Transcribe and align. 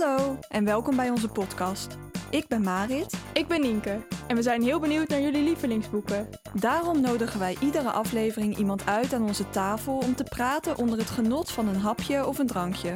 Hallo 0.00 0.38
en 0.48 0.64
welkom 0.64 0.96
bij 0.96 1.10
onze 1.10 1.28
podcast. 1.28 1.96
Ik 2.30 2.48
ben 2.48 2.62
Marit. 2.62 3.14
Ik 3.32 3.46
ben 3.46 3.60
Nienke 3.60 4.06
en 4.26 4.36
we 4.36 4.42
zijn 4.42 4.62
heel 4.62 4.80
benieuwd 4.80 5.08
naar 5.08 5.20
jullie 5.20 5.42
lievelingsboeken. 5.42 6.28
Daarom 6.54 7.00
nodigen 7.00 7.38
wij 7.38 7.56
iedere 7.60 7.90
aflevering 7.90 8.56
iemand 8.56 8.86
uit 8.86 9.12
aan 9.12 9.22
onze 9.22 9.50
tafel 9.50 9.96
om 9.96 10.14
te 10.14 10.24
praten 10.24 10.76
onder 10.76 10.98
het 10.98 11.10
genot 11.10 11.50
van 11.50 11.68
een 11.68 11.80
hapje 11.80 12.26
of 12.26 12.38
een 12.38 12.46
drankje. 12.46 12.92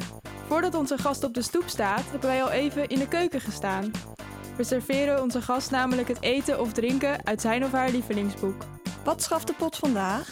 Voordat 0.46 0.74
onze 0.74 0.98
gast 0.98 1.24
op 1.24 1.34
de 1.34 1.42
stoep 1.42 1.68
staat, 1.68 2.10
hebben 2.10 2.28
wij 2.28 2.42
al 2.42 2.50
even 2.50 2.88
in 2.88 2.98
de 2.98 3.08
keuken 3.08 3.40
gestaan. 3.40 3.90
We 4.56 4.64
serveren 4.64 5.22
onze 5.22 5.42
gast 5.42 5.70
namelijk 5.70 6.08
het 6.08 6.20
eten 6.20 6.60
of 6.60 6.72
drinken 6.72 7.26
uit 7.26 7.40
zijn 7.40 7.64
of 7.64 7.72
haar 7.72 7.90
lievelingsboek. 7.90 8.64
Wat 9.04 9.22
schaft 9.22 9.46
de 9.46 9.54
pot 9.54 9.76
vandaag? 9.76 10.28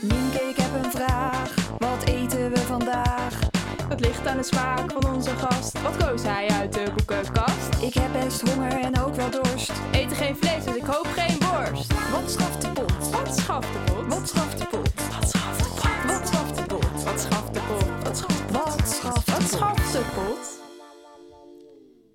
Nienke, 0.00 0.42
ik 0.48 0.56
heb 0.56 0.84
een 0.84 0.90
vraag. 0.90 1.54
Wat 1.78 2.04
eten 2.04 2.50
we 2.50 2.58
vandaag? 2.58 3.59
Het 3.90 4.00
ligt 4.00 4.26
aan 4.26 4.36
de 4.36 4.42
smaak 4.42 4.92
van 4.92 5.14
onze 5.14 5.30
gast. 5.30 5.82
Wat 5.82 5.96
koos 5.96 6.22
hij 6.22 6.48
uit 6.48 6.72
de 6.72 6.92
boekenkast? 6.96 7.82
Ik 7.82 7.94
heb 7.94 8.12
best 8.12 8.40
honger 8.48 8.80
en 8.80 9.00
ook 9.00 9.14
wel 9.14 9.30
dorst. 9.30 9.72
Eten 9.92 10.16
geen 10.16 10.36
vlees, 10.36 10.64
dus 10.64 10.76
ik 10.76 10.84
hoop 10.84 11.06
geen 11.06 11.38
worst. 11.38 12.10
Wat 12.10 12.30
schaft 12.30 12.62
de 12.62 12.68
pot? 12.72 13.10
Wat 13.10 13.36
schaft 13.38 13.72
de 13.72 13.78
pot? 13.78 14.06
Wat 14.06 14.28
schaft 14.28 14.58
de 14.58 14.66
pot? 14.66 14.94
Wat 15.10 15.28
schaft 15.28 15.58
de 15.58 15.70
pot? 15.72 16.04
Wat 16.06 16.28
schaft 16.28 16.56
de 16.56 16.66
pot? 16.66 17.04
Wat 17.04 17.20
schaft 17.20 17.54
de 17.54 17.60
pot? 17.60 18.02
Wat 18.02 18.16
schaft 18.16 18.50
Wat 18.50 18.88
schaft 18.88 19.30
Wat 19.30 19.42
schaft 19.42 19.92
de 19.92 20.02
pot? 20.14 20.60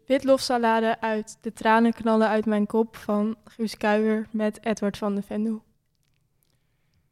Witlofsalade 0.05 1.01
uit 1.01 1.37
De 1.41 1.53
tranen 1.53 1.93
knallen 1.93 2.27
uit 2.27 2.45
mijn 2.45 2.65
kop 2.65 2.95
van 2.95 3.35
Guus 3.43 3.77
Kuijer 3.77 4.27
met 4.31 4.65
Edward 4.65 4.97
van 4.97 5.15
de 5.15 5.21
Vendel. 5.21 5.63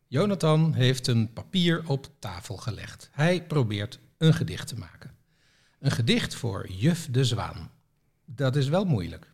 Jonathan 0.07 0.73
heeft 0.73 1.07
een 1.07 1.33
papier 1.33 1.83
op 1.87 2.07
tafel 2.19 2.57
gelegd. 2.57 3.09
Hij 3.11 3.43
probeert 3.43 3.99
een 4.17 4.33
gedicht 4.33 4.67
te 4.67 4.77
maken. 4.77 5.11
Een 5.79 5.91
gedicht 5.91 6.35
voor 6.35 6.69
Juf 6.69 7.07
de 7.11 7.25
Zwaan. 7.25 7.71
Dat 8.25 8.55
is 8.55 8.67
wel 8.67 8.85
moeilijk. 8.85 9.31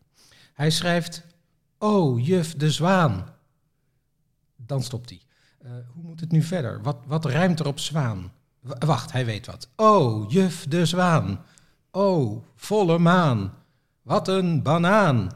Hij 0.52 0.70
schrijft: 0.70 1.22
Oh, 1.78 2.26
Juf 2.26 2.54
de 2.54 2.70
Zwaan. 2.70 3.34
Dan 4.56 4.82
stopt 4.82 5.08
hij. 5.08 5.20
Eh, 5.58 5.70
hoe 5.92 6.02
moet 6.02 6.20
het 6.20 6.32
nu 6.32 6.42
verder? 6.42 6.82
Wat, 6.82 6.98
wat 7.06 7.24
ruimt 7.24 7.60
er 7.60 7.66
op 7.66 7.78
zwaan? 7.78 8.32
Wacht, 8.60 9.12
hij 9.12 9.24
weet 9.24 9.46
wat. 9.46 9.68
Oh, 9.76 10.30
Juf 10.30 10.66
de 10.68 10.86
Zwaan. 10.86 11.44
Oh, 11.90 12.44
volle 12.54 12.98
maan. 12.98 13.54
Wat 14.02 14.28
een 14.28 14.62
banaan. 14.62 15.30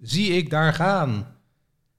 Zie 0.00 0.30
ik 0.30 0.50
daar 0.50 0.72
gaan. 0.72 1.36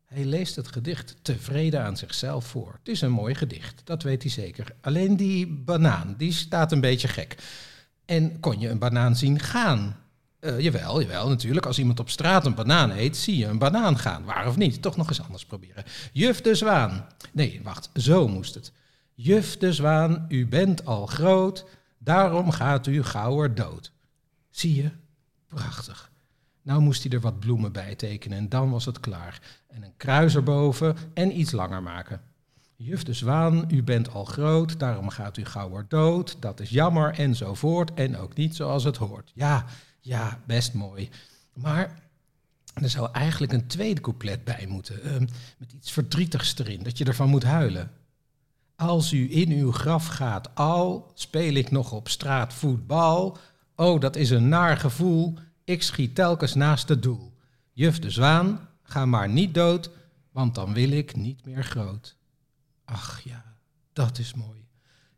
Hij 0.10 0.26
leest 0.26 0.56
het 0.56 0.68
gedicht 0.68 1.16
tevreden 1.22 1.84
aan 1.84 1.98
zichzelf 1.98 2.46
voor. 2.46 2.76
Het 2.80 2.88
is 2.88 3.02
een 3.02 3.12
mooi 3.12 3.36
gedicht, 3.36 3.82
dat 3.84 4.04
weet 4.04 4.22
hij 4.22 4.32
zeker. 4.32 4.76
Alleen 4.82 5.16
die 5.16 5.48
banaan, 5.48 6.16
die 6.18 6.34
staat 6.34 6.72
een 6.72 6.82
beetje 6.82 7.08
gek. 7.08 7.36
En 8.06 8.40
kon 8.40 8.60
je 8.60 8.70
een 8.70 8.80
banaan 8.80 9.16
zien 9.16 9.40
gaan? 9.40 9.98
Eh, 10.40 10.60
jawel, 10.60 11.02
jawel, 11.02 11.30
natuurlijk. 11.30 11.66
Als 11.66 11.80
iemand 11.80 12.00
op 12.00 12.10
straat 12.10 12.46
een 12.46 12.56
banaan 12.56 12.92
eet, 12.92 13.18
zie 13.18 13.38
je 13.38 13.46
een 13.46 13.58
banaan 13.58 13.98
gaan. 13.98 14.24
Waar 14.24 14.48
of 14.48 14.58
niet? 14.58 14.82
Toch 14.82 14.98
nog 14.98 15.10
eens 15.10 15.22
anders 15.22 15.46
proberen. 15.46 15.84
Juf 16.14 16.42
de 16.42 16.56
Zwaan. 16.56 17.06
Nee, 17.32 17.60
wacht, 17.64 17.90
zo 17.94 18.28
moest 18.28 18.54
het. 18.54 18.72
Juf 19.14 19.58
de 19.58 19.74
Zwaan, 19.74 20.26
u 20.30 20.48
bent 20.48 20.86
al 20.86 21.06
groot, 21.06 21.66
daarom 21.98 22.52
gaat 22.52 22.88
u 22.88 23.04
gauwer 23.04 23.56
dood. 23.56 23.92
Zie 24.50 24.76
je? 24.76 24.92
Prachtig. 25.48 26.12
Nou 26.70 26.82
moest 26.82 27.04
hij 27.04 27.12
er 27.12 27.20
wat 27.20 27.40
bloemen 27.40 27.72
bij 27.72 27.96
tekenen 27.96 28.38
en 28.38 28.50
dan 28.50 28.70
was 28.70 28.86
het 28.86 29.00
klaar. 29.00 29.42
En 29.68 29.84
een 29.84 29.98
kruis 29.98 30.36
erboven 30.36 30.96
en 31.14 31.40
iets 31.40 31.52
langer 31.52 31.84
maken. 31.84 32.22
Juf 32.76 33.04
de 33.04 33.14
Zwaan, 33.14 33.66
u 33.68 33.84
bent 33.84 34.14
al 34.14 34.26
groot, 34.26 34.80
daarom 34.80 35.10
gaat 35.10 35.38
u 35.38 35.46
gauwer 35.46 35.86
dood. 35.88 36.38
Dat 36.40 36.60
is 36.60 36.70
jammer 36.70 37.14
enzovoort 37.14 37.94
en 37.94 38.18
ook 38.18 38.36
niet 38.36 38.56
zoals 38.56 38.84
het 38.84 38.98
hoort. 38.98 39.32
Ja, 39.36 39.66
ja, 40.00 40.40
best 40.46 40.74
mooi. 40.74 41.10
Maar 41.54 42.00
er 42.74 42.90
zou 42.90 43.12
eigenlijk 43.12 43.52
een 43.54 43.68
tweede 43.68 44.02
couplet 44.02 44.44
bij 44.44 44.66
moeten. 44.68 45.04
eh, 45.04 45.20
met 45.58 45.72
iets 45.76 45.92
verdrietigs 45.92 46.58
erin, 46.58 46.84
dat 46.84 46.98
je 46.98 47.06
ervan 47.06 47.30
moet 47.30 47.44
huilen. 47.44 47.92
Als 48.76 49.14
u 49.14 49.36
in 49.36 49.52
uw 49.52 49.72
graf 49.72 50.08
gaat 50.08 50.56
al, 50.56 51.12
speel 51.14 51.54
ik 51.54 51.72
nog 51.72 51.92
op 51.92 52.10
straat 52.10 52.54
voetbal. 52.54 53.38
Oh, 53.76 54.00
dat 54.00 54.16
is 54.16 54.30
een 54.30 54.50
naar 54.50 54.78
gevoel. 54.78 55.38
Ik 55.70 55.84
schiet 55.84 56.16
telkens 56.16 56.54
naast 56.54 56.90
het 56.90 57.04
doel. 57.04 57.34
Juf 57.72 58.00
de 58.00 58.10
Zwaan, 58.10 58.70
ga 58.84 59.06
maar 59.06 59.30
niet 59.30 59.54
dood, 59.54 59.90
want 60.32 60.56
dan 60.56 60.74
wil 60.74 60.92
ik 60.92 61.16
niet 61.16 61.46
meer 61.46 61.64
groot. 61.64 62.16
Ach 62.86 63.22
ja, 63.22 63.44
dat 63.94 64.18
is 64.18 64.34
mooi. 64.34 64.68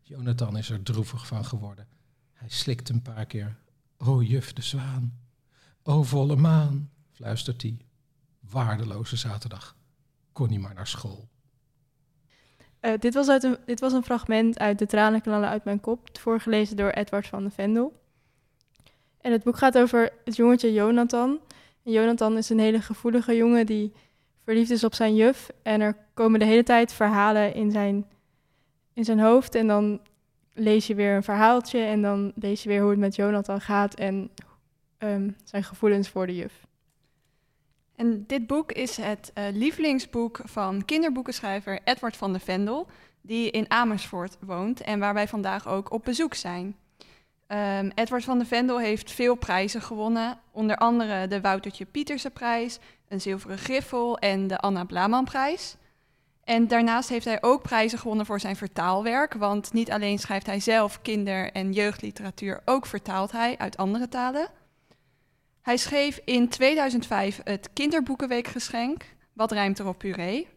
Jonathan 0.01 0.57
is 0.57 0.69
er 0.69 0.83
droevig 0.83 1.27
van 1.27 1.45
geworden. 1.45 1.87
Hij 2.33 2.49
slikt 2.49 2.89
een 2.89 3.01
paar 3.01 3.25
keer. 3.25 3.57
O 3.97 4.21
juf 4.21 4.53
de 4.53 4.61
Zwaan, 4.61 5.19
o 5.83 6.03
volle 6.03 6.35
maan, 6.35 6.91
fluistert 7.11 7.61
hij. 7.61 7.77
Waardeloze 8.39 9.15
zaterdag. 9.15 9.75
Kon 10.31 10.49
hij 10.49 10.59
maar 10.59 10.73
naar 10.73 10.87
school. 10.87 11.29
Eh, 12.79 12.99
dit, 12.99 13.13
was 13.13 13.29
uit 13.29 13.43
een, 13.43 13.57
dit 13.65 13.79
was 13.79 13.93
een 13.93 14.03
fragment 14.03 14.59
uit 14.59 14.79
De 14.79 14.85
tranen 14.85 15.21
knallen 15.21 15.49
uit 15.49 15.63
mijn 15.63 15.79
kop, 15.79 16.09
voorgelezen 16.19 16.75
door 16.75 16.89
Edward 16.89 17.27
van 17.27 17.43
de 17.43 17.51
Vendel. 17.51 18.00
En 19.21 19.31
het 19.31 19.43
boek 19.43 19.57
gaat 19.57 19.77
over 19.77 20.09
het 20.25 20.35
jongetje 20.35 20.73
Jonathan. 20.73 21.39
En 21.83 21.91
Jonathan 21.91 22.37
is 22.37 22.49
een 22.49 22.59
hele 22.59 22.81
gevoelige 22.81 23.35
jongen 23.35 23.65
die 23.65 23.91
verliefd 24.43 24.69
is 24.69 24.83
op 24.83 24.93
zijn 24.93 25.15
juf. 25.15 25.49
En 25.61 25.81
er 25.81 25.97
komen 26.13 26.39
de 26.39 26.45
hele 26.45 26.63
tijd 26.63 26.93
verhalen 26.93 27.53
in 27.53 27.71
zijn, 27.71 28.05
in 28.93 29.05
zijn 29.05 29.19
hoofd. 29.19 29.55
En 29.55 29.67
dan 29.67 29.99
lees 30.53 30.87
je 30.87 30.95
weer 30.95 31.15
een 31.15 31.23
verhaaltje 31.23 31.79
en 31.79 32.01
dan 32.01 32.31
lees 32.35 32.63
je 32.63 32.69
weer 32.69 32.81
hoe 32.81 32.89
het 32.89 32.99
met 32.99 33.15
Jonathan 33.15 33.61
gaat 33.61 33.93
en 33.93 34.29
ehm, 34.97 35.29
zijn 35.43 35.63
gevoelens 35.63 36.09
voor 36.09 36.27
de 36.27 36.35
juf. 36.35 36.65
En 37.95 38.23
dit 38.27 38.47
boek 38.47 38.71
is 38.71 38.97
het 38.97 39.31
eh, 39.33 39.43
lievelingsboek 39.53 40.39
van 40.43 40.85
kinderboekenschrijver 40.85 41.79
Edward 41.83 42.17
van 42.17 42.33
de 42.33 42.39
Vendel, 42.39 42.87
die 43.21 43.51
in 43.51 43.71
Amersfoort 43.71 44.37
woont 44.39 44.81
en 44.81 44.99
waar 44.99 45.13
wij 45.13 45.27
vandaag 45.27 45.67
ook 45.67 45.91
op 45.91 46.03
bezoek 46.03 46.33
zijn. 46.33 46.75
Ehm, 47.51 47.89
Edward 47.95 48.23
van 48.23 48.39
de 48.39 48.45
Vendel 48.45 48.79
heeft 48.79 49.11
veel 49.11 49.35
prijzen 49.35 49.81
gewonnen, 49.81 50.39
onder 50.51 50.75
andere 50.75 51.27
de 51.27 51.41
Woutertje 51.41 51.85
Pieterse 51.85 52.29
prijs, 52.29 52.79
een 53.07 53.21
zilveren 53.21 53.57
griffel 53.57 54.17
en 54.17 54.47
de 54.47 54.57
Anna 54.57 54.83
Blaman 54.83 55.23
prijs. 55.23 55.75
En 56.43 56.67
daarnaast 56.67 57.09
heeft 57.09 57.25
hij 57.25 57.41
ook 57.41 57.61
prijzen 57.61 57.99
gewonnen 57.99 58.25
voor 58.25 58.39
zijn 58.39 58.55
vertaalwerk, 58.55 59.33
want 59.33 59.73
niet 59.73 59.91
alleen 59.91 60.19
schrijft 60.19 60.45
hij 60.45 60.59
zelf 60.59 61.01
kinder- 61.01 61.51
en 61.51 61.71
jeugdliteratuur, 61.71 62.61
ook 62.65 62.85
vertaalt 62.85 63.31
hij 63.31 63.57
uit 63.57 63.77
andere 63.77 64.07
talen. 64.07 64.47
Hij 65.61 65.77
schreef 65.77 66.19
in 66.25 66.49
2005 66.49 67.39
het 67.43 67.69
Kinderboekenweekgeschenk, 67.73 69.03
Wat 69.33 69.51
rijmt 69.51 69.79
er 69.79 69.87
op 69.87 69.97
puree. 69.97 70.47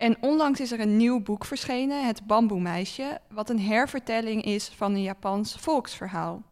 En 0.00 0.16
onlangs 0.20 0.60
is 0.60 0.72
er 0.72 0.80
een 0.80 0.96
nieuw 0.96 1.20
boek 1.20 1.44
verschenen, 1.44 2.06
Het 2.06 2.26
Bamboemeisje, 2.26 3.20
wat 3.28 3.50
een 3.50 3.60
hervertelling 3.60 4.44
is 4.44 4.68
van 4.68 4.94
een 4.94 5.02
Japans 5.02 5.56
volksverhaal. 5.58 6.42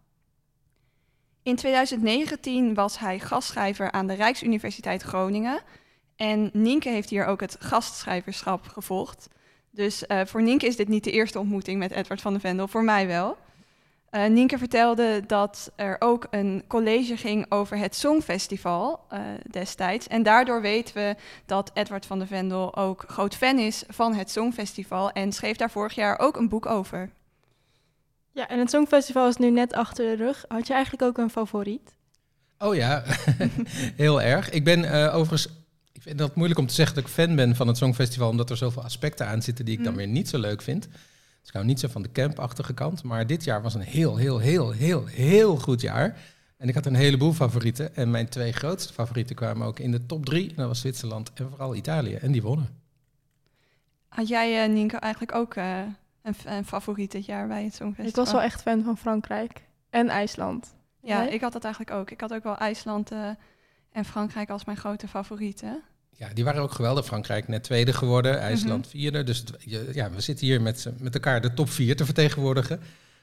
In 1.42 1.56
2019 1.56 2.74
was 2.74 2.98
hij 2.98 3.18
gastschrijver 3.18 3.92
aan 3.92 4.06
de 4.06 4.14
Rijksuniversiteit 4.14 5.02
Groningen. 5.02 5.60
En 6.16 6.50
Nienke 6.52 6.88
heeft 6.88 7.10
hier 7.10 7.24
ook 7.24 7.40
het 7.40 7.56
gastschrijverschap 7.58 8.66
gevolgd. 8.66 9.28
Dus 9.70 10.04
uh, 10.08 10.20
voor 10.24 10.42
Nienke 10.42 10.66
is 10.66 10.76
dit 10.76 10.88
niet 10.88 11.04
de 11.04 11.12
eerste 11.12 11.38
ontmoeting 11.38 11.78
met 11.78 11.90
Edward 11.90 12.20
van 12.20 12.32
de 12.32 12.40
Vendel, 12.40 12.68
voor 12.68 12.84
mij 12.84 13.06
wel. 13.06 13.36
Uh, 14.10 14.26
Nienke 14.26 14.58
vertelde 14.58 15.22
dat 15.26 15.72
er 15.76 15.96
ook 15.98 16.26
een 16.30 16.64
college 16.66 17.16
ging 17.16 17.46
over 17.48 17.76
het 17.76 17.96
Songfestival 17.96 19.00
uh, 19.12 19.20
destijds. 19.50 20.06
En 20.06 20.22
daardoor 20.22 20.60
weten 20.60 20.94
we 20.94 21.16
dat 21.46 21.70
Edward 21.74 22.06
van 22.06 22.18
de 22.18 22.26
Vendel 22.26 22.76
ook 22.76 23.04
groot 23.06 23.34
fan 23.34 23.58
is 23.58 23.84
van 23.88 24.14
het 24.14 24.30
Songfestival. 24.30 25.10
En 25.10 25.32
schreef 25.32 25.56
daar 25.56 25.70
vorig 25.70 25.94
jaar 25.94 26.18
ook 26.18 26.36
een 26.36 26.48
boek 26.48 26.66
over. 26.66 27.10
Ja, 28.32 28.48
en 28.48 28.58
het 28.58 28.70
Songfestival 28.70 29.28
is 29.28 29.36
nu 29.36 29.50
net 29.50 29.72
achter 29.72 30.16
de 30.16 30.24
rug. 30.24 30.44
Had 30.48 30.66
je 30.66 30.72
eigenlijk 30.72 31.02
ook 31.02 31.18
een 31.18 31.30
favoriet? 31.30 31.94
Oh 32.58 32.74
ja, 32.74 33.02
heel 33.96 34.22
erg. 34.22 34.50
Ik 34.50 34.64
ben 34.64 34.84
uh, 34.84 35.14
overigens 35.14 35.48
ik 35.92 36.02
vind 36.02 36.18
dat 36.18 36.34
moeilijk 36.34 36.60
om 36.60 36.66
te 36.66 36.74
zeggen 36.74 36.94
dat 36.94 37.04
ik 37.04 37.10
fan 37.10 37.36
ben 37.36 37.56
van 37.56 37.66
het 37.66 37.76
Songfestival, 37.76 38.28
omdat 38.28 38.50
er 38.50 38.56
zoveel 38.56 38.82
aspecten 38.82 39.26
aan 39.26 39.42
zitten 39.42 39.64
die 39.64 39.78
ik 39.78 39.84
dan 39.84 39.96
weer 39.96 40.06
niet 40.06 40.28
zo 40.28 40.38
leuk 40.38 40.62
vind. 40.62 40.88
Dus 41.48 41.56
ik 41.56 41.62
hou 41.62 41.74
niet 41.74 41.80
zo 41.80 41.88
van 41.88 42.02
de 42.02 42.12
campachtige 42.12 42.74
kant. 42.74 43.02
Maar 43.02 43.26
dit 43.26 43.44
jaar 43.44 43.62
was 43.62 43.74
een 43.74 43.80
heel, 43.80 44.16
heel, 44.16 44.38
heel, 44.38 44.70
heel, 44.70 45.06
heel 45.06 45.56
goed 45.56 45.80
jaar. 45.80 46.16
En 46.56 46.68
ik 46.68 46.74
had 46.74 46.86
een 46.86 46.94
heleboel 46.94 47.32
favorieten. 47.32 47.96
En 47.96 48.10
mijn 48.10 48.28
twee 48.28 48.52
grootste 48.52 48.92
favorieten 48.92 49.36
kwamen 49.36 49.66
ook 49.66 49.78
in 49.78 49.90
de 49.90 50.06
top 50.06 50.24
drie. 50.24 50.48
En 50.48 50.54
dat 50.56 50.66
was 50.66 50.80
Zwitserland 50.80 51.32
en 51.34 51.48
vooral 51.48 51.74
Italië. 51.74 52.14
En 52.14 52.32
die 52.32 52.42
wonnen. 52.42 52.68
Had 54.08 54.28
jij, 54.28 54.68
uh, 54.68 54.74
Nienke, 54.74 54.96
eigenlijk 54.96 55.34
ook 55.34 55.54
uh, 55.54 55.80
een, 56.22 56.34
een, 56.44 56.64
favoriet 56.64 57.12
dit 57.12 57.26
jaar 57.26 57.48
bij 57.48 57.64
het 57.64 57.74
Songfestival? 57.74 58.08
Ik 58.08 58.16
was 58.16 58.32
wel 58.32 58.42
echt 58.42 58.62
fan 58.62 58.82
van 58.82 58.98
Frankrijk 58.98 59.62
en 59.90 60.08
IJsland. 60.08 60.74
Ja, 61.02 61.22
nee? 61.22 61.30
ik 61.30 61.40
had 61.40 61.52
dat 61.52 61.64
eigenlijk 61.64 61.96
ook. 61.96 62.10
Ik 62.10 62.20
had 62.20 62.34
ook 62.34 62.42
wel 62.42 62.56
IJsland 62.56 63.12
uh, 63.12 63.28
en 63.92 64.04
Frankrijk 64.04 64.50
als 64.50 64.64
mijn 64.64 64.78
grote 64.78 65.08
favorieten. 65.08 65.82
Ja, 66.18 66.28
die 66.34 66.44
waren 66.44 66.62
ook 66.62 66.72
geweldig. 66.72 67.04
Frankrijk 67.04 67.48
net 67.48 67.62
tweede 67.62 67.92
geworden, 67.92 68.40
IJsland 68.40 68.84
mm 68.84 68.90
-hmm. 68.90 69.00
vierde. 69.00 69.24
Dus 69.24 69.44
ja, 69.92 70.10
we 70.10 70.20
zitten 70.20 70.46
hier 70.46 70.62
met, 70.62 70.88
met 70.98 71.14
elkaar 71.14 71.40
de 71.40 71.54
top 71.54 71.70
vier 71.70 71.96
te 71.96 72.04
vertegenwoordigen. 72.04 72.80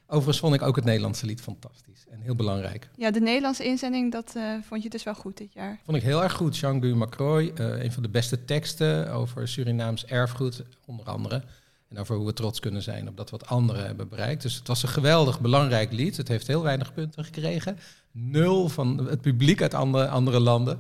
Overigens 0.07 0.39
vond 0.39 0.56
ik 0.56 0.62
ook 0.62 0.75
het 0.75 0.86
Nederlandse 0.86 1.25
lied 1.25 1.42
fantastisch 1.42 2.06
en 2.09 2.19
heel 2.21 2.36
belangrijk. 2.36 2.89
Ja, 2.95 3.12
de 3.12 3.19
Nederlandse 3.19 3.65
inzending, 3.65 4.12
dat 4.12 4.33
eh, 4.36 4.44
vond 4.68 4.83
je 4.83 4.89
dus 4.89 5.03
wel 5.03 5.15
goed 5.15 5.38
dit 5.38 5.53
jaar. 5.53 5.80
Vond 5.86 5.97
ik 5.97 6.03
heel 6.03 6.24
erg 6.24 6.33
goed. 6.33 6.57
Jean-Guy 6.57 6.94
Macroy, 6.94 7.51
eh, 7.56 7.83
een 7.83 7.92
van 7.92 8.03
de 8.03 8.09
beste 8.09 8.45
teksten 8.45 9.12
over 9.12 9.48
Surinaams 9.48 10.06
erfgoed, 10.06 10.63
onder 10.86 11.06
andere. 11.06 11.44
En 11.89 11.98
over 11.98 12.15
hoe 12.15 12.25
we 12.25 12.33
trots 12.33 12.59
kunnen 12.59 12.81
zijn 12.81 13.07
op 13.07 13.18
dat 13.18 13.30
wat 13.30 13.48
anderen 13.48 13.86
hebben 13.86 14.09
bereikt. 14.09 14.41
Dus 14.41 14.56
het 14.56 14.68
was 14.68 14.83
een 14.83 14.89
geweldig 14.89 15.39
belangrijk 15.39 15.91
lied. 15.91 16.18
Het 16.18 16.27
heeft 16.27 16.48
heel 16.48 16.63
weinig 16.63 16.94
punten 16.94 17.24
gekregen. 17.24 17.77
Nul 18.12 18.69
van 18.69 19.07
het 19.07 19.21
publiek 19.21 19.62
uit 19.62 19.74
andere, 19.74 20.07
andere 20.07 20.39
landen. 20.39 20.80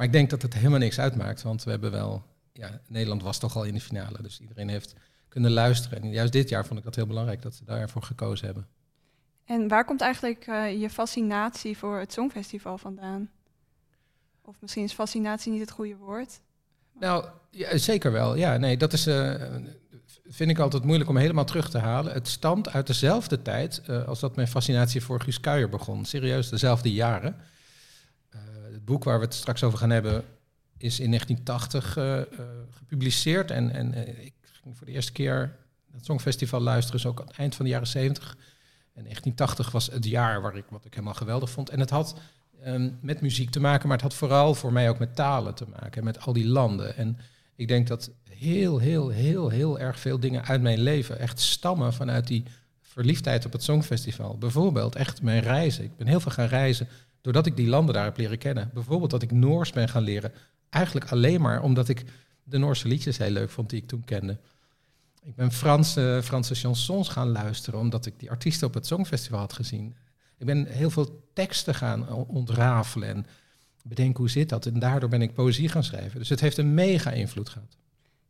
Maar 0.00 0.08
ik 0.08 0.14
denk 0.14 0.30
dat 0.30 0.42
het 0.42 0.54
helemaal 0.54 0.78
niks 0.78 0.98
uitmaakt. 1.00 1.42
Want 1.42 1.64
we 1.64 1.70
hebben 1.70 1.90
wel. 1.90 2.22
Ja, 2.52 2.80
Nederland 2.88 3.22
was 3.22 3.38
toch 3.38 3.56
al 3.56 3.64
in 3.64 3.74
de 3.74 3.80
finale. 3.80 4.22
Dus 4.22 4.40
iedereen 4.40 4.68
heeft 4.68 4.94
kunnen 5.28 5.50
luisteren. 5.50 6.02
En 6.02 6.10
juist 6.10 6.32
dit 6.32 6.48
jaar 6.48 6.66
vond 6.66 6.78
ik 6.78 6.84
dat 6.84 6.94
heel 6.94 7.06
belangrijk 7.06 7.42
dat 7.42 7.54
ze 7.54 7.64
daarvoor 7.64 8.02
gekozen 8.02 8.46
hebben. 8.46 8.66
En 9.44 9.68
waar 9.68 9.84
komt 9.84 10.00
eigenlijk 10.00 10.46
eh, 10.46 10.80
je 10.80 10.90
fascinatie 10.90 11.78
voor 11.78 11.98
het 11.98 12.12
Songfestival 12.12 12.78
vandaan? 12.78 13.30
Of 14.42 14.56
misschien 14.60 14.84
is 14.84 14.92
fascinatie 14.92 15.52
niet 15.52 15.60
het 15.60 15.70
goede 15.70 15.96
woord. 15.96 16.40
Nou, 17.00 17.24
ja, 17.50 17.76
zeker 17.76 18.12
wel. 18.12 18.34
Ja, 18.34 18.56
nee, 18.56 18.76
dat 18.76 18.92
is. 18.92 19.06
eh, 19.06 19.34
vind 20.24 20.50
ik 20.50 20.58
altijd 20.58 20.84
moeilijk 20.84 21.10
om 21.10 21.16
helemaal 21.16 21.44
terug 21.44 21.70
te 21.70 21.78
halen. 21.78 22.12
Het 22.12 22.28
stamt 22.28 22.68
uit 22.68 22.86
dezelfde 22.86 23.42
tijd 23.42 23.82
eh, 23.86 24.08
als 24.08 24.20
dat 24.20 24.36
mijn 24.36 24.48
fascinatie 24.48 25.02
voor 25.02 25.20
Guus 25.20 25.40
Kuijer 25.40 25.68
begon. 25.68 26.04
Serieus, 26.04 26.48
dezelfde 26.48 26.92
jaren. 26.92 27.36
Boek 28.90 29.04
waar 29.04 29.18
we 29.18 29.24
het 29.24 29.34
straks 29.34 29.62
over 29.62 29.78
gaan 29.78 29.90
hebben 29.90 30.24
is 30.76 31.00
in 31.00 31.10
1980 31.10 31.96
eh, 31.96 32.20
eh, 32.20 32.26
gepubliceerd. 32.70 33.50
En, 33.50 33.70
en 33.70 33.94
eh, 33.94 34.24
ik 34.24 34.32
ging 34.62 34.76
voor 34.76 34.86
de 34.86 34.92
eerste 34.92 35.12
keer 35.12 35.56
het 35.92 36.04
Songfestival 36.04 36.60
luisteren, 36.60 37.00
dus 37.00 37.10
ook 37.10 37.20
aan 37.20 37.26
het 37.26 37.36
eind 37.36 37.54
van 37.54 37.64
de 37.64 37.70
jaren 37.70 37.86
70. 37.86 38.36
En 38.92 39.02
1980 39.02 39.70
was 39.70 39.86
het 39.86 40.04
jaar 40.04 40.42
waar 40.42 40.56
ik, 40.56 40.64
wat 40.68 40.84
ik 40.84 40.94
helemaal 40.94 41.14
geweldig 41.14 41.50
vond. 41.50 41.70
En 41.70 41.80
het 41.80 41.90
had 41.90 42.14
ehm, 42.62 42.90
met 43.00 43.20
muziek 43.20 43.50
te 43.50 43.60
maken, 43.60 43.88
maar 43.88 43.96
het 43.96 44.06
had 44.06 44.14
vooral 44.14 44.54
voor 44.54 44.72
mij 44.72 44.88
ook 44.88 44.98
met 44.98 45.14
talen 45.14 45.54
te 45.54 45.66
maken. 45.68 45.98
En 45.98 46.04
met 46.04 46.20
al 46.20 46.32
die 46.32 46.46
landen. 46.46 46.96
En 46.96 47.18
ik 47.56 47.68
denk 47.68 47.86
dat 47.88 48.10
heel, 48.30 48.78
heel, 48.78 49.08
heel, 49.08 49.48
heel 49.48 49.78
erg 49.78 49.98
veel 49.98 50.20
dingen 50.20 50.44
uit 50.44 50.62
mijn 50.62 50.80
leven 50.80 51.18
echt 51.18 51.40
stammen 51.40 51.92
vanuit 51.92 52.26
die 52.26 52.44
verliefdheid 52.80 53.46
op 53.46 53.52
het 53.52 53.62
Songfestival. 53.62 54.38
Bijvoorbeeld 54.38 54.94
echt 54.94 55.22
mijn 55.22 55.42
reizen. 55.42 55.84
Ik 55.84 55.96
ben 55.96 56.06
heel 56.06 56.20
veel 56.20 56.32
gaan 56.32 56.46
reizen 56.46 56.88
doordat 57.20 57.46
ik 57.46 57.56
die 57.56 57.68
landen 57.68 57.94
daar 57.94 58.04
heb 58.04 58.16
leren 58.16 58.38
kennen. 58.38 58.70
Bijvoorbeeld 58.74 59.10
dat 59.10 59.22
ik 59.22 59.32
Noors 59.32 59.72
ben 59.72 59.88
gaan 59.88 60.02
leren. 60.02 60.32
Eigenlijk 60.70 61.10
alleen 61.10 61.40
maar 61.40 61.62
omdat 61.62 61.88
ik 61.88 62.04
de 62.42 62.58
Noorse 62.58 62.88
liedjes 62.88 63.18
heel 63.18 63.30
leuk 63.30 63.50
vond 63.50 63.70
die 63.70 63.80
ik 63.82 63.88
toen 63.88 64.04
kende. 64.04 64.38
Ik 65.22 65.34
ben 65.34 65.52
Franse, 65.52 66.20
Franse 66.24 66.54
chansons 66.54 67.08
gaan 67.08 67.28
luisteren 67.28 67.80
omdat 67.80 68.06
ik 68.06 68.18
die 68.18 68.30
artiesten 68.30 68.66
op 68.66 68.74
het 68.74 68.86
Songfestival 68.86 69.38
had 69.38 69.52
gezien. 69.52 69.96
Ik 70.38 70.46
ben 70.46 70.66
heel 70.66 70.90
veel 70.90 71.28
teksten 71.32 71.74
gaan 71.74 72.08
ontrafelen 72.12 73.08
en 73.08 73.26
bedenken 73.84 74.18
hoe 74.18 74.30
zit 74.30 74.48
dat. 74.48 74.66
En 74.66 74.78
daardoor 74.78 75.08
ben 75.08 75.22
ik 75.22 75.34
poëzie 75.34 75.68
gaan 75.68 75.84
schrijven. 75.84 76.18
Dus 76.18 76.28
het 76.28 76.40
heeft 76.40 76.58
een 76.58 76.74
mega 76.74 77.10
invloed 77.10 77.48
gehad. 77.48 77.76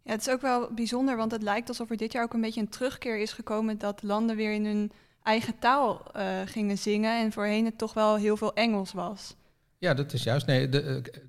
Ja, 0.03 0.13
het 0.13 0.21
is 0.21 0.33
ook 0.33 0.41
wel 0.41 0.73
bijzonder, 0.75 1.17
want 1.17 1.33
het 1.33 1.43
lijkt 1.43 1.69
alsof 1.69 1.91
er 1.91 1.97
dit 1.97 2.13
jaar 2.13 2.23
ook 2.23 2.35
een 2.35 2.41
beetje 2.41 2.61
een 2.61 2.69
terugkeer 2.69 3.19
is 3.19 3.33
gekomen 3.33 3.79
dat 3.79 4.03
landen 4.03 4.37
weer 4.37 4.53
in 4.53 4.65
hun 4.65 4.93
eigen 5.23 5.59
taal 5.59 6.13
eh, 6.13 6.27
gingen 6.47 6.79
zingen 6.79 7.25
en 7.25 7.33
voorheen 7.33 7.65
het 7.65 7.79
toch 7.79 7.95
wel 7.95 8.17
heel 8.17 8.37
veel 8.37 8.55
Engels 8.55 8.93
was. 8.93 9.35
Ja, 9.79 9.95
dat 9.95 10.13
is 10.13 10.23
juist. 10.23 10.47
Nee, 10.47 10.69
de, 10.69 10.81
eh, 10.81 11.23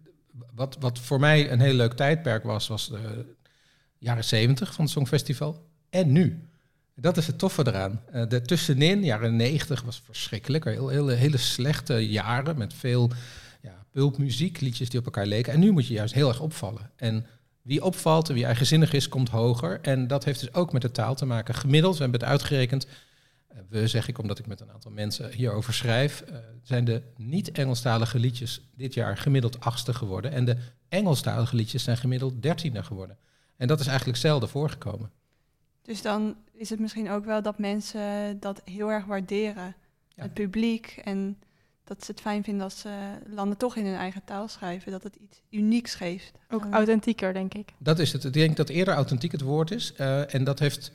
wat, 0.55 0.77
wat 0.79 0.99
voor 0.99 1.19
mij 1.19 1.51
een 1.51 1.59
heel 1.59 1.73
leuk 1.73 1.93
tijdperk 1.93 2.43
was, 2.43 2.67
was 2.67 2.89
de 2.89 3.25
jaren 3.97 4.23
zeventig 4.23 4.73
van 4.73 4.83
het 4.83 4.93
Songfestival. 4.93 5.65
En 5.89 6.11
nu. 6.11 6.49
Dat 6.95 7.17
is 7.17 7.27
het 7.27 7.37
toffe 7.37 7.67
eraan. 7.67 8.01
Eh, 8.11 8.27
de 8.27 8.41
tussenin, 8.41 9.03
jaren 9.03 9.35
90, 9.35 9.81
was 9.81 10.01
verschrikkelijk. 10.05 10.63
Heel, 10.63 10.87
hele, 10.87 11.13
hele 11.13 11.37
slechte 11.37 12.09
jaren 12.09 12.57
met 12.57 12.73
veel 12.73 13.11
ja, 13.61 13.85
pulpmuziek, 13.91 14.59
liedjes 14.59 14.89
die 14.89 14.99
op 14.99 15.05
elkaar 15.05 15.25
leken. 15.25 15.53
En 15.53 15.59
nu 15.59 15.71
moet 15.71 15.87
je 15.87 15.93
juist 15.93 16.13
heel 16.13 16.27
erg 16.27 16.39
opvallen. 16.39 16.91
En 16.95 17.25
wie 17.61 17.83
opvalt 17.83 18.29
en 18.29 18.35
wie 18.35 18.45
eigenzinnig 18.45 18.93
is, 18.93 19.09
komt 19.09 19.29
hoger. 19.29 19.79
En 19.81 20.07
dat 20.07 20.23
heeft 20.23 20.39
dus 20.39 20.53
ook 20.53 20.71
met 20.71 20.81
de 20.81 20.91
taal 20.91 21.15
te 21.15 21.25
maken. 21.25 21.55
Gemiddeld, 21.55 21.95
we 21.95 22.01
hebben 22.01 22.19
het 22.19 22.29
uitgerekend, 22.29 22.87
we 23.69 23.87
zeg 23.87 24.07
ik 24.07 24.17
omdat 24.17 24.39
ik 24.39 24.47
met 24.47 24.59
een 24.59 24.71
aantal 24.71 24.91
mensen 24.91 25.31
hierover 25.31 25.73
schrijf, 25.73 26.21
eh, 26.21 26.37
zijn 26.61 26.85
de 26.85 27.01
niet-Engelstalige 27.17 28.19
liedjes 28.19 28.61
dit 28.75 28.93
jaar 28.93 29.17
gemiddeld 29.17 29.59
achtste 29.59 29.93
geworden. 29.93 30.31
En 30.31 30.45
de 30.45 30.57
Engelstalige 30.89 31.55
liedjes 31.55 31.83
zijn 31.83 31.97
gemiddeld 31.97 32.41
dertiende 32.41 32.83
geworden. 32.83 33.17
En 33.57 33.67
dat 33.67 33.79
is 33.79 33.87
eigenlijk 33.87 34.17
zelden 34.17 34.49
voorgekomen. 34.49 35.11
Dus 35.81 36.01
dan 36.01 36.35
is 36.53 36.69
het 36.69 36.79
misschien 36.79 37.09
ook 37.09 37.25
wel 37.25 37.41
dat 37.41 37.57
mensen 37.57 38.39
dat 38.39 38.61
heel 38.65 38.91
erg 38.91 39.05
waarderen. 39.05 39.75
Ja. 40.07 40.23
Het 40.23 40.33
publiek 40.33 41.01
en 41.03 41.37
dat 41.83 42.05
ze 42.05 42.11
het 42.11 42.21
fijn 42.21 42.43
vinden 42.43 42.63
als 42.63 42.79
ze 42.79 42.89
landen 43.27 43.57
toch 43.57 43.75
in 43.75 43.85
hun 43.85 43.95
eigen 43.95 44.23
taal 44.25 44.47
schrijven. 44.47 44.91
Dat 44.91 45.03
het 45.03 45.15
iets 45.15 45.41
unieks 45.49 45.95
geeft. 45.95 46.31
Ook 46.49 46.65
Eh, 46.65 46.71
authentieker, 46.71 47.33
denk 47.33 47.53
ik. 47.53 47.73
Dat 47.77 47.99
is 47.99 48.13
het. 48.13 48.23
Ik 48.23 48.33
denk 48.33 48.57
dat 48.57 48.69
eerder 48.69 48.93
authentiek 48.93 49.31
het 49.31 49.41
woord 49.41 49.71
is. 49.71 49.93
Eh, 49.93 50.33
en 50.33 50.43
dat 50.43 50.59
heeft. 50.59 50.91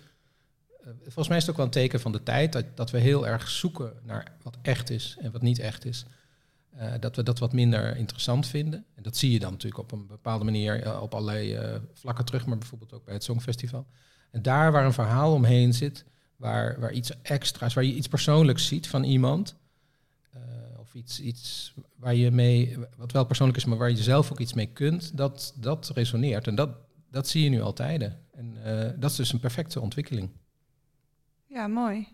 Eh, 0.87 0.93
volgens 1.03 1.29
mij 1.29 1.37
is 1.37 1.43
het 1.43 1.51
ook 1.51 1.57
wel 1.57 1.67
een 1.67 1.73
teken 1.73 2.01
van 2.01 2.13
de 2.13 2.23
tijd 2.23 2.53
dat, 2.53 2.65
dat 2.75 2.91
we 2.91 2.99
heel 2.99 3.27
erg 3.27 3.49
zoeken 3.49 3.93
naar 4.03 4.33
wat 4.43 4.57
echt 4.63 4.91
is 4.91 5.17
en 5.21 5.33
wat 5.33 5.43
niet 5.43 5.59
echt 5.59 5.85
is. 5.85 6.05
Eh, 6.77 6.93
dat 7.01 7.17
we 7.17 7.23
dat 7.23 7.39
wat 7.39 7.53
minder 7.53 7.97
interessant 7.97 8.47
vinden. 8.47 8.85
En 8.95 9.03
dat 9.03 9.17
zie 9.17 9.33
je 9.33 9.39
dan 9.39 9.51
natuurlijk 9.51 9.83
op 9.83 9.93
een 9.93 10.07
bepaalde 10.07 10.45
manier 10.45 10.83
eh, 10.83 11.03
op 11.03 11.15
allerlei 11.15 11.59
vlakken 11.93 12.25
terug, 12.25 12.47
maar 12.47 12.59
bijvoorbeeld 12.59 12.93
ook 12.93 13.05
bij 13.05 13.15
het 13.15 13.25
Songfestival. 13.25 13.87
En 14.31 14.43
daar 14.43 14.73
waar 14.73 14.85
een 14.85 14.93
verhaal 14.93 15.33
omheen 15.33 15.75
zit, 15.75 16.05
waar, 16.37 16.81
waar 16.81 16.93
iets 16.93 17.23
extra's, 17.23 17.75
waar 17.75 17.85
je 17.85 17.95
iets 17.95 18.09
persoonlijks 18.09 18.67
ziet 18.67 18.89
van 18.89 19.05
iemand, 19.05 19.57
of 20.79 20.95
iets, 20.95 21.21
iets 21.21 21.75
waar 21.97 22.15
je 22.15 22.31
mee, 22.31 22.77
wat 22.97 23.13
wel 23.13 23.25
persoonlijk 23.25 23.59
is, 23.59 23.65
maar 23.65 23.79
waar 23.79 23.91
je 23.91 23.97
zelf 23.97 24.33
ook 24.33 24.41
iets 24.41 24.53
mee 24.53 24.67
kunt, 24.67 25.17
dat, 25.17 25.55
dat 25.57 25.91
resoneert. 25.95 26.47
En 26.47 26.55
dat, 26.55 26.71
dat 27.11 27.29
zie 27.29 27.45
je 27.45 27.51
nu 27.51 27.61
altijd. 27.61 28.03
En 28.37 28.57
eh, 28.65 28.91
dat 29.01 29.11
is 29.11 29.17
dus 29.17 29.33
een 29.33 29.41
perfecte 29.41 29.81
ontwikkeling. 29.81 30.31
Ja, 31.57 31.69
mooi. 31.69 32.09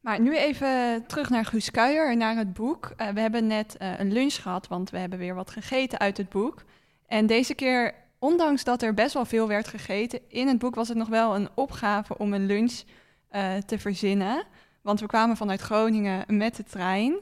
Maar 0.00 0.20
nu 0.20 0.36
even 0.36 1.06
terug 1.06 1.30
naar 1.30 1.44
Guus 1.44 1.70
Kuijer, 1.70 2.16
naar 2.16 2.36
het 2.36 2.52
boek. 2.52 2.92
Eh, 2.96 3.08
we 3.08 3.20
hebben 3.20 3.46
net 3.46 3.76
eh, 3.76 3.98
een 3.98 4.12
lunch 4.12 4.34
gehad, 4.34 4.68
want 4.68 4.90
we 4.90 4.98
hebben 4.98 5.18
weer 5.18 5.34
wat 5.34 5.50
gegeten 5.50 5.98
uit 5.98 6.16
het 6.16 6.28
boek. 6.28 6.64
En 7.06 7.26
deze 7.26 7.54
keer, 7.54 7.94
ondanks 8.18 8.64
dat 8.64 8.82
er 8.82 8.94
best 8.94 9.14
wel 9.14 9.24
veel 9.24 9.48
werd 9.48 9.68
gegeten, 9.68 10.20
in 10.28 10.48
het 10.48 10.58
boek 10.58 10.74
was 10.74 10.88
het 10.88 10.96
nog 10.96 11.08
wel 11.08 11.34
een 11.34 11.48
opgave 11.54 12.18
om 12.18 12.32
een 12.32 12.46
lunch 12.46 12.82
eh, 13.28 13.56
te 13.56 13.78
verzinnen. 13.78 14.44
Want 14.82 15.00
we 15.00 15.06
kwamen 15.06 15.36
vanuit 15.36 15.60
Groningen 15.60 16.24
met 16.36 16.56
de 16.56 16.64
trein. 16.64 17.14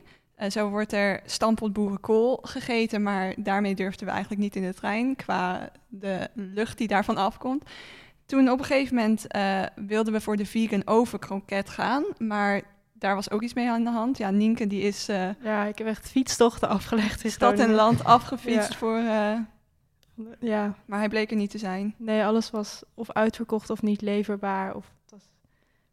Zo 0.48 0.68
wordt 0.68 0.92
er 0.92 1.20
stampot 1.24 1.72
boerenkool 1.72 2.38
gegeten, 2.42 3.02
maar 3.02 3.34
daarmee 3.36 3.74
durfden 3.74 4.06
we 4.06 4.12
eigenlijk 4.12 4.42
niet 4.42 4.56
in 4.56 4.62
de 4.62 4.74
trein 4.74 5.16
qua 5.16 5.70
de 5.88 6.28
lucht 6.34 6.78
die 6.78 6.88
daarvan 6.88 7.16
afkomt. 7.16 7.64
Toen 8.30 8.50
op 8.50 8.58
een 8.58 8.64
gegeven 8.64 8.94
moment 8.96 9.26
eh, 9.26 9.62
wilden 9.74 10.12
we 10.12 10.20
voor 10.20 10.36
de 10.36 10.46
vegan 10.46 10.82
overkroket 10.86 11.70
gaan, 11.70 12.04
maar 12.18 12.62
daar 12.92 13.14
was 13.14 13.30
ook 13.30 13.42
iets 13.42 13.54
mee 13.54 13.70
aan 13.70 13.84
de 13.84 13.90
hand. 13.90 14.18
Ja, 14.18 14.30
Nienke 14.30 14.66
die 14.66 14.82
is 14.82 15.08
eh, 15.08 15.28
Ja, 15.42 15.64
ik 15.64 15.78
heb 15.78 15.86
echt 15.86 16.08
fietstochten 16.10 16.68
afgelegd 16.68 17.24
in 17.24 17.30
stad 17.30 17.58
en 17.58 17.70
land 17.72 18.04
afgefietst 18.04 18.70
Ja. 18.72 18.76
voor, 18.76 18.96
eh, 18.96 19.38
Ja, 20.40 20.74
maar 20.84 20.98
hij 20.98 21.08
bleek 21.08 21.30
er 21.30 21.36
niet 21.36 21.50
te 21.50 21.58
zijn. 21.58 21.94
nee, 21.98 22.24
alles 22.24 22.50
was 22.50 22.82
of 22.94 23.10
uitverkocht 23.12 23.70
of 23.70 23.82
niet 23.82 24.00
leverbaar. 24.00 24.74
Of 24.74 24.84
het 25.02 25.10
was, 25.10 25.22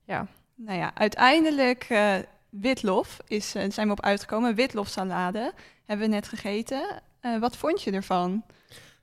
ja, 0.03 0.27
Nou 0.56 0.77
ja, 0.77 0.91
uiteindelijk 0.94 1.84
eh, 1.89 2.13
witlof 2.50 3.17
is, 3.27 3.50
zijn 3.50 3.72
we 3.88 3.91
op 3.91 4.01
uitgekomen. 4.01 4.56
Witlofsalade 4.56 5.53
hebben 5.86 6.08
we 6.10 6.13
net 6.13 6.27
gegeten. 6.27 7.01
Eh, 7.20 7.39
wat 7.39 7.58
vond 7.58 7.82
je 7.84 7.91
ervan? 7.91 8.44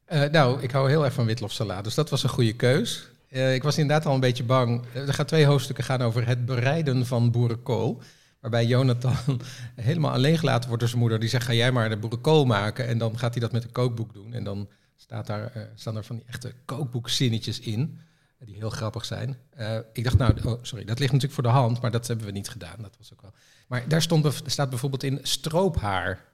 Eh, 0.05 0.23
nou, 0.31 0.63
ik 0.63 0.71
hou 0.71 0.89
heel 0.89 1.05
erg 1.05 1.15
van 1.15 1.27
witlofsalade, 1.27 1.83
dus 1.83 1.95
dat 1.95 2.11
was 2.11 2.23
een 2.23 2.29
goede 2.29 2.57
keus. 2.57 3.13
Eh, 3.35 3.55
ik 3.55 3.63
was 3.63 3.79
inderdaad 3.79 4.07
al 4.07 4.15
een 4.15 4.21
beetje 4.21 4.45
bang. 4.45 4.85
Eh, 4.93 5.09
Er 5.09 5.15
gaan 5.15 5.27
twee 5.27 5.47
hoofdstukken 5.47 5.85
gaan 5.85 6.03
over 6.03 6.27
het 6.27 6.45
bereiden 6.45 7.07
van 7.07 7.31
boerenkool. 7.31 8.03
Waarbij 8.41 8.67
Jonathan 8.67 9.17
helemaal 9.75 10.13
alleen 10.13 10.39
gelaten 10.39 10.65
wordt 10.65 10.81
door 10.81 10.89
zijn 10.89 11.01
moeder. 11.01 11.21
Die 11.21 11.29
zegt, 11.29 11.47
ga 11.47 11.53
jij 11.53 11.73
maar 11.73 11.89
de 11.89 11.97
boerenkool 11.97 12.45
maken. 12.45 12.87
En 12.87 12.99
dan 12.99 13.19
gaat 13.19 13.33
hij 13.33 13.41
dat 13.41 13.53
met 13.53 13.65
een 13.65 13.73
kookboek 13.73 14.13
doen. 14.13 14.33
En 14.33 14.45
dan 14.45 14.69
staat 14.97 15.27
daar, 15.27 15.51
eh, 15.53 15.63
staan 15.75 15.97
er 15.97 16.05
van 16.05 16.17
die 16.17 16.25
echte 16.29 16.53
kookboekzinnetjes 16.65 17.61
in. 17.61 17.99
Die 18.39 18.57
heel 18.57 18.71
grappig 18.71 19.05
zijn. 19.05 19.37
Ik 19.93 20.05
dacht, 20.05 20.19
nou, 20.19 20.35
oh, 20.45 20.59
sorry, 20.63 20.85
dat 20.85 20.99
ligt 20.99 21.13
natuurlijk 21.13 21.41
voor 21.41 21.53
de 21.53 21.59
hand. 21.59 21.81
Maar 21.81 21.91
dat 21.91 22.07
hebben 22.07 22.27
we 22.27 22.33
niet 22.33 22.49
gedaan. 22.49 22.77
Dat 22.79 22.97
was 22.99 23.13
ook 23.13 23.23
wel. 23.23 23.33
Maar 23.67 23.89
daar 23.89 24.03
stond, 24.03 24.43
staat 24.47 24.71
bijvoorbeeld 24.71 25.03
in 25.03 25.19
stroophaar. 25.23 26.25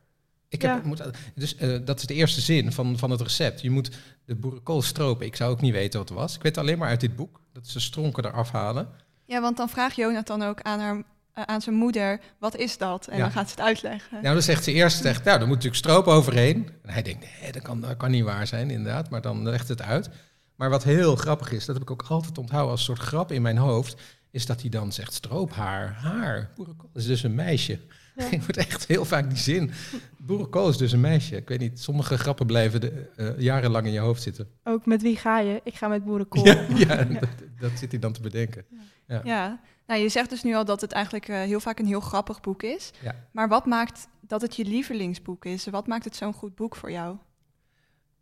Ik 0.51 0.63
heb, 0.63 0.71
Ja. 0.83 0.89
moet, 0.89 1.03
dus 1.35 1.57
eh, 1.57 1.79
dat 1.85 1.99
is 1.99 2.07
de 2.07 2.15
eerste 2.15 2.41
zin 2.41 2.73
van, 2.73 2.99
van 2.99 3.11
het 3.11 3.21
recept. 3.21 3.61
Je 3.61 3.71
moet 3.71 3.91
de 4.25 4.35
boerenkool 4.35 4.83
stropen. 4.83 5.27
Ik 5.27 5.37
zou 5.37 5.51
ook 5.51 5.61
niet 5.61 5.73
weten 5.73 5.99
wat 6.01 6.09
het 6.09 6.19
was. 6.19 6.35
Ik 6.37 6.43
weet 6.43 6.59
alleen 6.59 6.79
maar 6.79 6.89
uit 6.89 7.01
dit 7.01 7.17
boek. 7.17 7.41
Dat 7.53 7.67
ze 7.69 7.81
stronken 7.81 8.25
eraf 8.25 8.51
halen. 8.51 8.89
Ja, 9.25 9.41
want 9.41 9.57
dan 9.57 9.69
vraagt 9.69 9.97
Jonathan 9.97 10.43
ook 10.43 10.61
aan, 10.63 10.81
haar, 10.81 11.03
eh, 11.33 11.45
aan 11.45 11.61
zijn 11.61 11.75
moeder, 11.77 12.21
wat 12.39 12.57
is 12.57 12.79
dat? 12.79 13.07
En 13.07 13.17
Ja. 13.17 13.23
dan 13.23 13.33
gaat 13.33 13.49
ze 13.51 13.55
het 13.55 13.65
uitleggen. 13.65 14.19
Nou, 14.23 14.35
dan 14.35 14.43
zegt 14.43 14.65
ze 14.65 14.73
eerst, 14.73 15.03
zegt, 15.03 15.25
nou, 15.25 15.35
er 15.41 15.47
moet 15.47 15.57
natuurlijk 15.57 15.85
stroop 15.85 16.07
overheen. 16.07 16.69
En 16.83 16.93
hij 16.93 17.03
denkt, 17.03 17.27
nee, 17.41 17.53
dat 17.53 17.63
kan, 17.63 17.81
dat 17.81 17.97
kan 17.97 18.11
niet 18.11 18.25
waar 18.25 18.47
zijn, 18.47 18.71
inderdaad. 18.71 19.11
Maar 19.11 19.21
dan 19.21 19.43
legt 19.43 19.69
het 19.69 19.83
uit. 19.83 20.09
Maar 20.57 20.71
wat 20.71 20.85
heel 20.85 21.17
grappig 21.17 21.53
is, 21.53 21.65
dat 21.65 21.75
heb 21.75 21.85
ik 21.85 21.91
ook 21.91 22.03
altijd 22.09 22.39
onthouden 22.39 22.71
als 22.71 22.81
een 22.81 22.87
soort 22.97 23.09
grap 23.09 23.33
in 23.33 23.43
mijn 23.43 23.57
hoofd, 23.59 24.01
is 24.31 24.47
dat 24.47 24.61
hij 24.61 24.71
dan 24.71 24.93
zegt 24.93 25.13
stroophaar, 25.15 25.93
haar. 25.93 26.51
Boerenkool 26.57 26.91
is 26.95 27.07
dus 27.07 27.23
een 27.23 27.35
meisje. 27.35 27.79
Ja. 28.21 28.31
Ik 28.37 28.47
moet 28.47 28.57
echt 28.57 28.87
heel 28.87 29.05
vaak 29.05 29.29
die 29.29 29.39
zin. 29.39 29.71
Boerenkool 30.19 30.69
is 30.69 30.77
dus 30.77 30.93
een 30.93 31.01
meisje. 31.01 31.37
Ik 31.37 31.49
weet 31.49 31.61
niet, 31.61 31.81
sommige 31.81 32.19
grappen 32.19 32.47
blijven 32.47 32.81
de, 32.81 33.11
eh, 33.17 33.39
jarenlang 33.39 33.87
in 33.87 33.93
je 33.93 33.99
hoofd 33.99 34.23
zitten. 34.23 34.49
Ook 34.65 34.87
met 34.87 35.03
wie 35.03 35.17
ga 35.17 35.39
je? 35.39 35.61
Ik 35.65 35.75
ga 35.75 35.89
met 35.89 36.05
boerenkool. 36.05 36.47
Ja, 36.47 36.67
ja 36.87 37.05
dat, 37.05 37.29
dat 37.61 37.71
zit 37.75 37.91
hij 37.91 38.01
dan 38.01 38.13
te 38.13 38.21
bedenken. 38.21 38.65
Ja. 39.07 39.21
Ja, 39.25 39.61
nou 39.87 40.01
je 40.01 40.09
zegt 40.09 40.31
dus 40.31 40.43
nu 40.43 40.55
al 40.55 40.65
dat 40.65 40.81
het 40.81 40.93
eigenlijk 40.93 41.29
eh, 41.29 41.37
heel 41.37 41.61
vaak 41.61 41.79
een 41.79 41.87
heel 41.87 42.01
grappig 42.01 42.41
boek 42.41 42.63
is. 42.63 42.91
Ja. 43.03 43.15
Maar 43.33 43.49
wat 43.49 43.67
maakt 43.67 44.09
dat 44.21 44.41
het 44.41 44.57
je 44.57 44.65
lievelingsboek 44.65 45.45
is? 45.45 45.67
Wat 45.67 45.87
maakt 45.87 46.05
het 46.05 46.17
zo'n 46.17 46.33
goed 46.33 46.55
boek 46.55 46.77
voor 46.77 46.91
jou? 46.91 47.17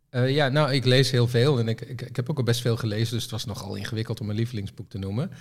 Eh, 0.09 0.29
ja, 0.29 0.47
nou, 0.47 0.73
ik 0.73 0.85
lees 0.85 1.11
heel 1.11 1.27
veel 1.27 1.59
en 1.59 1.67
ik, 1.67 1.81
ik, 1.81 2.01
ik 2.01 2.15
heb 2.15 2.29
ook 2.29 2.37
al 2.37 2.43
best 2.43 2.61
veel 2.61 2.77
gelezen, 2.77 3.13
dus 3.13 3.21
het 3.21 3.31
was 3.31 3.45
nogal 3.45 3.75
ingewikkeld 3.75 4.21
om 4.21 4.29
een 4.29 4.35
lievelingsboek 4.35 4.89
te 4.89 4.97
noemen. 4.97 5.31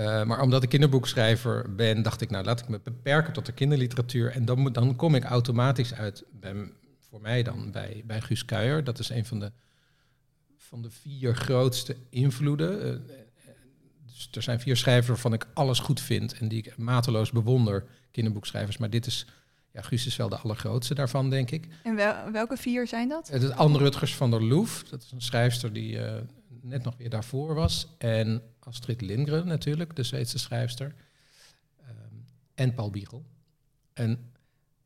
Eh, 0.00 0.24
maar 0.24 0.40
omdat 0.40 0.62
ik 0.62 0.68
kinderboekschrijver 0.68 1.74
ben, 1.74 2.02
dacht 2.02 2.20
ik, 2.20 2.30
nou, 2.30 2.44
laat 2.44 2.60
ik 2.60 2.68
me 2.68 2.80
beperken 2.82 3.32
tot 3.32 3.46
de 3.46 3.52
kinderliteratuur. 3.52 4.30
En 4.30 4.44
dan, 4.44 4.72
dan 4.72 4.96
kom 4.96 5.14
ik 5.14 5.24
automatisch 5.24 5.94
uit, 5.94 6.24
bij, 6.40 6.54
voor 7.08 7.20
mij 7.20 7.42
dan, 7.42 7.70
bij, 7.70 8.02
bij 8.06 8.20
Guus 8.20 8.44
Kuijer. 8.44 8.84
Dat 8.84 8.98
is 8.98 9.08
een 9.08 9.24
van 9.24 9.40
de, 9.40 9.52
van 10.56 10.82
de 10.82 10.90
vier 10.90 11.36
grootste 11.36 11.96
invloeden. 12.10 12.82
Eh, 12.82 12.90
eh, 12.90 12.98
dus 14.06 14.28
er 14.32 14.42
zijn 14.42 14.60
vier 14.60 14.76
schrijvers 14.76 15.08
waarvan 15.08 15.32
ik 15.32 15.46
alles 15.54 15.78
goed 15.78 16.00
vind 16.00 16.38
en 16.38 16.48
die 16.48 16.58
ik 16.58 16.76
mateloos 16.76 17.30
bewonder, 17.30 17.84
kinderboekschrijvers. 18.10 18.76
Maar 18.76 18.90
dit 18.90 19.06
is, 19.06 19.26
ja, 19.72 19.82
Guus 19.82 20.06
is 20.06 20.16
wel 20.16 20.28
de 20.28 20.38
allergrootste 20.38 20.94
daarvan, 20.94 21.30
denk 21.30 21.50
ik. 21.50 21.68
En 21.82 21.96
wel- 21.96 22.30
welke 22.32 22.56
vier 22.56 22.86
zijn 22.86 23.08
dat? 23.08 23.28
Het 23.28 23.42
is 23.42 23.50
Anne 23.50 23.78
Rutgers 23.78 24.14
van 24.14 24.30
der 24.30 24.44
Loef. 24.44 24.82
Dat 24.82 25.02
is 25.02 25.12
een 25.12 25.22
schrijfster 25.22 25.72
die 25.72 25.98
net 26.62 26.84
nog 26.84 26.96
weer 26.96 27.10
daarvoor 27.10 27.54
was. 27.54 27.88
En 27.98 28.42
Astrid 28.58 29.00
Lindgren 29.00 29.46
natuurlijk, 29.46 29.96
de 29.96 30.02
Zweedse 30.02 30.38
schrijfster. 30.38 30.94
Ehm, 31.80 32.14
en 32.54 32.74
Paul 32.74 32.90
Biegel. 32.90 33.24
En 33.92 34.32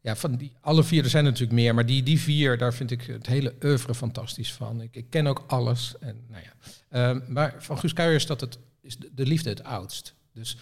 ja, 0.00 0.16
van 0.16 0.36
die, 0.36 0.52
alle 0.60 0.84
vier, 0.84 1.04
er 1.04 1.10
zijn 1.10 1.24
er 1.24 1.30
natuurlijk 1.30 1.58
meer, 1.58 1.74
maar 1.74 1.86
die, 1.86 2.02
die 2.02 2.20
vier, 2.20 2.58
daar 2.58 2.74
vind 2.74 2.90
ik 2.90 3.02
het 3.02 3.26
hele 3.26 3.54
oeuvre 3.62 3.94
fantastisch 3.94 4.52
van. 4.52 4.80
Ik, 4.80 4.96
ik 4.96 5.10
ken 5.10 5.26
ook 5.26 5.44
alles. 5.46 5.98
En, 5.98 6.24
nou 6.28 6.42
ja. 6.42 6.52
Ehm, 6.88 7.32
maar 7.32 7.54
van 7.58 7.78
Guus 7.78 7.92
Kuijer 7.92 8.14
is 8.14 8.26
dat 8.26 8.40
het, 8.40 8.58
is 8.80 8.96
de, 8.96 9.10
de 9.14 9.26
liefde 9.26 9.48
het 9.48 9.62
oudst. 9.62 10.14
Dus 10.32 10.56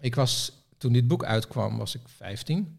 ik 0.00 0.14
was, 0.14 0.52
toen 0.78 0.92
dit 0.92 1.06
boek 1.06 1.24
uitkwam, 1.24 1.78
was 1.78 1.94
ik 1.94 2.08
15. 2.08 2.78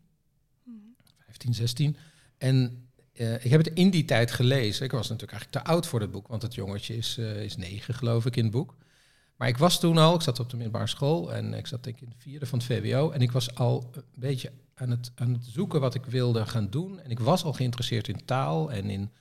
15, 1.19 1.53
16. 1.53 1.97
En 2.37 2.84
eh, 3.15 3.45
ik 3.45 3.51
heb 3.51 3.63
het 3.63 3.73
in 3.73 3.89
die 3.89 4.05
tijd 4.05 4.31
gelezen. 4.31 4.85
Ik 4.85 4.91
was 4.91 5.09
natuurlijk 5.09 5.31
eigenlijk 5.31 5.65
te 5.65 5.71
oud 5.71 5.87
voor 5.87 5.99
het 5.99 6.11
boek, 6.11 6.27
want 6.27 6.41
het 6.41 6.55
jongetje 6.55 6.97
is, 6.97 7.17
eh, 7.17 7.43
is 7.43 7.57
negen, 7.57 7.93
geloof 7.93 8.25
ik, 8.25 8.35
in 8.35 8.43
het 8.43 8.51
boek. 8.51 8.75
Maar 9.35 9.47
ik 9.47 9.57
was 9.57 9.79
toen 9.79 9.97
al, 9.97 10.15
ik 10.15 10.21
zat 10.21 10.39
op 10.39 10.49
de 10.49 10.55
middelbare 10.55 10.87
school 10.87 11.33
en 11.33 11.53
ik 11.53 11.67
zat 11.67 11.83
denk 11.83 11.95
ik 11.95 12.01
in 12.01 12.09
de 12.09 12.15
vierde 12.17 12.45
van 12.45 12.59
het 12.59 12.67
VWO. 12.67 13.11
En 13.11 13.21
ik 13.21 13.31
was 13.31 13.55
al 13.55 13.89
een 13.93 14.03
beetje 14.15 14.51
aan 14.73 14.89
het, 14.89 15.11
aan 15.15 15.33
het 15.33 15.45
zoeken 15.45 15.79
wat 15.79 15.95
ik 15.95 16.05
wilde 16.05 16.45
gaan 16.45 16.69
doen. 16.69 16.99
En 16.99 17.11
ik 17.11 17.19
was 17.19 17.43
al 17.43 17.53
geïnteresseerd 17.53 18.07
in 18.07 18.25
taal 18.25 18.71
en 18.71 18.89
in, 18.89 19.11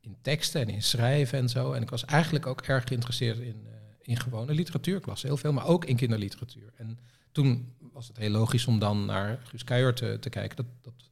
in 0.00 0.16
teksten 0.22 0.60
en 0.60 0.68
in 0.68 0.82
schrijven 0.82 1.38
en 1.38 1.48
zo. 1.48 1.72
En 1.72 1.82
ik 1.82 1.90
was 1.90 2.04
eigenlijk 2.04 2.46
ook 2.46 2.60
erg 2.60 2.88
geïnteresseerd 2.88 3.38
in, 3.38 3.66
eh, 3.66 3.72
in 4.00 4.16
gewone 4.16 4.54
literatuur. 4.54 4.96
Ik 4.96 5.06
las 5.06 5.22
heel 5.22 5.36
veel, 5.36 5.52
maar 5.52 5.66
ook 5.66 5.84
in 5.84 5.96
kinderliteratuur. 5.96 6.72
En 6.76 6.98
toen 7.32 7.74
was 7.92 8.08
het 8.08 8.16
heel 8.16 8.30
logisch 8.30 8.66
om 8.66 8.78
dan 8.78 9.04
naar 9.04 9.40
Guus 9.44 9.64
Kuijer 9.64 9.94
te, 9.94 10.16
te 10.20 10.28
kijken. 10.28 10.56
Dat, 10.56 10.66
dat 10.80 11.10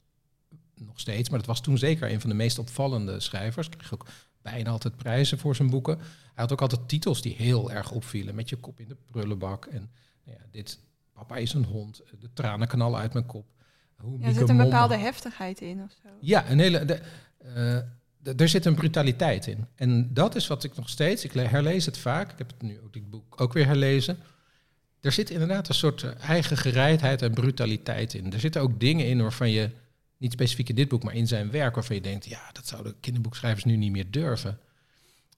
nog 0.87 1.01
steeds, 1.01 1.29
maar 1.29 1.39
dat 1.39 1.49
was 1.49 1.61
toen 1.61 1.79
zeker 1.79 2.11
een 2.13 2.21
van 2.21 2.31
de 2.31 2.37
meest 2.37 2.59
opvallende 2.59 3.21
schrijvers. 3.21 3.69
Kreeg 3.69 3.95
ook 3.95 4.07
bijna 4.43 4.71
altijd 4.71 4.97
prijzen 4.97 5.39
voor 5.39 5.57
zijn 5.57 5.71
boeken. 5.71 5.99
Hij 5.99 6.07
had 6.35 6.53
ook 6.53 6.61
altijd 6.63 6.89
titels 6.89 7.23
die 7.23 7.35
heel 7.35 7.71
erg 7.73 7.91
opvielen. 7.91 8.35
Met 8.35 8.49
je 8.49 8.57
kop 8.57 8.81
in 8.81 8.89
de 8.89 8.97
prullenbak. 9.07 9.65
En 9.67 9.91
nou 10.25 10.39
ja, 10.39 10.45
dit, 10.51 10.79
papa 11.13 11.37
is 11.37 11.53
een 11.53 11.65
hond. 11.65 12.03
De 12.21 12.29
tranen 12.35 12.69
knallen 12.69 13.01
uit 13.01 13.13
mijn 13.13 13.27
kop. 13.27 13.47
Hoe 13.97 14.21
Ja, 14.21 14.27
er 14.27 14.35
zit 14.35 14.49
een 14.49 14.57
bepaalde 14.57 14.97
heftigheid 14.97 15.61
in 15.61 15.83
of 15.83 15.91
zo. 16.03 16.09
ja, 16.21 16.51
een 16.51 16.59
hele. 16.59 16.85
De, 16.85 17.01
eh, 17.39 17.77
er 18.41 18.49
zit 18.49 18.65
een 18.65 18.75
brutaliteit 18.75 19.47
in. 19.47 19.67
En 19.75 20.15
dat 20.15 20.35
is 20.35 20.47
wat 20.47 20.65
ik 20.65 20.77
nog 20.77 20.89
steeds. 20.89 21.25
Ik 21.25 21.35
le- 21.35 21.43
herlees 21.43 21.87
het 21.87 21.99
vaak. 21.99 22.33
Ik 22.33 22.39
heb 22.39 22.49
het 22.49 22.63
nu 22.63 22.81
ook 22.85 22.93
dit 22.93 23.11
boek 23.11 23.41
ook 23.41 23.53
weer 23.53 23.67
herlezen. 23.67 24.19
Er 25.01 25.13
zit 25.13 25.31
inderdaad 25.31 25.69
een 25.69 25.75
soort 25.75 26.03
eh, 26.03 26.11
eigen 26.29 26.57
gereidheid 26.57 27.23
en 27.23 27.33
brutaliteit 27.33 28.15
in. 28.15 28.33
Er 28.33 28.41
zitten 28.41 28.63
ook 28.63 28.81
dingen 28.81 29.07
in 29.07 29.21
waarvan 29.23 29.51
je, 29.51 29.71
niet 30.19 30.33
specifiek 30.33 30.69
in 30.69 30.75
dit 30.75 30.89
boek, 30.89 31.03
maar 31.03 31.15
in 31.15 31.27
zijn 31.27 31.51
werk, 31.51 31.75
waarvan 31.75 31.97
je 31.97 32.03
denkt, 32.03 32.27
ja, 32.27 32.51
dat 32.53 32.67
zouden 32.67 33.01
kinderboekschrijvers 33.01 33.65
nu 33.65 33.77
niet 33.77 33.93
meer 33.93 34.11
durven. 34.11 34.59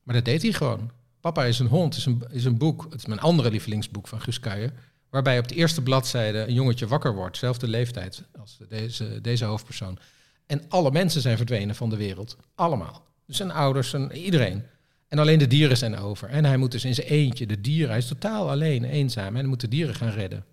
Maar 0.02 0.14
dat 0.14 0.24
deed 0.24 0.42
hij 0.42 0.52
gewoon. 0.52 0.90
Papa 1.20 1.44
is 1.44 1.58
een 1.58 1.66
hond 1.66 1.96
is 1.96 2.06
een, 2.06 2.22
is 2.30 2.44
een 2.44 2.58
boek. 2.58 2.86
Het 2.90 2.94
is 2.94 3.06
mijn 3.06 3.20
andere 3.20 3.50
lievelingsboek 3.50 4.08
van 4.08 4.20
Guus 4.20 4.40
Kuijer. 4.40 4.72
Waarbij 5.10 5.38
op 5.38 5.48
de 5.48 5.54
eerste 5.54 5.82
bladzijde 5.82 6.38
een 6.38 6.54
jongetje 6.54 6.86
wakker 6.86 7.14
wordt. 7.14 7.36
Zelfde 7.36 7.68
leeftijd 7.68 8.22
als 8.38 8.58
deze, 8.68 9.20
deze 9.20 9.44
hoofdpersoon. 9.44 9.98
En 10.46 10.62
alle 10.68 10.90
mensen 10.90 11.20
zijn 11.20 11.36
verdwenen 11.36 11.74
van 11.74 11.90
de 11.90 11.96
wereld. 11.96 12.36
Allemaal. 12.54 13.06
Dus 13.26 13.36
zijn 13.36 13.50
ouders, 13.50 13.90
zijn, 13.90 14.12
iedereen. 14.12 14.62
En 15.08 15.18
alleen 15.18 15.38
de 15.38 15.46
dieren 15.46 15.76
zijn 15.76 15.96
over. 15.96 16.28
En 16.28 16.44
hij 16.44 16.56
moet 16.56 16.72
dus 16.72 16.84
in 16.84 16.94
zijn 16.94 17.06
eentje, 17.06 17.46
de 17.46 17.60
dieren, 17.60 17.88
hij 17.88 17.98
is 17.98 18.06
totaal 18.06 18.50
alleen, 18.50 18.84
eenzaam. 18.84 19.36
En 19.36 19.46
moet 19.46 19.60
de 19.60 19.68
dieren 19.68 19.94
gaan 19.94 20.10
redden. 20.10 20.44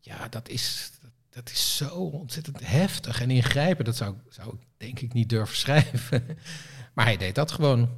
Ja, 0.00 0.28
dat 0.28 0.48
is, 0.48 0.90
dat, 1.30 1.50
is 1.50 1.76
zo 1.76 1.88
ontzettend 1.94 2.60
heftig 2.66 3.20
en 3.20 3.30
ingrijpend. 3.30 3.86
Dat 3.86 3.96
zou, 3.96 4.14
zou 4.28 4.54
ik 4.54 4.60
denk 4.76 5.00
ik 5.00 5.12
niet 5.12 5.28
durven 5.28 5.56
schrijven. 5.56 6.24
Maar 6.94 7.04
hij 7.04 7.16
deed 7.16 7.34
dat 7.34 7.52
gewoon. 7.52 7.88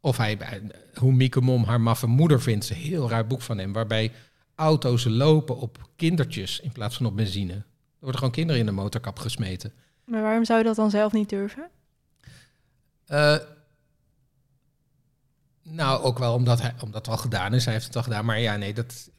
Of 0.00 0.16
hij, 0.16 0.38
hoe 0.94 1.12
Mieke 1.12 1.40
Mom 1.40 1.64
haar 1.64 1.80
maffe 1.80 2.06
moeder 2.06 2.42
vindt, 2.42 2.64
is 2.64 2.70
een 2.70 2.76
heel 2.76 3.08
raar 3.10 3.26
boek 3.26 3.42
van 3.42 3.58
hem. 3.58 3.72
Waarbij 3.72 4.12
auto's 4.54 5.04
lopen 5.04 5.56
op 5.56 5.90
kindertjes 5.96 6.60
in 6.60 6.72
plaats 6.72 6.96
van 6.96 7.06
op 7.06 7.16
benzine. 7.16 7.52
Er 7.52 7.62
worden 7.98 8.18
gewoon 8.18 8.34
kinderen 8.34 8.60
in 8.60 8.66
de 8.66 8.72
motorkap 8.72 9.18
gesmeten. 9.18 9.72
Maar 10.04 10.22
waarom 10.22 10.44
zou 10.44 10.58
je 10.58 10.64
dat 10.64 10.76
dan 10.76 10.90
zelf 10.90 11.12
niet 11.12 11.28
durven? 11.28 11.70
Eh, 13.06 13.36
nou, 15.62 16.02
ook 16.02 16.18
wel 16.18 16.34
omdat, 16.34 16.60
hij, 16.60 16.74
omdat 16.82 17.06
het 17.06 17.14
al 17.14 17.20
gedaan 17.20 17.54
is. 17.54 17.64
Hij 17.64 17.74
heeft 17.74 17.86
het 17.86 17.96
al 17.96 18.02
gedaan. 18.02 18.24
Maar 18.24 18.40
ja, 18.40 18.56
nee, 18.56 18.74
dat... 18.74 19.10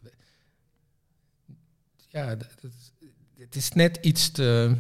Ja, 2.08 2.36
dat, 2.36 2.50
dat- 2.62 2.72
het 3.48 3.56
is 3.56 3.72
net 3.72 3.98
iets 4.02 4.32
te... 4.32 4.78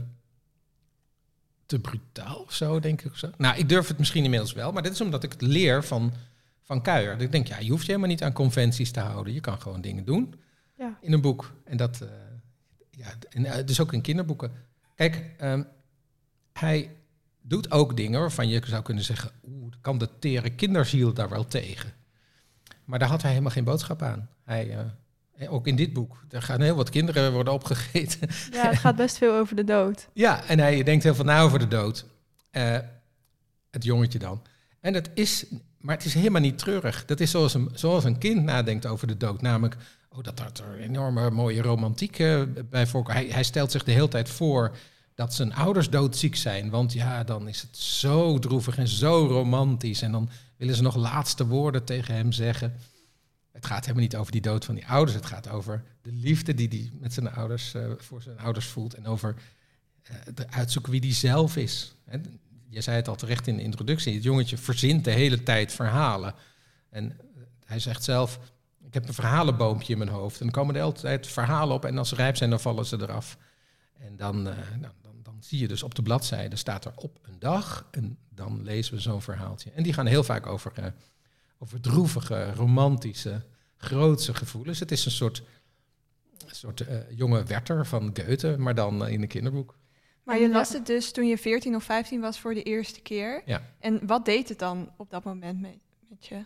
te 1.65 1.79
brutaal 1.79 2.35
of 2.35 2.53
zo, 2.53 2.79
denk 2.79 3.01
ik. 3.01 3.15
Zo. 3.15 3.29
Nou, 3.37 3.57
ik 3.57 3.69
durf 3.69 3.87
het 3.87 3.97
misschien 3.97 4.23
inmiddels 4.23 4.53
wel. 4.53 4.71
Maar 4.71 4.83
dit 4.83 4.91
is 4.91 5.01
omdat 5.01 5.23
ik 5.23 5.31
het 5.31 5.41
leer 5.41 5.83
van, 5.83 6.13
van 6.61 6.81
Kuijer. 6.81 7.11
Dat 7.13 7.21
ik 7.21 7.31
denk, 7.31 7.47
ja, 7.47 7.59
je 7.59 7.69
hoeft 7.69 7.81
je 7.85 7.87
helemaal 7.91 8.09
niet 8.09 8.23
aan 8.23 8.33
conventies 8.33 8.91
te 8.91 8.99
houden. 8.99 9.33
Je 9.33 9.39
kan 9.39 9.61
gewoon 9.61 9.81
dingen 9.81 10.05
doen 10.05 10.33
Ja. 10.77 10.97
in 11.01 11.13
een 11.13 11.21
boek. 11.21 11.51
En 11.63 11.77
dat... 11.77 12.01
eh, 12.01 12.09
ja, 12.89 13.13
en, 13.29 13.45
eh, 13.45 13.65
dus 13.65 13.79
ook 13.79 13.93
in 13.93 14.01
kinderboeken. 14.01 14.51
Kijk, 14.95 15.31
ehm, 15.37 15.63
hij 16.53 16.95
doet 17.41 17.71
ook 17.71 17.97
dingen 17.97 18.19
waarvan 18.19 18.47
je 18.47 18.61
zou 18.65 18.83
kunnen 18.83 19.03
zeggen, 19.03 19.31
oeh, 19.47 19.73
kan 19.81 19.97
de 19.97 20.09
tere 20.19 20.49
kinderziel 20.49 21.13
daar 21.13 21.29
wel 21.29 21.45
tegen. 21.47 21.93
Maar 22.85 22.99
daar 22.99 23.09
had 23.09 23.21
hij 23.21 23.31
helemaal 23.31 23.51
geen 23.51 23.63
boodschap 23.63 24.01
aan. 24.01 24.29
Hij, 24.43 24.77
eh, 24.77 24.85
ook 25.45 25.67
in 25.67 25.75
dit 25.75 25.93
boek, 25.93 26.23
er 26.29 26.41
gaan 26.41 26.61
heel 26.61 26.75
wat 26.75 26.89
kinderen 26.89 27.33
worden 27.33 27.53
opgegeten. 27.53 28.29
Ja, 28.51 28.69
het 28.69 28.77
gaat 28.77 28.95
best 28.95 29.17
veel 29.17 29.33
over 29.33 29.55
de 29.55 29.63
dood. 29.63 30.07
ja, 30.13 30.43
en 30.43 30.59
hij 30.59 30.83
denkt 30.83 31.03
heel 31.03 31.15
veel 31.15 31.25
na 31.25 31.41
over 31.41 31.59
de 31.59 31.67
dood. 31.67 32.05
Eh, 32.51 32.77
het 33.71 33.83
jongetje 33.83 34.19
dan. 34.19 34.41
En 34.81 34.93
dat 34.93 35.09
is, 35.13 35.45
maar 35.79 35.95
het 35.95 36.05
is 36.05 36.13
helemaal 36.13 36.41
niet 36.41 36.57
treurig. 36.57 37.05
Dat 37.05 37.19
is 37.19 37.31
zoals 37.31 37.53
een, 37.53 37.69
zoals 37.73 38.03
een 38.03 38.17
kind 38.17 38.43
nadenkt 38.43 38.85
over 38.85 39.07
de 39.07 39.17
dood. 39.17 39.41
Namelijk, 39.41 39.75
oh, 40.09 40.23
dat 40.23 40.37
dat 40.37 40.59
er 40.59 40.79
enorme 40.79 41.29
mooie 41.29 41.61
romantiek 41.61 42.19
eh, 42.19 42.41
bij 42.69 42.87
voorkomt. 42.87 43.17
Hij, 43.17 43.27
hij 43.27 43.43
stelt 43.43 43.71
zich 43.71 43.83
de 43.83 43.91
hele 43.91 44.07
tijd 44.07 44.29
voor 44.29 44.75
dat 45.17 45.33
zijn 45.33 45.53
ouders 45.53 45.89
doodziek 45.89 46.35
zijn. 46.35 46.69
Want 46.69 46.93
ja, 46.93 47.23
dan 47.23 47.47
is 47.47 47.61
het 47.61 47.77
zo 47.77 48.39
droevig 48.39 48.77
en 48.77 48.87
zo 48.87 49.27
romantisch. 49.29 50.01
En 50.01 50.11
dan 50.11 50.29
willen 50.57 50.75
ze 50.75 50.81
nog 50.81 50.95
laatste 50.95 51.47
woorden 51.47 51.83
tegen 51.83 52.15
hem 52.15 52.31
zeggen. 52.31 52.73
Het 53.57 53.65
gaat 53.65 53.81
helemaal 53.81 54.03
niet 54.03 54.15
over 54.15 54.31
die 54.31 54.41
dood 54.41 54.65
van 54.65 54.75
die 54.75 54.87
ouders. 54.87 55.15
Het 55.15 55.25
gaat 55.25 55.49
over 55.49 55.83
de 56.01 56.11
liefde 56.11 56.53
die 56.53 56.67
hij 56.67 56.91
met 56.99 57.13
zijn 57.13 57.31
ouders, 57.31 57.73
eh, 57.73 57.91
voor 57.97 58.21
zijn 58.21 58.39
ouders 58.39 58.65
voelt. 58.65 58.93
En 58.93 59.05
over 59.05 59.35
eh, 60.03 60.15
het 60.23 60.51
uitzoeken 60.51 60.91
wie 60.91 61.01
die 61.01 61.13
zelf 61.13 61.55
is. 61.55 61.95
Hè, 62.05 62.17
Je 62.69 62.81
zei 62.81 62.95
het 62.95 63.07
al 63.07 63.15
terecht 63.15 63.47
in 63.47 63.55
de 63.55 63.63
introductie. 63.63 64.13
Het 64.13 64.23
jongetje 64.23 64.57
verzint 64.57 65.03
de 65.03 65.11
hele 65.11 65.43
tijd 65.43 65.73
verhalen. 65.73 66.33
En 66.89 67.11
eh, 67.11 67.41
hij 67.65 67.79
zegt 67.79 68.03
zelf, 68.03 68.39
ik 68.83 68.93
heb 68.93 69.07
een 69.07 69.13
verhalenboompje 69.13 69.93
in 69.93 69.99
mijn 69.99 70.09
hoofd. 70.09 70.39
En 70.39 70.45
dan 70.45 70.53
komen 70.55 70.75
er 70.75 70.81
altijd 70.81 71.27
verhalen 71.27 71.75
op. 71.75 71.85
En 71.85 71.97
als 71.97 72.09
ze 72.09 72.15
rijp 72.15 72.37
zijn, 72.37 72.49
dan 72.49 72.59
vallen 72.59 72.85
ze 72.85 73.01
eraf. 73.01 73.37
En 73.97 74.15
dan, 74.17 74.47
eh, 74.49 74.55
nou, 74.79 74.93
dan, 75.01 75.15
dan 75.23 75.37
zie 75.39 75.59
je 75.59 75.67
dus 75.67 75.83
op 75.83 75.95
de 75.95 76.01
bladzijde, 76.01 76.55
staat 76.55 76.85
er 76.85 76.91
op 76.95 77.19
een 77.21 77.39
dag. 77.39 77.87
En 77.91 78.17
dan 78.29 78.63
lezen 78.63 78.93
we 78.93 78.99
zo'n 78.99 79.21
verhaaltje. 79.21 79.71
En 79.71 79.83
die 79.83 79.93
gaan 79.93 80.05
heel 80.05 80.23
vaak 80.23 80.45
over, 80.45 80.71
eh, 80.75 80.85
over 81.59 81.81
droevige, 81.81 82.53
romantische, 82.53 83.43
grootse 83.77 84.33
gevoelens. 84.33 84.79
Het 84.79 84.91
is 84.91 85.05
een 85.05 85.11
soort, 85.11 85.43
een 86.47 86.55
soort 86.55 86.81
eh, 86.81 86.97
jonge 87.09 87.43
Werther 87.43 87.85
van 87.85 88.11
Goethe, 88.13 88.55
maar 88.57 88.75
dan 88.75 89.05
eh, 89.05 89.13
in 89.13 89.21
een 89.21 89.27
kinderboek. 89.27 89.77
Maar 90.23 90.39
je 90.39 90.49
las 90.49 90.73
het 90.73 90.85
dus 90.85 91.11
toen 91.11 91.27
je 91.27 91.37
14 91.37 91.75
of 91.75 91.83
15 91.83 92.21
was 92.21 92.39
voor 92.39 92.53
de 92.53 92.63
eerste 92.63 93.01
keer. 93.01 93.41
Ja. 93.45 93.61
En 93.79 94.07
wat 94.07 94.25
deed 94.25 94.49
het 94.49 94.59
dan 94.59 94.91
op 94.97 95.09
dat 95.09 95.23
moment 95.23 95.61
met, 95.61 95.77
met 96.09 96.25
je? 96.25 96.43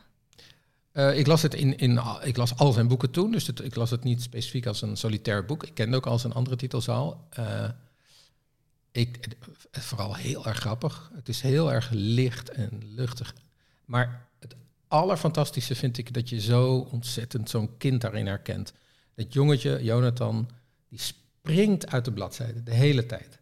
Eh, 0.91 1.17
ik 1.17 1.27
las 1.27 1.41
het 1.41 1.53
in, 1.53 1.77
in 1.77 2.01
ik 2.23 2.37
las 2.37 2.55
al 2.55 2.71
zijn 2.71 2.87
boeken 2.87 3.11
toen, 3.11 3.31
dus 3.31 3.47
het, 3.47 3.59
ik 3.59 3.75
las 3.75 3.89
het 3.89 4.03
niet 4.03 4.21
specifiek 4.21 4.65
als 4.65 4.81
een 4.81 4.97
solitair 4.97 5.45
boek. 5.45 5.63
Ik 5.63 5.73
kende 5.73 5.97
ook 5.97 6.05
al 6.05 6.19
zijn 6.19 6.33
andere 6.33 6.55
titels 6.55 6.89
al. 6.89 7.27
Eh, 7.29 7.69
ik, 8.91 9.27
vooral 9.71 10.15
heel 10.15 10.45
erg 10.45 10.57
grappig. 10.57 11.11
Het 11.13 11.29
is 11.29 11.41
heel 11.41 11.73
erg 11.73 11.89
licht 11.91 12.49
en 12.49 12.81
luchtig. 12.95 13.35
Maar 13.85 14.27
het 14.39 14.55
allerfantastische 14.91 15.75
vind 15.75 15.97
ik 15.97 16.13
dat 16.13 16.29
je 16.29 16.41
zo 16.41 16.87
ontzettend 16.91 17.49
zo'n 17.49 17.77
kind 17.77 18.01
daarin 18.01 18.27
herkent. 18.27 18.73
Dat 19.15 19.33
jongetje, 19.33 19.83
Jonathan, 19.83 20.49
die 20.89 20.99
springt 20.99 21.91
uit 21.91 22.05
de 22.05 22.11
bladzijde 22.11 22.63
de 22.63 22.73
hele 22.73 23.05
tijd. 23.05 23.39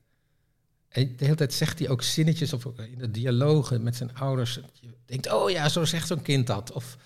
En 0.90 1.16
de 1.16 1.24
hele 1.24 1.38
tijd 1.38 1.54
zegt 1.54 1.80
hij 1.80 1.90
ook 1.90 2.02
zinnetjes 2.02 2.54
of 2.54 2.66
in 2.66 2.98
de 2.98 3.12
dialogen 3.12 3.84
met 3.84 3.96
zijn 3.96 4.16
ouders. 4.16 4.60
Je 4.74 4.94
denkt, 5.06 5.32
oh 5.32 5.50
ja, 5.50 5.70
zo 5.70 5.86
zegt 5.86 6.08
zo'n 6.08 6.22
kind 6.22 6.48
dat. 6.48 6.72
Of 6.72 6.98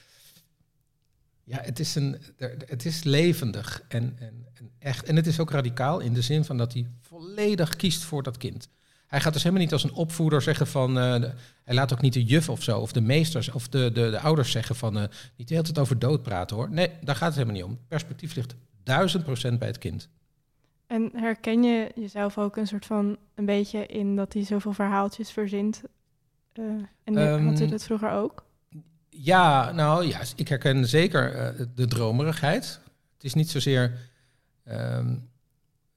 ja, 1.44 1.60
het 1.62 1.80
is, 1.80 1.96
een, 1.96 2.22
het 2.66 2.86
is 2.86 3.04
levendig 3.04 3.84
en, 3.88 4.16
en, 4.20 4.48
en 4.54 4.72
echt. 4.80 5.06
En 5.06 5.16
het 5.16 5.28
is 5.28 5.40
ook 5.40 5.52
radicaal 5.52 6.00
in 6.00 6.14
de 6.14 6.22
zin 6.22 6.46
van 6.46 6.58
dat 6.58 6.74
hij 6.74 6.88
volledig 7.02 7.76
kiest 7.76 8.04
voor 8.04 8.24
dat 8.24 8.38
kind. 8.38 8.70
Hij 9.14 9.22
gaat 9.22 9.34
dus 9.34 9.44
helemaal 9.44 9.64
niet 9.64 9.74
als 9.74 9.84
een 9.84 9.94
opvoeder 9.94 10.42
zeggen 10.42 10.68
van... 10.68 10.98
eh, 11.00 11.22
de- 11.22 11.34
hij 11.64 11.76
laat 11.76 11.94
ook 11.94 12.02
niet 12.02 12.14
de 12.14 12.24
juf 12.24 12.50
of 12.50 12.64
zo, 12.64 12.80
of 12.80 12.92
de 12.92 13.02
meesters 13.02 13.52
of 13.52 13.68
de, 13.68 13.92
de, 13.92 14.10
de 14.10 14.20
ouders 14.20 14.52
zeggen 14.52 14.76
van... 14.76 14.98
eh, 14.98 15.04
niet 15.38 15.48
de 15.48 15.54
hele 15.54 15.66
tijd 15.66 15.80
over 15.80 16.00
dood 16.00 16.24
praten 16.24 16.56
hoor. 16.56 16.70
Nee, 16.70 16.90
daar 17.02 17.16
gaat 17.16 17.28
het 17.36 17.38
helemaal 17.38 17.56
niet 17.56 17.64
om. 17.72 17.80
Perspectief 17.88 18.36
ligt 18.36 18.56
duizend 18.84 19.24
procent 19.24 19.60
bij 19.60 19.68
het 19.68 19.78
kind. 19.78 20.10
En 20.88 21.12
herken 21.16 21.64
je 21.64 21.92
jezelf 21.96 22.38
ook 22.38 22.58
een 22.58 22.68
soort 22.68 22.86
van 22.86 23.18
een 23.36 23.46
beetje 23.46 23.86
in 23.86 24.16
dat 24.16 24.34
hij 24.34 24.44
zoveel 24.46 24.74
verhaaltjes 24.74 25.32
verzint? 25.32 25.82
Eh, 26.54 26.64
en 27.04 27.18
Ehm, 27.18 27.46
had 27.46 27.58
je 27.58 27.68
dat 27.68 27.84
vroeger 27.84 28.12
ook? 28.12 28.46
Ja, 29.10 29.72
nou 29.72 30.06
ja, 30.08 30.20
ik 30.36 30.48
herken 30.48 30.88
zeker 30.88 31.56
de 31.76 31.88
dromerigheid. 31.88 32.80
Het 33.14 33.24
is 33.24 33.34
niet 33.34 33.50
zozeer, 33.50 33.98
ehm, 34.64 35.16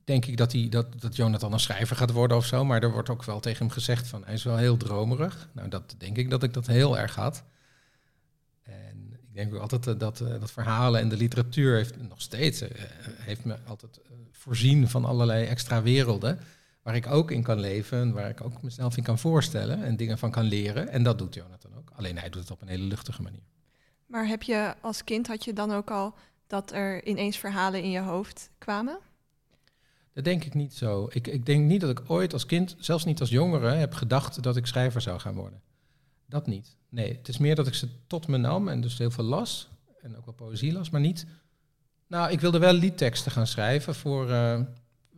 denk 0.06 0.26
ik, 0.26 0.36
dat, 0.36 0.52
hij, 0.52 0.68
dat, 0.68 1.00
dat 1.00 1.16
Jonathan 1.16 1.52
een 1.52 1.60
schrijver 1.60 1.96
gaat 1.96 2.10
worden 2.10 2.36
of 2.36 2.46
zo. 2.46 2.64
Maar 2.64 2.82
er 2.82 2.92
wordt 2.92 3.08
ook 3.08 3.24
wel 3.24 3.40
tegen 3.40 3.66
hem 3.66 3.74
gezegd 3.74 4.06
van, 4.06 4.24
hij 4.24 4.34
is 4.34 4.44
wel 4.44 4.56
heel 4.56 4.76
dromerig. 4.76 5.48
Nou, 5.52 5.68
dat 5.68 5.94
denk 5.98 6.16
ik 6.16 6.30
dat 6.30 6.42
ik 6.42 6.52
dat 6.52 6.66
heel 6.66 6.98
erg 6.98 7.14
had. 7.14 7.44
En 8.62 9.12
ik 9.12 9.34
denk 9.34 9.54
ook 9.54 9.60
altijd 9.60 9.86
eh, 9.86 9.98
dat, 9.98 10.20
eh, 10.20 10.40
dat 10.40 10.50
verhalen 10.50 11.00
en 11.00 11.08
de 11.08 11.16
literatuur 11.16 11.76
heeft 11.76 11.96
nog 12.08 12.20
steeds, 12.22 12.60
eh, 12.60 12.68
heeft 13.02 13.44
me 13.44 13.56
altijd 13.66 14.00
voorzien 14.32 14.88
van 14.88 15.04
allerlei 15.04 15.46
extra 15.46 15.82
werelden. 15.82 16.38
Waar 16.82 16.94
ik 16.94 17.06
ook 17.06 17.30
in 17.30 17.42
kan 17.42 17.60
leven, 17.60 18.00
en 18.00 18.12
waar 18.12 18.28
ik 18.28 18.40
ook 18.40 18.62
mezelf 18.62 18.96
in 18.96 19.02
kan 19.02 19.18
voorstellen 19.18 19.84
en 19.84 19.96
dingen 19.96 20.18
van 20.18 20.30
kan 20.30 20.44
leren. 20.44 20.88
En 20.88 21.02
dat 21.02 21.18
doet 21.18 21.34
Jonathan 21.34 21.74
ook. 21.76 21.90
Alleen 21.94 22.18
hij 22.18 22.28
doet 22.28 22.42
het 22.42 22.50
op 22.50 22.62
een 22.62 22.68
hele 22.68 22.84
luchtige 22.84 23.22
manier. 23.22 23.42
Maar 24.06 24.26
heb 24.26 24.42
je 24.42 24.74
als 24.80 25.04
kind, 25.04 25.26
had 25.26 25.44
je 25.44 25.52
dan 25.52 25.72
ook 25.72 25.90
al 25.90 26.14
dat 26.46 26.72
er 26.72 27.04
ineens 27.04 27.38
verhalen 27.38 27.82
in 27.82 27.90
je 27.90 28.00
hoofd 28.00 28.50
kwamen? 28.58 28.98
Dat 30.16 30.24
denk 30.24 30.44
ik 30.44 30.54
niet 30.54 30.74
zo. 30.74 31.08
Ik, 31.12 31.26
ik 31.26 31.46
denk 31.46 31.64
niet 31.64 31.80
dat 31.80 31.90
ik 31.90 32.02
ooit 32.06 32.32
als 32.32 32.46
kind, 32.46 32.76
zelfs 32.78 33.04
niet 33.04 33.20
als 33.20 33.30
jongere, 33.30 33.68
heb 33.68 33.94
gedacht 33.94 34.42
dat 34.42 34.56
ik 34.56 34.66
schrijver 34.66 35.00
zou 35.00 35.20
gaan 35.20 35.34
worden. 35.34 35.60
Dat 36.26 36.46
niet. 36.46 36.76
Nee, 36.88 37.16
het 37.16 37.28
is 37.28 37.38
meer 37.38 37.54
dat 37.54 37.66
ik 37.66 37.74
ze 37.74 37.88
tot 38.06 38.26
me 38.26 38.36
nam 38.36 38.68
en 38.68 38.80
dus 38.80 38.98
heel 38.98 39.10
veel 39.10 39.24
las. 39.24 39.68
En 40.00 40.16
ook 40.16 40.24
wel 40.24 40.34
poëzie 40.34 40.72
las, 40.72 40.90
maar 40.90 41.00
niet... 41.00 41.26
Nou, 42.06 42.30
ik 42.30 42.40
wilde 42.40 42.58
wel 42.58 42.72
liedteksten 42.72 43.32
gaan 43.32 43.46
schrijven 43.46 43.94
voor, 43.94 44.30
eh, 44.30 44.60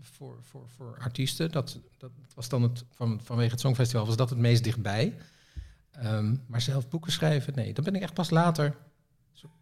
voor, 0.00 0.38
voor, 0.42 0.68
voor 0.68 0.96
artiesten. 1.00 1.50
Dat, 1.50 1.78
dat 1.98 2.10
was 2.34 2.48
dan 2.48 2.62
het, 2.62 2.84
van, 2.90 3.20
vanwege 3.22 3.50
het 3.50 3.60
Songfestival 3.60 4.06
was 4.06 4.16
dat 4.16 4.30
het 4.30 4.38
meest 4.38 4.64
dichtbij. 4.64 5.14
Ehm, 5.90 6.36
maar 6.46 6.60
zelf 6.60 6.88
boeken 6.88 7.12
schrijven, 7.12 7.54
nee. 7.54 7.72
Dat 7.72 7.84
ben 7.84 7.94
ik 7.94 8.02
echt 8.02 8.14
pas 8.14 8.30
later 8.30 8.76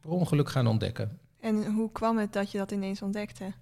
per 0.00 0.11
ongeluk 0.11 0.49
gaan 0.49 0.66
ontdekken. 0.66 1.19
En 1.40 1.73
hoe 1.73 1.93
kwam 1.93 2.19
het 2.19 2.33
dat 2.33 2.50
je 2.50 2.59
dat 2.59 2.71
ineens 2.71 3.02
ontdekte? 3.02 3.52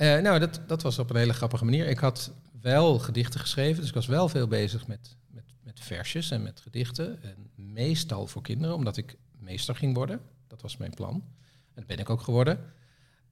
Eh, 0.00 0.18
nou, 0.18 0.38
dat, 0.38 0.60
dat 0.66 0.82
was 0.82 0.98
op 0.98 1.10
een 1.10 1.16
hele 1.16 1.32
grappige 1.32 1.64
manier. 1.64 1.86
Ik 1.86 1.98
had 1.98 2.32
wel 2.60 2.98
gedichten 2.98 3.40
geschreven, 3.40 3.80
dus 3.80 3.88
ik 3.88 3.94
was 3.94 4.06
wel 4.06 4.28
veel 4.28 4.46
bezig 4.46 4.86
met, 4.86 5.16
met, 5.30 5.44
met 5.62 5.80
versjes 5.80 6.30
en 6.30 6.42
met 6.42 6.60
gedichten. 6.60 7.22
En 7.22 7.50
meestal 7.54 8.26
voor 8.26 8.42
kinderen, 8.42 8.76
omdat 8.76 8.96
ik 8.96 9.16
meester 9.38 9.76
ging 9.76 9.94
worden. 9.94 10.20
Dat 10.46 10.62
was 10.62 10.76
mijn 10.76 10.94
plan. 10.94 11.14
En 11.14 11.74
dat 11.74 11.86
ben 11.86 11.98
ik 11.98 12.10
ook 12.10 12.20
geworden. 12.20 12.58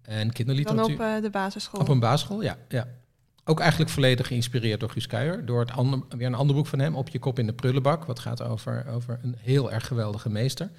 En 0.03 0.19
Dan 0.19 0.33
kinderliteratuur... 0.33 0.95
op 0.95 1.01
eh, 1.01 1.23
de 1.23 1.31
basisschool. 1.31 1.81
Op 1.81 1.89
een 1.89 2.01
basisschool, 2.01 2.43
ja, 2.43 2.59
ja. 2.69 2.89
Ook 3.45 3.61
eigenlijk 3.61 3.91
volledig 3.91 4.27
geïnspireerd 4.27 4.81
door 4.81 4.91
Guus 4.91 5.07
Kuijer. 5.07 5.47
Door 5.47 5.61
het 5.61 5.71
ander, 5.71 6.03
weer 6.09 6.27
een 6.27 6.35
ander 6.35 6.57
boek 6.57 6.67
van 6.67 6.79
hem, 6.79 6.97
Op 6.97 7.09
je 7.09 7.19
kop 7.19 7.39
in 7.39 7.47
de 7.47 7.53
prullenbak. 7.53 8.05
Wat 8.05 8.19
gaat 8.19 8.43
over, 8.43 8.87
over 8.89 9.19
een 9.23 9.37
heel 9.39 9.73
erg 9.73 9.87
geweldige 9.87 10.31
meester. 10.31 10.71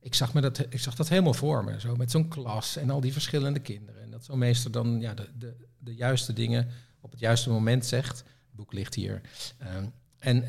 Ik 0.00 0.14
zag, 0.14 0.34
me 0.34 0.40
dat, 0.40 0.58
ik 0.58 0.80
zag 0.80 0.94
dat 0.94 1.08
helemaal 1.08 1.34
voor 1.34 1.64
me. 1.64 1.80
Zo 1.80 1.96
met 1.96 2.10
zo'n 2.10 2.28
klas 2.28 2.76
en 2.76 2.90
al 2.90 3.00
die 3.00 3.12
verschillende 3.12 3.58
kinderen. 3.60 4.02
En 4.02 4.10
dat 4.10 4.24
zo'n 4.24 4.38
meester 4.38 4.70
dan 4.70 5.00
ja, 5.00 5.14
de, 5.14 5.28
de, 5.38 5.54
de 5.78 5.94
juiste 5.94 6.32
dingen 6.32 6.68
op 7.00 7.10
het 7.10 7.20
juiste 7.20 7.50
moment 7.50 7.86
zegt. 7.86 8.18
Het 8.18 8.26
boek 8.56 8.72
ligt 8.72 8.94
hier. 8.94 9.20
Ehm, 9.58 9.84
en 10.18 10.44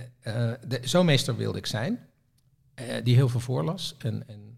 de- 0.67 0.79
zo'n 0.83 1.05
meester 1.05 1.35
wilde 1.37 1.57
ik 1.57 1.65
zijn. 1.65 1.99
eh, 2.73 2.85
die 3.03 3.15
heel 3.15 3.29
veel 3.29 3.39
voorlas. 3.39 3.95
En, 3.97 4.27
en, 4.27 4.57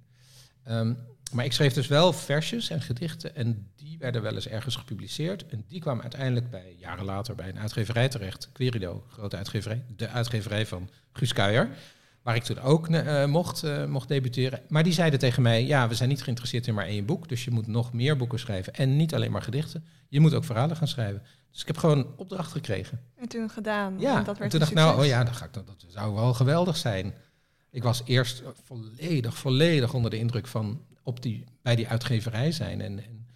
ehm, 0.64 0.94
maar 1.34 1.46
ik 1.46 1.54
schreef 1.54 1.74
dus 1.74 1.88
wel 1.88 2.14
versjes 2.14 2.70
en 2.70 2.82
gedichten. 2.82 3.36
En 3.36 3.68
die 3.76 3.98
werden 3.98 4.22
wel 4.22 4.34
eens 4.34 4.48
ergens 4.48 4.76
gepubliceerd. 4.76 5.46
En 5.48 5.64
die 5.68 5.80
kwamen 5.80 6.02
uiteindelijk 6.02 6.50
bij, 6.50 6.76
jaren 6.80 7.06
later 7.06 7.36
bij 7.36 7.50
een 7.50 7.60
uitgeverij 7.60 8.10
terecht. 8.10 8.50
Querido, 8.52 9.04
grote 9.10 9.38
uitgeverij. 9.38 9.84
De 9.96 10.08
uitgeverij 10.08 10.66
van 10.66 10.90
Guus 11.14 11.34
Kuijer. 11.34 11.70
Waar 12.22 12.36
ik 12.36 12.44
toen 12.44 12.60
ook 12.60 12.88
eh, 12.88 13.26
mocht, 13.26 13.64
eh, 13.64 13.86
mocht 13.86 14.08
debuteren. 14.08 14.62
Maar 14.68 14.84
die 14.84 14.94
zeiden 14.94 15.20
tegen 15.20 15.42
mij, 15.42 15.66
ja, 15.66 15.88
we 15.88 15.96
zijn 15.96 16.10
niet 16.10 16.24
geïnteresseerd 16.24 16.68
in 16.68 16.74
maar 16.74 16.86
één 16.86 17.06
boek. 17.06 17.30
Dus 17.30 17.44
je 17.44 17.52
moet 17.52 17.68
nog 17.68 17.94
meer 17.94 18.18
boeken 18.18 18.40
schrijven. 18.40 18.74
En 18.74 18.96
niet 18.96 19.14
alleen 19.14 19.32
maar 19.32 19.42
gedichten. 19.42 19.86
Je 20.10 20.20
moet 20.20 20.34
ook 20.34 20.44
verhalen 20.44 20.78
gaan 20.78 20.88
schrijven. 20.88 21.24
Dus 21.52 21.62
ik 21.62 21.68
heb 21.68 21.78
gewoon 21.78 21.98
een 21.98 22.08
opdracht 22.16 22.52
gekregen. 22.52 23.02
En 23.16 23.28
toen 23.28 23.50
gedaan. 23.50 24.00
Ja, 24.00 24.18
en 24.18 24.24
dat 24.24 24.34
en 24.34 24.40
werd 24.40 24.52
toen 24.52 24.60
dacht 24.60 24.72
ik, 24.72 24.78
nou, 24.78 25.00
oh 25.00 25.06
ja, 25.06 25.24
dat, 25.24 25.36
ga 25.36 25.46
ik, 25.46 25.54
dat, 25.54 25.68
dat 25.68 25.86
zou 25.88 26.14
wel 26.14 26.34
geweldig 26.34 26.78
zijn. 26.78 27.14
Ik 27.70 27.84
was 27.84 28.02
eerst 28.06 28.44
volledig, 28.64 29.38
volledig 29.38 29.94
onder 29.94 30.12
de 30.12 30.18
indruk 30.18 30.48
van 30.48 30.82
op 31.04 31.22
die, 31.22 31.44
bij 31.62 31.76
die 31.76 31.88
uitgeverij 31.88 32.52
zijn. 32.52 32.82
En, 32.82 33.04
en 33.04 33.28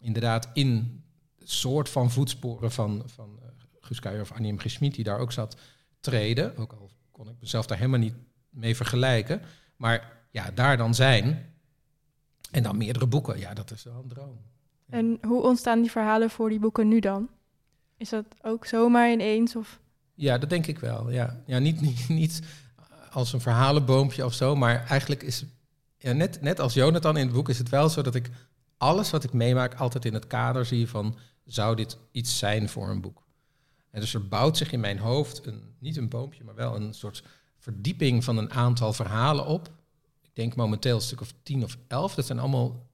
inderdaad 0.00 0.48
in 0.52 1.02
soort 1.38 1.88
van 1.88 2.10
voetsporen 2.10 2.72
van, 2.72 3.02
van 3.06 3.38
uh, 3.42 3.48
Guus 3.80 4.00
Kuijer 4.00 4.22
of 4.22 4.32
Annie 4.32 4.52
M. 4.52 4.58
G. 4.58 4.70
Schmid, 4.70 4.94
die 4.94 5.04
daar 5.04 5.18
ook 5.18 5.32
zat, 5.32 5.56
treden. 6.00 6.56
Ook 6.56 6.72
al 6.72 6.90
kon 7.10 7.28
ik 7.28 7.36
mezelf 7.40 7.66
daar 7.66 7.78
helemaal 7.78 7.98
niet 7.98 8.14
mee 8.50 8.76
vergelijken. 8.76 9.42
Maar 9.76 10.12
ja, 10.30 10.50
daar 10.50 10.76
dan 10.76 10.94
zijn. 10.94 11.52
En 12.50 12.62
dan 12.62 12.76
meerdere 12.76 13.06
boeken. 13.06 13.38
Ja, 13.38 13.54
dat 13.54 13.70
is 13.70 13.82
wel 13.82 14.00
een 14.02 14.08
droom. 14.08 14.38
En 14.88 15.18
hoe 15.22 15.42
ontstaan 15.42 15.80
die 15.80 15.90
verhalen 15.90 16.30
voor 16.30 16.48
die 16.48 16.58
boeken 16.58 16.88
nu 16.88 17.00
dan? 17.00 17.28
Is 17.96 18.08
dat 18.08 18.24
ook 18.42 18.66
zomaar 18.66 19.12
ineens? 19.12 19.56
Of? 19.56 19.80
Ja, 20.14 20.38
dat 20.38 20.50
denk 20.50 20.66
ik 20.66 20.78
wel. 20.78 21.10
Ja, 21.10 21.42
ja 21.46 21.58
niet, 21.58 21.80
niet, 21.90 22.08
niet 22.08 22.42
als 23.10 23.32
een 23.32 23.40
verhalenboompje 23.40 24.24
of 24.24 24.34
zo, 24.34 24.56
maar 24.56 24.86
eigenlijk 24.86 25.22
is 25.22 25.44
ja, 25.98 26.12
net, 26.12 26.40
net 26.40 26.60
als 26.60 26.74
Jonathan 26.74 27.16
in 27.16 27.26
het 27.26 27.34
boek 27.34 27.48
is 27.48 27.58
het 27.58 27.68
wel 27.68 27.88
zo 27.88 28.02
dat 28.02 28.14
ik 28.14 28.30
alles 28.76 29.10
wat 29.10 29.24
ik 29.24 29.32
meemaak 29.32 29.74
altijd 29.74 30.04
in 30.04 30.14
het 30.14 30.26
kader 30.26 30.66
zie 30.66 30.88
van 30.88 31.16
zou 31.44 31.76
dit 31.76 31.98
iets 32.12 32.38
zijn 32.38 32.68
voor 32.68 32.88
een 32.88 33.00
boek. 33.00 33.22
En 33.90 34.00
dus 34.00 34.14
er 34.14 34.28
bouwt 34.28 34.56
zich 34.56 34.72
in 34.72 34.80
mijn 34.80 34.98
hoofd 34.98 35.46
een, 35.46 35.74
niet 35.78 35.96
een 35.96 36.08
boompje, 36.08 36.44
maar 36.44 36.54
wel 36.54 36.76
een 36.76 36.94
soort 36.94 37.22
verdieping 37.60 38.24
van 38.24 38.36
een 38.36 38.52
aantal 38.52 38.92
verhalen 38.92 39.46
op. 39.46 39.70
Ik 40.22 40.30
denk 40.32 40.54
momenteel 40.54 40.94
een 40.94 41.02
stuk 41.02 41.20
of 41.20 41.34
tien 41.42 41.64
of 41.64 41.78
elf. 41.88 42.14
Dat 42.14 42.26
zijn 42.26 42.38
allemaal 42.38 42.86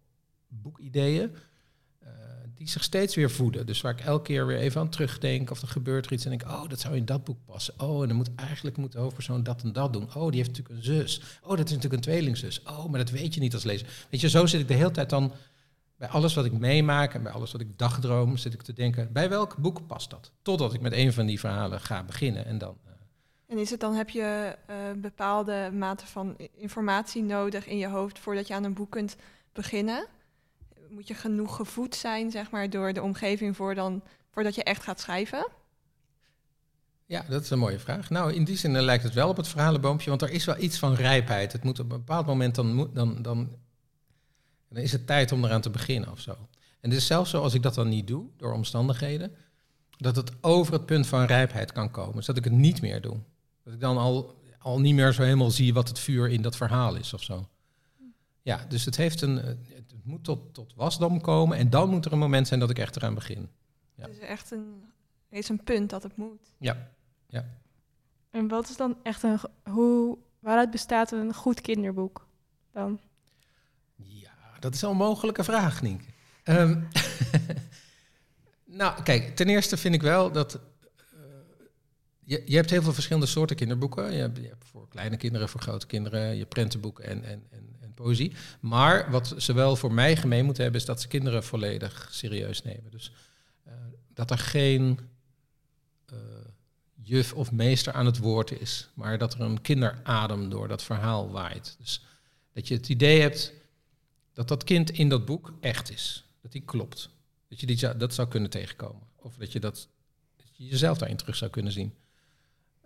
boekideeën 0.48 1.30
uh, 2.02 2.08
die 2.54 2.68
zich 2.68 2.82
steeds 2.84 3.14
weer 3.14 3.30
voeden. 3.30 3.66
Dus 3.66 3.80
waar 3.80 3.92
ik 3.92 4.00
elke 4.00 4.22
keer 4.22 4.46
weer 4.46 4.58
even 4.58 4.80
aan 4.80 4.88
terugdenk 4.88 5.50
of 5.50 5.62
er 5.62 5.68
gebeurt 5.68 6.06
er 6.06 6.12
iets 6.12 6.24
en 6.24 6.30
denk, 6.30 6.42
oh, 6.42 6.68
dat 6.68 6.80
zou 6.80 6.96
in 6.96 7.04
dat 7.04 7.24
boek 7.24 7.38
passen. 7.44 7.80
Oh, 7.80 8.02
en 8.02 8.08
dan 8.08 8.16
moet 8.16 8.34
eigenlijk 8.34 8.76
moet 8.76 8.92
de 8.92 8.98
hoofdpersoon 8.98 9.42
dat 9.42 9.62
en 9.62 9.72
dat 9.72 9.92
doen. 9.92 10.14
Oh, 10.14 10.28
die 10.30 10.42
heeft 10.42 10.48
natuurlijk 10.48 10.74
een 10.74 10.84
zus. 10.84 11.20
Oh, 11.42 11.48
dat 11.48 11.66
is 11.66 11.74
natuurlijk 11.74 11.94
een 11.94 12.00
tweelingzus. 12.00 12.62
Oh, 12.62 12.86
maar 12.86 12.98
dat 12.98 13.10
weet 13.10 13.34
je 13.34 13.40
niet 13.40 13.54
als 13.54 13.64
lezer. 13.64 14.06
Weet 14.10 14.20
je, 14.20 14.28
zo 14.28 14.46
zit 14.46 14.60
ik 14.60 14.68
de 14.68 14.74
hele 14.74 14.90
tijd 14.90 15.10
dan 15.10 15.32
bij 15.96 16.08
alles 16.08 16.34
wat 16.34 16.44
ik 16.44 16.52
meemaak 16.52 17.14
en 17.14 17.22
bij 17.22 17.32
alles 17.32 17.52
wat 17.52 17.60
ik 17.60 17.78
dagdroom, 17.78 18.36
zit 18.36 18.52
ik 18.52 18.62
te 18.62 18.72
denken, 18.72 19.12
bij 19.12 19.28
welk 19.28 19.56
boek 19.56 19.86
past 19.86 20.10
dat? 20.10 20.32
Totdat 20.42 20.74
ik 20.74 20.80
met 20.80 20.92
een 20.92 21.12
van 21.12 21.26
die 21.26 21.40
verhalen 21.40 21.80
ga 21.80 22.02
beginnen 22.02 22.46
en 22.46 22.58
dan... 22.58 22.76
Uh, 22.86 22.92
en 23.46 23.58
is 23.58 23.70
het 23.70 23.80
dan, 23.80 23.94
heb 23.94 24.10
je 24.10 24.56
uh, 24.70 24.76
bepaalde 24.96 25.70
mate 25.72 26.06
van 26.06 26.36
informatie 26.54 27.22
nodig 27.22 27.66
in 27.66 27.78
je 27.78 27.88
hoofd 27.88 28.18
voordat 28.18 28.46
je 28.46 28.54
aan 28.54 28.64
een 28.64 28.74
boek 28.74 28.90
kunt 28.90 29.16
beginnen? 29.52 30.06
Moet 30.88 31.08
je 31.08 31.14
genoeg 31.14 31.56
gevoed 31.56 31.94
zijn, 31.94 32.30
zeg 32.30 32.50
maar, 32.50 32.70
door 32.70 32.92
de 32.92 33.02
omgeving 33.02 33.56
voor 33.56 33.74
dan, 33.74 34.02
voordat 34.30 34.54
je 34.54 34.62
echt 34.62 34.82
gaat 34.82 35.00
schrijven? 35.00 35.48
Ja, 37.06 37.24
dat 37.28 37.42
is 37.42 37.50
een 37.50 37.58
mooie 37.58 37.78
vraag. 37.78 38.10
Nou, 38.10 38.32
in 38.32 38.44
die 38.44 38.56
zin 38.56 38.80
lijkt 38.80 39.04
het 39.04 39.14
wel 39.14 39.28
op 39.28 39.36
het 39.36 39.48
verhalenboompje, 39.48 40.08
want 40.08 40.22
er 40.22 40.30
is 40.30 40.44
wel 40.44 40.58
iets 40.58 40.78
van 40.78 40.94
rijpheid. 40.94 41.52
Het 41.52 41.64
moet 41.64 41.78
op 41.78 41.90
een 41.90 41.98
bepaald 41.98 42.26
moment, 42.26 42.54
dan, 42.54 42.90
dan, 42.92 43.22
dan, 43.22 43.50
dan 44.68 44.82
is 44.82 44.92
het 44.92 45.06
tijd 45.06 45.32
om 45.32 45.44
eraan 45.44 45.60
te 45.60 45.70
beginnen 45.70 46.10
of 46.10 46.20
zo. 46.20 46.30
En 46.80 46.90
het 46.90 46.98
is 46.98 47.06
zelfs 47.06 47.30
zo, 47.30 47.42
als 47.42 47.54
ik 47.54 47.62
dat 47.62 47.74
dan 47.74 47.88
niet 47.88 48.06
doe, 48.06 48.26
door 48.36 48.52
omstandigheden, 48.52 49.34
dat 49.96 50.16
het 50.16 50.32
over 50.40 50.72
het 50.72 50.86
punt 50.86 51.06
van 51.06 51.24
rijpheid 51.24 51.72
kan 51.72 51.90
komen. 51.90 52.16
Dus 52.16 52.26
dat 52.26 52.36
ik 52.36 52.44
het 52.44 52.52
niet 52.52 52.80
meer 52.80 53.00
doe. 53.00 53.16
Dat 53.66 53.74
ik 53.74 53.80
dan 53.80 53.96
al, 53.96 54.42
al 54.58 54.80
niet 54.80 54.94
meer 54.94 55.12
zo 55.12 55.22
helemaal 55.22 55.50
zie 55.50 55.74
wat 55.74 55.88
het 55.88 55.98
vuur 55.98 56.28
in 56.28 56.42
dat 56.42 56.56
verhaal 56.56 56.94
is 56.94 57.14
of 57.14 57.22
zo. 57.22 57.48
Ja, 58.42 58.64
dus 58.68 58.84
het, 58.84 58.96
heeft 58.96 59.20
een, 59.20 59.38
eh, 59.40 59.46
het 59.74 59.94
moet 60.02 60.24
tot, 60.24 60.54
tot 60.54 60.74
wasdom 60.74 61.20
komen 61.20 61.58
en 61.58 61.70
dan 61.70 61.88
moet 61.90 62.04
er 62.04 62.12
een 62.12 62.18
moment 62.18 62.46
zijn 62.46 62.60
dat 62.60 62.70
ik 62.70 62.78
echt 62.78 62.96
eraan 62.96 63.14
begin. 63.14 63.48
Ja. 63.94 64.02
Het 64.02 64.12
is 64.12 64.18
echt 64.18 64.50
een, 64.50 64.82
er 65.28 65.38
is 65.38 65.48
een 65.48 65.64
punt 65.64 65.90
dat 65.90 66.02
het 66.02 66.16
moet. 66.16 66.52
Ja, 66.58 66.90
En 68.30 68.48
wat 68.48 68.68
is 68.68 68.76
dan 68.76 68.96
echt 69.02 69.22
een... 69.22 69.38
Hoe, 69.62 70.18
waaruit 70.38 70.70
bestaat 70.70 71.12
een 71.12 71.34
goed 71.34 71.60
kinderboek 71.60 72.26
dan? 72.72 73.00
ja 73.94 74.32
dat 74.58 74.74
is 74.74 74.84
al 74.84 74.90
een 74.90 74.96
mogelijke 74.96 75.44
vraag, 75.44 75.82
Nienke. 75.82 76.04
Ehm, 76.42 76.80
nou, 78.80 79.02
kijk, 79.02 79.36
ten 79.36 79.48
eerste 79.48 79.76
vind 79.76 79.94
ik 79.94 80.02
wel 80.02 80.32
dat... 80.32 80.60
je, 82.26 82.42
je 82.46 82.56
hebt 82.56 82.70
heel 82.70 82.82
veel 82.82 82.92
verschillende 82.92 83.26
soorten 83.26 83.56
kinderboeken. 83.56 84.12
Je 84.12 84.18
hebt, 84.18 84.36
je 84.36 84.48
hebt 84.48 84.64
voor 84.64 84.88
kleine 84.88 85.16
kinderen, 85.16 85.48
voor 85.48 85.60
grote 85.60 85.86
kinderen, 85.86 86.36
je 86.36 86.46
prentenboeken 86.46 87.04
en, 87.04 87.24
en, 87.24 87.46
en, 87.50 87.76
en 87.80 87.94
poëzie. 87.94 88.32
Maar 88.60 89.10
wat 89.10 89.34
ze 89.36 89.52
wel 89.52 89.76
voor 89.76 89.92
mij 89.92 90.16
gemeen 90.16 90.44
moeten 90.44 90.62
hebben, 90.62 90.80
is 90.80 90.86
dat 90.86 91.00
ze 91.00 91.08
kinderen 91.08 91.44
volledig 91.44 92.08
serieus 92.10 92.62
nemen. 92.62 92.90
Dus 92.90 93.12
eh, 93.64 93.72
dat 94.14 94.30
er 94.30 94.38
geen 94.38 94.98
eh, 96.06 96.16
juf 97.02 97.32
of 97.32 97.52
meester 97.52 97.92
aan 97.92 98.06
het 98.06 98.18
woord 98.18 98.60
is, 98.60 98.88
maar 98.94 99.18
dat 99.18 99.34
er 99.34 99.40
een 99.40 99.60
kinderadem 99.60 100.48
door 100.48 100.68
dat 100.68 100.82
verhaal 100.82 101.30
waait. 101.30 101.76
Dus 101.78 102.04
dat 102.52 102.68
je 102.68 102.74
het 102.74 102.88
idee 102.88 103.20
hebt 103.20 103.52
dat 104.32 104.48
dat 104.48 104.64
kind 104.64 104.90
in 104.90 105.08
dat 105.08 105.24
boek 105.24 105.52
echt 105.60 105.90
is, 105.90 106.24
dat 106.42 106.52
die 106.52 106.62
klopt. 106.62 107.08
Dat 107.48 107.60
je 107.60 107.66
die, 107.66 107.96
dat 107.96 108.14
zou 108.14 108.28
kunnen 108.28 108.50
tegenkomen. 108.50 109.02
Of 109.16 109.36
dat 109.36 109.52
je, 109.52 109.60
dat, 109.60 109.88
dat 110.36 110.46
je 110.52 110.64
jezelf 110.64 110.98
daarin 110.98 111.16
terug 111.16 111.36
zou 111.36 111.50
kunnen 111.50 111.72
zien. 111.72 111.94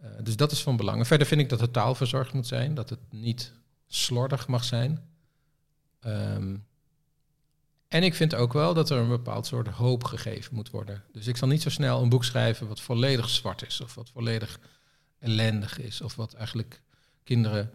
Eh, 0.01 0.11
dus 0.23 0.37
dat 0.37 0.53
is 0.53 0.63
van 0.63 0.77
belang. 0.77 0.99
En 0.99 1.07
verder 1.07 1.27
vind 1.27 1.41
ik 1.41 1.49
dat 1.49 1.59
de 1.59 1.71
taal 1.71 1.95
verzorgd 1.95 2.33
moet 2.33 2.47
zijn, 2.47 2.75
dat 2.75 2.91
het 2.91 3.01
niet 3.11 3.53
slordig 3.87 4.49
mag 4.49 4.65
zijn. 4.65 5.09
Ehm, 6.01 6.57
en 7.89 8.03
ik 8.03 8.15
vind 8.15 8.35
ook 8.35 8.53
wel 8.53 8.75
dat 8.75 8.91
er 8.91 8.99
een 8.99 9.09
bepaald 9.09 9.47
soort 9.47 9.69
hoop 9.69 10.05
gegeven 10.05 10.55
moet 10.55 10.71
worden. 10.71 11.05
Dus 11.13 11.27
ik 11.27 11.37
zal 11.37 11.49
niet 11.49 11.63
zo 11.63 11.71
snel 11.71 12.03
een 12.03 12.09
boek 12.09 12.25
schrijven 12.25 12.69
wat 12.69 12.81
volledig 12.81 13.29
zwart 13.29 13.67
is, 13.67 13.81
of 13.81 13.95
wat 13.95 14.11
volledig 14.11 14.61
ellendig 15.19 15.79
is, 15.79 16.01
of 16.01 16.15
wat 16.15 16.35
eigenlijk 16.35 16.83
kinderen 17.25 17.71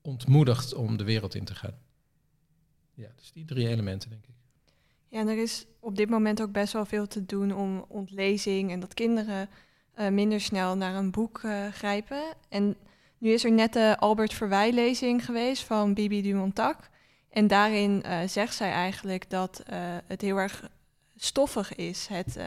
ontmoedigt 0.00 0.74
om 0.74 0.96
de 0.96 1.04
wereld 1.04 1.34
in 1.34 1.44
te 1.44 1.54
gaan. 1.54 1.78
Ja, 2.94 3.08
dus 3.16 3.32
die 3.32 3.44
drie 3.44 3.68
elementen, 3.68 4.10
denk 4.10 4.24
ik. 4.26 4.34
Ja, 5.08 5.20
en 5.20 5.28
er 5.28 5.42
is 5.42 5.66
op 5.80 5.96
dit 5.96 6.08
moment 6.08 6.42
ook 6.42 6.52
best 6.52 6.72
wel 6.72 6.84
veel 6.84 7.06
te 7.06 7.24
doen 7.24 7.54
om 7.54 7.84
ontlezing 7.88 8.70
en 8.70 8.80
dat 8.80 8.94
kinderen 8.94 9.48
eh, 9.98 10.08
minder 10.08 10.40
snel 10.40 10.76
naar 10.76 10.94
een 10.94 11.10
boek 11.10 11.40
eh, 11.42 11.66
grijpen. 11.72 12.22
En 12.48 12.76
nu 13.18 13.32
is 13.32 13.44
er 13.44 13.52
net 13.52 13.72
de 13.72 13.96
Albert 13.98 14.34
Verwij-lezing 14.34 15.24
geweest 15.24 15.64
van 15.64 15.94
Bibi 15.94 16.22
Dumontac. 16.22 16.76
En 17.30 17.46
daarin 17.46 18.02
eh, 18.02 18.18
zegt 18.26 18.54
zij 18.54 18.70
eigenlijk 18.70 19.30
dat 19.30 19.62
het 20.06 20.20
heel 20.20 20.36
erg 20.36 20.70
stoffig 21.16 21.74
is, 21.74 22.06
het, 22.06 22.38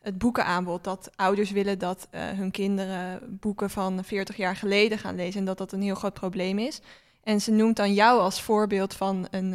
het 0.00 0.18
boekenaanbod. 0.18 0.84
Dat 0.84 1.10
ouders 1.16 1.50
willen 1.50 1.78
dat 1.78 2.08
hun 2.10 2.50
kinderen 2.50 3.38
boeken 3.40 3.70
van 3.70 4.04
40 4.04 4.36
jaar 4.36 4.56
geleden 4.56 4.98
gaan 4.98 5.16
lezen 5.16 5.40
en 5.40 5.46
dat 5.46 5.58
dat 5.58 5.72
een 5.72 5.82
heel 5.82 5.94
groot 5.94 6.14
probleem 6.14 6.58
is. 6.58 6.80
En 7.22 7.40
ze 7.40 7.50
noemt 7.50 7.76
dan 7.76 7.94
jou 7.94 8.20
als 8.20 8.42
voorbeeld 8.42 8.94
van 8.94 9.26
een, 9.30 9.52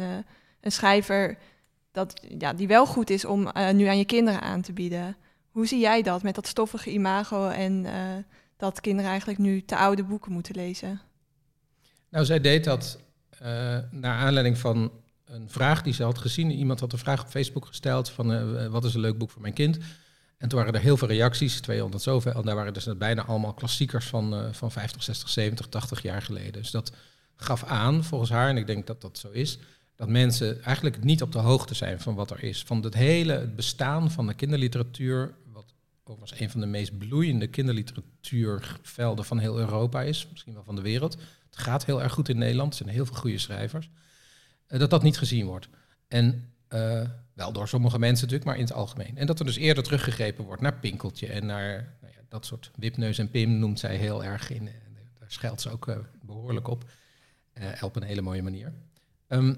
een 0.60 0.72
schrijver 0.72 1.38
dat, 1.92 2.20
ja, 2.38 2.52
die 2.52 2.68
wel 2.68 2.86
goed 2.86 3.10
is 3.10 3.24
om 3.24 3.48
nu 3.72 3.84
aan 3.84 3.98
je 3.98 4.04
kinderen 4.04 4.40
aan 4.40 4.60
te 4.60 4.72
bieden. 4.72 5.16
Hoe 5.54 5.66
zie 5.66 5.80
jij 5.80 6.02
dat 6.02 6.22
met 6.22 6.34
dat 6.34 6.46
stoffige 6.46 6.90
imago 6.90 7.48
en 7.48 7.84
eh, 7.84 7.94
dat 8.56 8.80
kinderen 8.80 9.10
eigenlijk 9.10 9.38
nu 9.38 9.64
te 9.64 9.76
oude 9.76 10.04
boeken 10.04 10.32
moeten 10.32 10.54
lezen? 10.54 11.00
Nou, 12.08 12.24
zij 12.24 12.40
deed 12.40 12.64
dat 12.64 12.98
eh, 13.30 13.78
naar 13.90 14.18
aanleiding 14.18 14.58
van 14.58 14.92
een 15.24 15.50
vraag 15.50 15.82
die 15.82 15.92
ze 15.92 16.02
had 16.02 16.18
gezien. 16.18 16.50
Iemand 16.50 16.80
had 16.80 16.92
een 16.92 16.98
vraag 16.98 17.22
op 17.22 17.28
Facebook 17.28 17.66
gesteld 17.66 18.10
van 18.10 18.32
eh, 18.32 18.66
wat 18.66 18.84
is 18.84 18.94
een 18.94 19.00
leuk 19.00 19.18
boek 19.18 19.30
voor 19.30 19.42
mijn 19.42 19.54
kind? 19.54 19.78
En 20.38 20.48
toen 20.48 20.58
waren 20.58 20.74
er 20.74 20.80
heel 20.80 20.96
veel 20.96 21.08
reacties, 21.08 21.60
200 21.60 22.02
zoveel. 22.02 22.34
En 22.34 22.42
daar 22.42 22.54
waren 22.54 22.74
dus 22.74 22.96
bijna 22.98 23.24
allemaal 23.24 23.54
klassiekers 23.54 24.06
van, 24.06 24.54
van 24.54 24.70
50, 24.70 25.02
60, 25.02 25.28
70, 25.28 25.66
80 25.66 26.02
jaar 26.02 26.22
geleden. 26.22 26.52
Dus 26.52 26.70
dat 26.70 26.92
gaf 27.36 27.64
aan, 27.64 28.04
volgens 28.04 28.30
haar, 28.30 28.48
en 28.48 28.56
ik 28.56 28.66
denk 28.66 28.86
dat 28.86 29.00
dat 29.00 29.18
zo 29.18 29.30
is, 29.30 29.58
dat 29.96 30.08
mensen 30.08 30.62
eigenlijk 30.62 31.04
niet 31.04 31.22
op 31.22 31.32
de 31.32 31.38
hoogte 31.38 31.74
zijn 31.74 32.00
van 32.00 32.14
wat 32.14 32.30
er 32.30 32.42
is. 32.42 32.62
Van 32.62 32.82
het 32.82 32.94
hele 32.94 33.52
bestaan 33.56 34.10
van 34.10 34.26
de 34.26 34.34
kinderliteratuur, 34.34 35.34
overigens 36.04 36.40
een 36.40 36.50
van 36.50 36.60
de 36.60 36.66
meest 36.66 36.98
bloeiende 36.98 37.46
kinderliteratuurvelden 37.46 39.24
van 39.24 39.38
heel 39.38 39.58
Europa 39.58 40.02
is, 40.02 40.28
misschien 40.30 40.54
wel 40.54 40.64
van 40.64 40.74
de 40.76 40.82
wereld. 40.82 41.14
Het 41.50 41.58
gaat 41.58 41.84
heel 41.84 42.02
erg 42.02 42.12
goed 42.12 42.28
in 42.28 42.38
Nederland, 42.38 42.70
er 42.72 42.78
zijn 42.78 42.88
heel 42.88 43.06
veel 43.06 43.16
goede 43.16 43.38
schrijvers. 43.38 43.90
eh, 44.66 44.78
dat 44.78 44.90
dat 44.90 45.02
niet 45.02 45.18
gezien 45.18 45.46
wordt. 45.46 45.68
En 46.08 46.52
eh, 46.68 47.02
wel 47.32 47.52
door 47.52 47.68
sommige 47.68 47.98
mensen 47.98 48.22
natuurlijk, 48.28 48.44
maar 48.50 48.58
in 48.58 48.64
het 48.64 48.72
algemeen. 48.74 49.16
En 49.18 49.26
dat 49.26 49.38
er 49.38 49.44
dus 49.44 49.56
eerder 49.56 49.84
teruggegrepen 49.84 50.44
wordt 50.44 50.62
naar 50.62 50.78
Pinkeltje 50.78 51.26
en 51.26 51.46
naar 51.46 51.96
nou 52.00 52.12
ja, 52.16 52.20
dat 52.28 52.46
soort 52.46 52.70
wipneus 52.76 53.18
en 53.18 53.30
pim 53.30 53.58
noemt 53.58 53.78
zij 53.78 53.96
heel 53.96 54.24
erg 54.24 54.50
in. 54.50 54.64
daar 55.18 55.30
scheldt 55.32 55.60
ze 55.60 55.70
ook 55.70 55.88
eh, 55.88 55.96
behoorlijk 56.22 56.68
op. 56.68 56.84
eh, 57.52 57.82
op 57.82 57.96
een 57.96 58.02
hele 58.02 58.22
mooie 58.22 58.42
manier. 58.42 58.72
Ehm, 59.26 59.54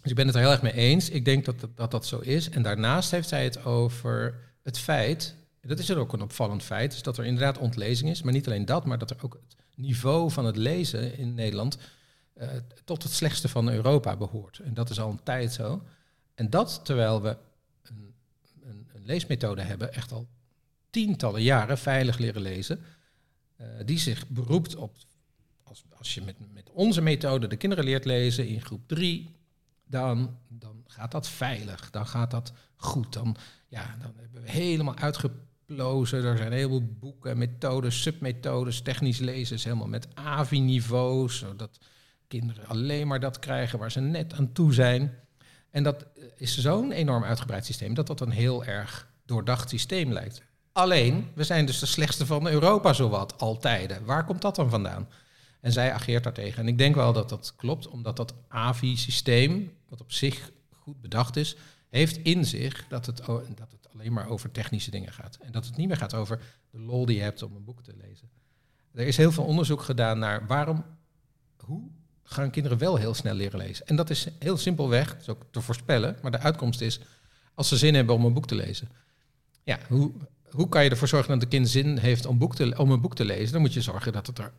dus 0.00 0.10
ik 0.10 0.14
ben 0.16 0.26
het 0.26 0.34
er 0.34 0.40
heel 0.40 0.50
erg 0.50 0.62
mee 0.62 0.72
eens. 0.72 1.10
Ik 1.10 1.24
denk 1.24 1.44
dat 1.44 1.60
dat, 1.60 1.76
dat 1.76 1.90
dat 1.90 2.06
zo 2.06 2.18
is. 2.18 2.50
En 2.50 2.62
daarnaast 2.62 3.10
heeft 3.10 3.28
zij 3.28 3.44
het 3.44 3.64
over 3.64 4.38
het 4.62 4.78
feit, 4.78 5.34
dat 5.68 5.78
is 5.78 5.88
er 5.88 5.98
ook 5.98 6.12
een 6.12 6.22
opvallend 6.22 6.62
feit, 6.62 6.92
is 6.92 7.02
dat 7.02 7.18
er 7.18 7.24
inderdaad 7.24 7.58
ontlezing 7.58 8.10
is. 8.10 8.22
Maar 8.22 8.32
niet 8.32 8.46
alleen 8.46 8.64
dat, 8.64 8.84
maar 8.84 8.98
dat 8.98 9.10
er 9.10 9.16
ook 9.20 9.32
het 9.32 9.56
niveau 9.74 10.30
van 10.30 10.44
het 10.44 10.56
lezen 10.56 11.18
in 11.18 11.34
Nederland 11.34 11.78
eh, 12.34 12.48
tot 12.84 13.02
het 13.02 13.12
slechtste 13.12 13.48
van 13.48 13.70
Europa 13.70 14.16
behoort. 14.16 14.58
En 14.58 14.74
dat 14.74 14.90
is 14.90 15.00
al 15.00 15.10
een 15.10 15.22
tijd 15.22 15.52
zo. 15.52 15.82
En 16.34 16.50
dat 16.50 16.80
terwijl 16.84 17.22
we 17.22 17.36
een, 17.82 18.14
een, 18.60 18.88
een 18.94 19.04
leesmethode 19.04 19.62
hebben, 19.62 19.92
echt 19.92 20.12
al 20.12 20.28
tientallen 20.90 21.42
jaren 21.42 21.78
veilig 21.78 22.18
leren 22.18 22.42
lezen, 22.42 22.80
eh, 23.56 23.66
die 23.84 23.98
zich 23.98 24.28
beroept 24.28 24.76
op, 24.76 24.96
als, 25.62 25.84
als 25.98 26.14
je 26.14 26.22
met, 26.22 26.36
met 26.52 26.70
onze 26.70 27.00
methode 27.00 27.46
de 27.46 27.56
kinderen 27.56 27.84
leert 27.84 28.04
lezen 28.04 28.46
in 28.46 28.60
groep 28.60 28.88
drie, 28.88 29.36
dan, 29.86 30.38
dan 30.48 30.84
gaat 30.86 31.10
dat 31.10 31.28
veilig, 31.28 31.90
dan 31.90 32.06
gaat 32.06 32.30
dat 32.30 32.52
goed. 32.76 33.12
Dan, 33.12 33.36
ja, 33.68 33.96
dan 34.00 34.12
hebben 34.16 34.42
we 34.42 34.50
helemaal 34.50 34.96
Er 35.78 36.06
zijn 36.06 36.46
een 36.46 36.52
heleboel 36.52 36.96
boeken, 37.00 37.38
methodes, 37.38 38.02
submethodes, 38.02 38.80
technisch 38.80 39.18
lezen 39.18 39.56
is 39.56 39.64
helemaal 39.64 39.88
met 39.88 40.08
AVI-niveau, 40.14 41.30
zodat 41.30 41.78
kinderen 42.28 42.66
alleen 42.66 43.06
maar 43.06 43.20
dat 43.20 43.38
krijgen 43.38 43.78
waar 43.78 43.90
ze 43.92 44.00
net 44.00 44.32
aan 44.34 44.52
toe 44.52 44.72
zijn. 44.72 45.14
En 45.70 45.82
dat 45.82 46.06
is 46.36 46.58
zo'n 46.58 46.92
enorm 46.92 47.24
uitgebreid 47.24 47.66
systeem 47.66 47.94
dat 47.94 48.06
dat 48.06 48.20
een 48.20 48.30
heel 48.30 48.64
erg 48.64 49.08
doordacht 49.24 49.68
systeem 49.68 50.12
lijkt. 50.12 50.42
Alleen, 50.72 51.30
we 51.34 51.44
zijn 51.44 51.66
dus 51.66 51.78
de 51.78 51.86
slechtste 51.86 52.26
van 52.26 52.48
Europa 52.48 52.92
zowat, 52.92 53.38
altijd. 53.38 54.04
Waar 54.04 54.24
komt 54.24 54.42
dat 54.42 54.56
dan 54.56 54.70
vandaan? 54.70 55.08
En 55.60 55.72
zij 55.72 55.92
ageert 55.92 56.24
daartegen. 56.24 56.62
En 56.62 56.68
ik 56.68 56.78
denk 56.78 56.94
wel 56.94 57.12
dat 57.12 57.28
dat 57.28 57.52
klopt, 57.56 57.88
omdat 57.88 58.16
dat 58.16 58.34
AVI-systeem, 58.48 59.72
wat 59.88 60.00
op 60.00 60.12
zich 60.12 60.50
goed 60.70 61.00
bedacht 61.00 61.36
is, 61.36 61.56
heeft 61.88 62.16
in 62.16 62.44
zich 62.44 62.84
dat 62.88 63.06
het, 63.06 63.16
dat 63.26 63.70
het 63.70 63.81
alleen 63.92 64.12
maar 64.12 64.28
over 64.28 64.50
technische 64.50 64.90
dingen 64.90 65.12
gaat. 65.12 65.38
En 65.40 65.52
dat 65.52 65.66
het 65.66 65.76
niet 65.76 65.88
meer 65.88 65.96
gaat 65.96 66.14
over 66.14 66.40
de 66.70 66.78
lol 66.78 67.06
die 67.06 67.16
je 67.16 67.22
hebt 67.22 67.42
om 67.42 67.56
een 67.56 67.64
boek 67.64 67.82
te 67.82 67.94
lezen. 67.96 68.30
Er 68.92 69.06
is 69.06 69.16
heel 69.16 69.32
veel 69.32 69.44
onderzoek 69.44 69.82
gedaan 69.82 70.18
naar 70.18 70.46
waarom, 70.46 70.84
hoe 71.56 71.90
gaan 72.22 72.50
kinderen 72.50 72.78
wel 72.78 72.96
heel 72.96 73.14
snel 73.14 73.34
leren 73.34 73.58
lezen. 73.58 73.86
En 73.86 73.96
dat 73.96 74.10
is 74.10 74.26
heel 74.38 74.56
simpelweg, 74.56 75.16
is 75.16 75.28
ook 75.28 75.44
te 75.50 75.60
voorspellen, 75.60 76.16
maar 76.22 76.30
de 76.30 76.38
uitkomst 76.38 76.80
is 76.80 77.00
als 77.54 77.68
ze 77.68 77.76
zin 77.76 77.94
hebben 77.94 78.14
om 78.14 78.24
een 78.24 78.32
boek 78.32 78.46
te 78.46 78.54
lezen. 78.54 78.88
Ja, 79.62 79.78
hoe, 79.88 80.12
hoe 80.50 80.68
kan 80.68 80.84
je 80.84 80.90
ervoor 80.90 81.08
zorgen 81.08 81.32
dat 81.32 81.42
een 81.42 81.48
kind 81.48 81.68
zin 81.68 81.98
heeft 81.98 82.26
om, 82.26 82.50
om 82.76 82.90
een 82.90 83.00
boek 83.00 83.14
te 83.14 83.24
lezen? 83.24 83.52
Dan 83.52 83.60
moet 83.60 83.72
je 83.72 83.80
zorgen 83.80 84.12
dat 84.12 84.26
het 84.26 84.38
er 84.38 84.52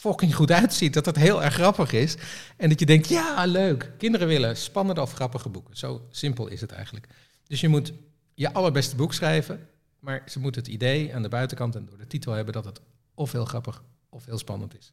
fucking 0.00 0.34
goed 0.34 0.50
uitziet, 0.50 0.94
dat 0.94 1.06
het 1.06 1.16
heel 1.16 1.42
erg 1.42 1.54
grappig 1.54 1.92
is. 1.92 2.16
En 2.56 2.68
dat 2.68 2.80
je 2.80 2.86
denkt, 2.86 3.08
ja, 3.08 3.46
leuk. 3.46 3.92
Kinderen 3.98 4.28
willen 4.28 4.56
spannende 4.56 5.00
of 5.00 5.12
grappige 5.12 5.48
boeken. 5.48 5.76
Zo 5.76 6.06
simpel 6.10 6.46
is 6.46 6.60
het 6.60 6.72
eigenlijk. 6.72 7.06
Dus 7.46 7.60
je 7.60 7.68
moet 7.68 7.92
je 8.40 8.52
allerbeste 8.52 8.96
boek 8.96 9.12
schrijven, 9.12 9.68
maar 9.98 10.22
ze 10.26 10.40
moeten 10.40 10.62
het 10.62 10.70
idee 10.70 11.14
aan 11.14 11.22
de 11.22 11.28
buitenkant 11.28 11.74
en 11.74 11.86
door 11.86 11.98
de 11.98 12.06
titel 12.06 12.32
hebben 12.32 12.54
dat 12.54 12.64
het 12.64 12.80
of 13.14 13.32
heel 13.32 13.44
grappig 13.44 13.82
of 14.08 14.24
heel 14.24 14.38
spannend 14.38 14.78
is. 14.78 14.92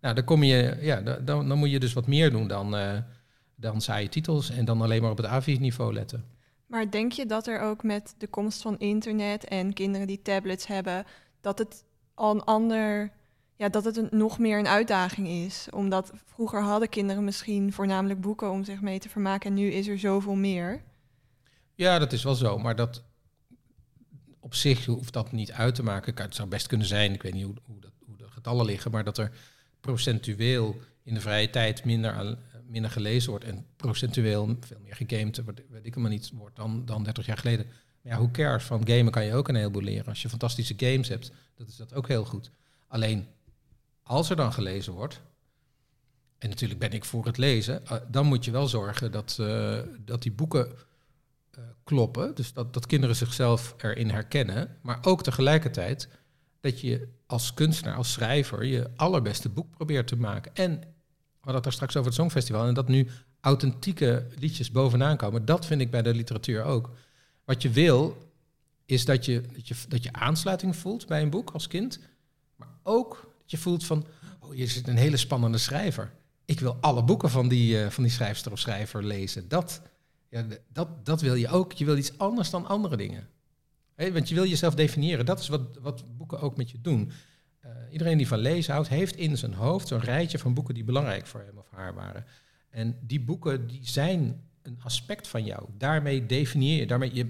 Nou, 0.00 0.14
dan, 0.14 0.24
kom 0.24 0.42
je, 0.42 0.78
ja, 0.80 1.00
dan, 1.00 1.48
dan 1.48 1.58
moet 1.58 1.70
je 1.70 1.80
dus 1.80 1.92
wat 1.92 2.06
meer 2.06 2.30
doen 2.30 2.48
dan, 2.48 2.76
eh 2.76 2.98
dan 3.54 3.80
saaie 3.80 4.08
titels 4.08 4.50
en 4.50 4.64
dan 4.64 4.82
alleen 4.82 5.02
maar 5.02 5.10
op 5.10 5.16
het 5.16 5.26
AVI-niveau 5.26 5.92
letten. 5.92 6.24
Maar 6.66 6.90
denk 6.90 7.12
je 7.12 7.26
dat 7.26 7.46
er 7.46 7.60
ook 7.60 7.82
met 7.82 8.14
de 8.18 8.26
komst 8.26 8.62
van 8.62 8.78
internet 8.78 9.44
en 9.44 9.72
kinderen 9.72 10.06
die 10.06 10.22
tablets 10.22 10.66
hebben, 10.66 11.04
dat 11.40 11.58
het 11.58 11.84
al 12.14 12.34
een 12.34 12.44
ander, 12.44 13.12
ja, 13.56 13.68
dat 13.68 13.84
het 13.84 14.10
nog 14.10 14.38
meer 14.38 14.58
een 14.58 14.68
uitdaging 14.68 15.28
is? 15.28 15.68
Omdat 15.70 16.10
vroeger 16.24 16.62
hadden 16.62 16.88
kinderen 16.88 17.24
misschien 17.24 17.72
voornamelijk 17.72 18.20
boeken 18.20 18.50
om 18.50 18.64
zich 18.64 18.80
mee 18.80 18.98
te 18.98 19.08
vermaken 19.08 19.50
en 19.50 19.56
nu 19.56 19.70
is 19.70 19.88
er 19.88 19.98
zoveel 19.98 20.34
meer. 20.34 20.82
Ja, 21.78 21.98
dat 21.98 22.12
is 22.12 22.22
wel 22.22 22.34
zo, 22.34 22.58
maar 22.58 22.76
dat 22.76 23.02
op 24.40 24.54
zich 24.54 24.84
hoeft 24.84 25.12
dat 25.12 25.32
niet 25.32 25.52
uit 25.52 25.74
te 25.74 25.82
maken. 25.82 26.22
Het 26.22 26.34
zou 26.34 26.48
best 26.48 26.66
kunnen 26.66 26.86
zijn, 26.86 27.12
ik 27.12 27.22
weet 27.22 27.34
niet 27.34 27.44
hoe, 27.44 27.54
hoe, 27.62 27.80
dat, 27.80 27.92
hoe 28.06 28.16
de 28.16 28.30
getallen 28.30 28.66
liggen, 28.66 28.90
maar 28.90 29.04
dat 29.04 29.18
er 29.18 29.32
procentueel 29.80 30.80
in 31.02 31.14
de 31.14 31.20
vrije 31.20 31.50
tijd 31.50 31.84
minder, 31.84 32.38
minder 32.66 32.90
gelezen 32.90 33.30
wordt 33.30 33.44
en 33.44 33.66
procentueel 33.76 34.56
veel 34.60 34.80
meer 34.82 34.94
gegamed, 34.96 35.42
weet 35.44 35.86
ik 35.86 35.94
helemaal 35.94 36.10
niet, 36.10 36.30
wordt 36.34 36.56
dan, 36.56 36.84
dan 36.84 37.02
30 37.02 37.26
jaar 37.26 37.38
geleden. 37.38 37.66
Maar 38.02 38.12
ja, 38.12 38.18
hoe 38.18 38.30
cares? 38.30 38.64
Van 38.64 38.88
gamen 38.88 39.12
kan 39.12 39.24
je 39.24 39.34
ook 39.34 39.48
een 39.48 39.54
heleboel 39.54 39.82
leren. 39.82 40.06
Als 40.06 40.22
je 40.22 40.28
fantastische 40.28 40.74
games 40.76 41.08
hebt, 41.08 41.32
dat 41.54 41.68
is 41.68 41.76
dat 41.76 41.94
ook 41.94 42.08
heel 42.08 42.24
goed. 42.24 42.50
Alleen, 42.88 43.26
als 44.02 44.30
er 44.30 44.36
dan 44.36 44.52
gelezen 44.52 44.92
wordt, 44.92 45.20
en 46.38 46.48
natuurlijk 46.48 46.80
ben 46.80 46.92
ik 46.92 47.04
voor 47.04 47.26
het 47.26 47.36
lezen, 47.36 47.86
eh, 47.86 47.96
dan 48.08 48.26
moet 48.26 48.44
je 48.44 48.50
wel 48.50 48.68
zorgen 48.68 49.12
dat, 49.12 49.36
eh, 49.40 49.78
dat 50.04 50.22
die 50.22 50.32
boeken 50.32 50.86
kloppen. 51.84 52.34
Dus 52.34 52.52
dat, 52.52 52.74
dat 52.74 52.86
kinderen 52.86 53.16
zichzelf 53.16 53.74
erin 53.78 54.10
herkennen. 54.10 54.76
Maar 54.82 54.98
ook 55.02 55.22
tegelijkertijd 55.22 56.08
dat 56.60 56.80
je 56.80 57.08
als 57.26 57.54
kunstenaar, 57.54 57.96
als 57.96 58.12
schrijver, 58.12 58.64
je 58.64 58.90
allerbeste 58.96 59.48
boek 59.48 59.70
probeert 59.70 60.06
te 60.06 60.16
maken. 60.16 60.54
En 60.54 60.70
we 60.70 61.54
hadden 61.54 61.54
het 61.54 61.64
daar 61.64 61.72
straks 61.72 61.96
over 61.96 62.06
het 62.06 62.18
Songfestival. 62.18 62.66
En 62.66 62.74
dat 62.74 62.88
nu 62.88 63.08
authentieke 63.40 64.26
liedjes 64.38 64.70
bovenaan 64.70 65.16
komen. 65.16 65.44
Dat 65.44 65.66
vind 65.66 65.80
ik 65.80 65.90
bij 65.90 66.02
de 66.02 66.14
literatuur 66.14 66.64
ook. 66.64 66.90
Wat 67.44 67.62
je 67.62 67.70
wil, 67.70 68.16
is 68.84 69.04
dat 69.04 69.24
je, 69.24 69.42
dat 69.52 69.68
je, 69.68 69.74
dat 69.88 70.02
je 70.02 70.12
aansluiting 70.12 70.76
voelt 70.76 71.06
bij 71.06 71.22
een 71.22 71.30
boek 71.30 71.50
als 71.50 71.66
kind. 71.66 71.98
Maar 72.56 72.68
ook 72.82 73.32
dat 73.40 73.50
je 73.50 73.58
voelt 73.58 73.84
van, 73.84 74.06
oh, 74.40 74.54
je 74.54 74.66
zit 74.66 74.88
een 74.88 74.96
hele 74.96 75.16
spannende 75.16 75.58
schrijver. 75.58 76.10
Ik 76.44 76.60
wil 76.60 76.76
alle 76.80 77.04
boeken 77.04 77.30
van 77.30 77.48
die, 77.48 77.82
uh, 77.82 77.88
van 77.88 78.02
die 78.02 78.12
schrijfster 78.12 78.52
of 78.52 78.58
schrijver 78.58 79.04
lezen. 79.04 79.48
Dat, 79.48 79.82
ja, 80.28 80.44
dat, 80.72 81.06
dat 81.06 81.20
wil 81.20 81.34
je 81.34 81.48
ook. 81.48 81.72
Je 81.72 81.84
wil 81.84 81.96
iets 81.96 82.18
anders 82.18 82.50
dan 82.50 82.66
andere 82.66 82.96
dingen. 82.96 83.28
Want 83.96 84.28
je 84.28 84.34
wil 84.34 84.46
jezelf 84.46 84.74
definiëren. 84.74 85.26
Dat 85.26 85.40
is 85.40 85.48
wat, 85.48 85.78
wat 85.80 86.16
boeken 86.16 86.40
ook 86.40 86.56
met 86.56 86.70
je 86.70 86.80
doen. 86.80 87.12
Uh, 87.64 87.70
iedereen 87.90 88.16
die 88.16 88.28
van 88.28 88.38
lezen 88.38 88.72
houdt, 88.72 88.88
heeft 88.88 89.16
in 89.16 89.36
zijn 89.36 89.54
hoofd 89.54 89.88
zo'n 89.88 90.00
rijtje 90.00 90.38
van 90.38 90.54
boeken 90.54 90.74
die 90.74 90.84
belangrijk 90.84 91.26
voor 91.26 91.40
hem 91.40 91.58
of 91.58 91.70
haar 91.70 91.94
waren. 91.94 92.24
En 92.70 92.98
die 93.00 93.20
boeken 93.20 93.66
die 93.66 93.80
zijn 93.82 94.42
een 94.62 94.78
aspect 94.82 95.28
van 95.28 95.44
jou. 95.44 95.68
Daarmee 95.78 96.26
definieer 96.26 96.78
je, 96.78 96.86
daarmee 96.86 97.14
je, 97.14 97.28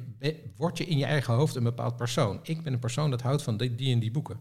word 0.56 0.78
je 0.78 0.86
in 0.86 0.98
je 0.98 1.04
eigen 1.04 1.34
hoofd 1.34 1.54
een 1.54 1.62
bepaald 1.62 1.96
persoon. 1.96 2.40
Ik 2.42 2.62
ben 2.62 2.72
een 2.72 2.78
persoon 2.78 3.10
dat 3.10 3.22
houdt 3.22 3.42
van 3.42 3.56
die, 3.56 3.74
die 3.74 3.92
en 3.92 3.98
die 3.98 4.10
boeken. 4.10 4.40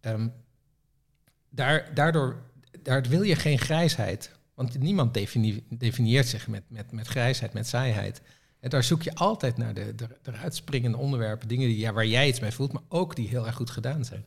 Um, 0.00 0.32
daar, 1.50 1.94
daardoor 1.94 2.42
daar 2.82 3.02
wil 3.02 3.22
je 3.22 3.36
geen 3.36 3.58
grijsheid. 3.58 4.37
Want 4.58 4.78
niemand 4.78 5.14
definieert 5.68 6.26
zich 6.26 6.48
met, 6.48 6.62
met, 6.68 6.92
met 6.92 7.06
grijsheid, 7.06 7.52
met 7.52 7.66
saaiheid. 7.66 8.20
En 8.60 8.70
daar 8.70 8.82
zoek 8.84 9.02
je 9.02 9.14
altijd 9.14 9.56
naar 9.56 9.74
de, 9.74 9.94
de, 9.94 10.08
springende 10.48 10.96
onderwerpen, 10.96 11.48
dingen 11.48 11.68
die, 11.68 11.78
ja, 11.78 11.92
waar 11.92 12.06
jij 12.06 12.28
iets 12.28 12.40
mee 12.40 12.50
voelt, 12.50 12.72
maar 12.72 12.82
ook 12.88 13.16
die 13.16 13.28
heel 13.28 13.46
erg 13.46 13.54
goed 13.54 13.70
gedaan 13.70 14.04
zijn. 14.04 14.24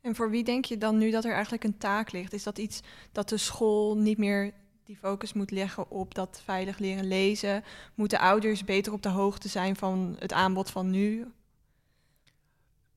En 0.00 0.14
voor 0.14 0.30
wie 0.30 0.44
denk 0.44 0.64
je 0.64 0.78
dan 0.78 0.98
nu 0.98 1.10
dat 1.10 1.24
er 1.24 1.32
eigenlijk 1.32 1.64
een 1.64 1.78
taak 1.78 2.12
ligt? 2.12 2.32
Is 2.32 2.42
dat 2.42 2.58
iets 2.58 2.80
dat 3.12 3.28
de 3.28 3.36
school 3.36 3.96
niet 3.96 4.18
meer 4.18 4.52
die 4.84 4.96
focus 4.96 5.32
moet 5.32 5.50
leggen 5.50 5.90
op 5.90 6.14
dat 6.14 6.40
veilig 6.44 6.78
leren 6.78 7.08
lezen? 7.08 7.64
Moeten 7.94 8.18
ouders 8.18 8.64
beter 8.64 8.92
op 8.92 9.02
de 9.02 9.08
hoogte 9.08 9.48
zijn 9.48 9.76
van 9.76 10.16
het 10.18 10.32
aanbod 10.32 10.70
van 10.70 10.90
nu? 10.90 11.26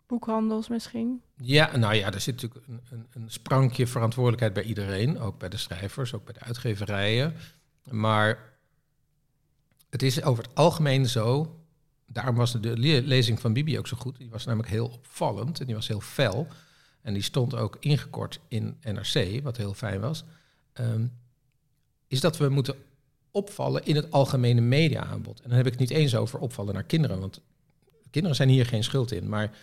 Boekhandels 0.08 0.67
misschien? 0.67 1.22
Ja, 1.36 1.78
nou 1.78 1.93
ja, 1.96 2.13
er 2.13 2.22
zit 2.22 2.41
natuurlijk 2.41 2.67
een, 2.67 2.82
een, 2.89 3.08
een, 3.12 3.32
sprankje 3.32 3.88
verantwoordelijkheid 3.88 4.54
bij 4.54 4.63
iedereen. 4.63 5.20
Ook 5.20 5.39
bij 5.39 5.50
de 5.50 5.58
schrijvers, 5.58 6.13
ook 6.13 6.26
bij 6.26 6.34
de 6.34 6.39
uitgeverijen. 6.39 7.34
Maar 7.89 8.54
het 9.89 10.04
is 10.04 10.24
over 10.24 10.43
het 10.43 10.56
algemeen 10.56 11.06
zo. 11.06 11.60
Daarom 12.06 12.36
was 12.36 12.52
de 12.52 12.78
lezing 12.78 13.39
van 13.39 13.54
Bibi 13.54 13.78
ook 13.78 13.88
zo 13.88 13.98
goed. 13.98 14.17
Die 14.17 14.30
was 14.30 14.46
namelijk 14.46 14.70
heel 14.70 14.88
opvallend 14.88 15.60
en 15.60 15.65
die 15.65 15.76
was 15.76 15.88
heel 15.88 16.00
fel. 16.00 16.48
En 17.02 17.13
die 17.13 17.24
stond 17.24 17.56
ook 17.56 17.78
ingekort 17.80 18.39
in 18.48 18.78
NRC, 18.82 19.43
wat 19.43 19.58
heel 19.58 19.74
fijn 19.74 20.00
was. 20.00 20.24
Um, 20.74 21.12
is 22.08 22.20
dat 22.22 22.38
we 22.38 22.50
moeten 22.50 22.76
opvallen 23.32 23.86
in 23.86 23.96
het 23.96 24.12
algemene 24.12 24.62
media-aanbod. 24.62 25.41
En 25.41 25.50
dan 25.50 25.58
heb 25.58 25.65
ik 25.65 25.72
het 25.72 25.82
niet 25.82 25.89
eens 25.89 26.15
over 26.15 26.39
opvallen 26.39 26.74
naar 26.74 26.84
kinderen, 26.84 27.20
want 27.20 27.41
kinderen 28.10 28.38
zijn 28.38 28.50
hier 28.50 28.65
geen 28.65 28.84
schuld 28.84 29.12
in. 29.12 29.30
Maar 29.30 29.58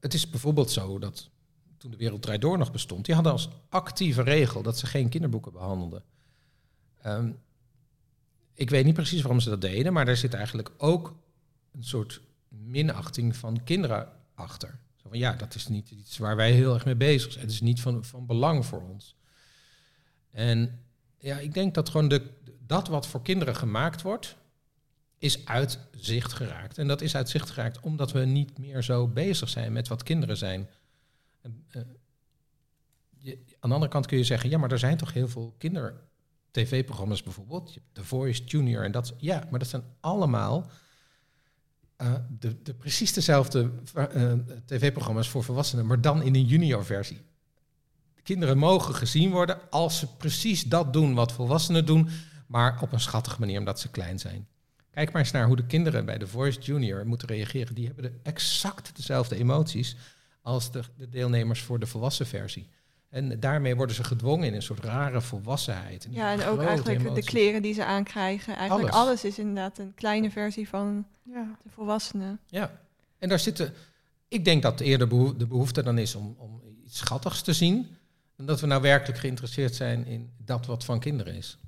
het 0.00 0.14
is 0.14 0.30
bijvoorbeeld 0.30 0.70
zo 0.70 0.98
dat 0.98 1.28
toen 1.76 1.90
de 1.90 1.96
Wereld 1.96 2.22
Draait 2.22 2.40
Door 2.40 2.58
nog 2.58 2.72
bestond, 2.72 3.04
die 3.04 3.14
hadden 3.14 3.32
als 3.32 3.48
actieve 3.68 4.22
regel 4.22 4.62
dat 4.62 4.78
ze 4.78 4.86
geen 4.86 5.08
kinderboeken 5.08 5.52
behandelden. 5.52 6.02
Um, 7.06 7.38
ik 8.54 8.70
weet 8.70 8.84
niet 8.84 8.94
precies 8.94 9.22
waarom 9.22 9.40
ze 9.40 9.48
dat 9.48 9.60
deden, 9.60 9.92
maar 9.92 10.04
daar 10.04 10.16
zit 10.16 10.34
eigenlijk 10.34 10.70
ook 10.76 11.16
een 11.72 11.84
soort 11.84 12.20
minachting 12.48 13.36
van 13.36 13.64
kinderen 13.64 14.08
achter. 14.34 14.78
Zo 14.96 15.08
van 15.08 15.18
ja, 15.18 15.32
dat 15.32 15.54
is 15.54 15.68
niet 15.68 15.90
iets 15.90 16.18
waar 16.18 16.36
wij 16.36 16.52
heel 16.52 16.74
erg 16.74 16.84
mee 16.84 16.96
bezig 16.96 17.32
zijn. 17.32 17.44
Het 17.44 17.54
is 17.54 17.60
niet 17.60 17.80
van, 17.80 18.04
van 18.04 18.26
belang 18.26 18.66
voor 18.66 18.82
ons. 18.82 19.16
En 20.30 20.80
ja, 21.18 21.38
ik 21.38 21.54
denk 21.54 21.74
dat 21.74 21.88
gewoon 21.88 22.08
de, 22.08 22.30
dat 22.66 22.88
wat 22.88 23.06
voor 23.06 23.22
kinderen 23.22 23.56
gemaakt 23.56 24.02
wordt, 24.02 24.36
is 25.20 25.46
uit 25.46 25.78
zicht 25.90 26.32
geraakt. 26.32 26.78
En 26.78 26.86
dat 26.86 27.00
is 27.00 27.16
uit 27.16 27.28
zicht 27.28 27.50
geraakt 27.50 27.80
omdat 27.80 28.12
we 28.12 28.20
niet 28.20 28.58
meer 28.58 28.82
zo 28.82 29.08
bezig 29.08 29.48
zijn 29.48 29.72
met 29.72 29.88
wat 29.88 30.02
kinderen 30.02 30.36
zijn. 30.36 30.68
Je, 33.18 33.38
aan 33.60 33.68
de 33.68 33.74
andere 33.74 33.92
kant 33.92 34.06
kun 34.06 34.18
je 34.18 34.24
zeggen, 34.24 34.50
ja, 34.50 34.58
maar 34.58 34.72
er 34.72 34.78
zijn 34.78 34.96
toch 34.96 35.12
heel 35.12 35.28
veel 35.28 35.54
kinder-tv-programma's 35.58 37.22
bijvoorbeeld. 37.22 37.76
The 37.92 38.04
Voice 38.04 38.44
Junior 38.44 38.84
en 38.84 38.92
dat. 38.92 39.14
Ja, 39.18 39.46
maar 39.50 39.58
dat 39.58 39.68
zijn 39.68 39.82
allemaal 40.00 40.70
uh, 42.02 42.14
de, 42.38 42.62
de, 42.62 42.74
precies 42.74 43.12
dezelfde 43.12 43.70
uh, 43.96 44.32
tv-programma's 44.64 45.28
voor 45.28 45.44
volwassenen, 45.44 45.86
maar 45.86 46.00
dan 46.00 46.22
in 46.22 46.34
een 46.34 46.46
junior 46.46 46.84
versie. 46.84 47.20
Kinderen 48.22 48.58
mogen 48.58 48.94
gezien 48.94 49.30
worden 49.30 49.70
als 49.70 49.98
ze 49.98 50.16
precies 50.16 50.62
dat 50.62 50.92
doen 50.92 51.14
wat 51.14 51.32
volwassenen 51.32 51.86
doen, 51.86 52.08
maar 52.46 52.82
op 52.82 52.92
een 52.92 53.00
schattige 53.00 53.40
manier 53.40 53.58
omdat 53.58 53.80
ze 53.80 53.90
klein 53.90 54.18
zijn. 54.18 54.48
Kijk 54.90 55.12
maar 55.12 55.22
eens 55.22 55.30
naar 55.30 55.46
hoe 55.46 55.56
de 55.56 55.66
kinderen 55.66 56.04
bij 56.04 56.18
de 56.18 56.26
Voice 56.26 56.60
Junior 56.60 57.06
moeten 57.06 57.28
reageren. 57.28 57.74
Die 57.74 57.86
hebben 57.86 58.04
de 58.04 58.12
exact 58.22 58.96
dezelfde 58.96 59.36
emoties 59.36 59.96
als 60.42 60.72
de, 60.72 60.82
de 60.96 61.08
deelnemers 61.08 61.62
voor 61.62 61.78
de 61.78 61.86
volwassen 61.86 62.26
versie. 62.26 62.68
En 63.08 63.40
daarmee 63.40 63.76
worden 63.76 63.96
ze 63.96 64.04
gedwongen 64.04 64.46
in 64.46 64.54
een 64.54 64.62
soort 64.62 64.84
rare 64.84 65.20
volwassenheid. 65.20 66.06
ja, 66.10 66.32
en 66.32 66.44
ook 66.44 66.62
eigenlijk 66.62 67.14
de 67.14 67.22
kleren 67.22 67.62
die 67.62 67.74
ze 67.74 67.84
aankrijgen. 67.84 68.56
Eigenlijk 68.56 68.90
alles. 68.90 69.06
alles. 69.06 69.24
is 69.24 69.38
inderdaad 69.38 69.78
een 69.78 69.94
kleine 69.94 70.30
versie 70.30 70.68
van 70.68 71.06
ja. 71.22 71.56
de 71.62 71.70
volwassenen. 71.70 72.40
Ja, 72.46 72.80
en 73.18 73.28
daar 73.28 73.38
zitten... 73.38 73.72
Ik 74.28 74.44
denk 74.44 74.62
dat 74.62 74.80
eerder 74.80 75.08
de 75.38 75.46
behoefte 75.46 75.82
dan 75.82 75.98
is 75.98 76.14
om, 76.14 76.34
om 76.38 76.60
iets 76.84 76.98
schattigs 76.98 77.42
te 77.42 77.52
zien... 77.52 77.96
dan 78.36 78.46
dat 78.46 78.60
we 78.60 78.66
nou 78.66 78.82
werkelijk 78.82 79.18
geïnteresseerd 79.18 79.74
zijn 79.74 80.06
in 80.06 80.30
dat 80.44 80.66
wat 80.66 80.84
van 80.84 81.00
kinderen 81.00 81.34
is. 81.34 81.58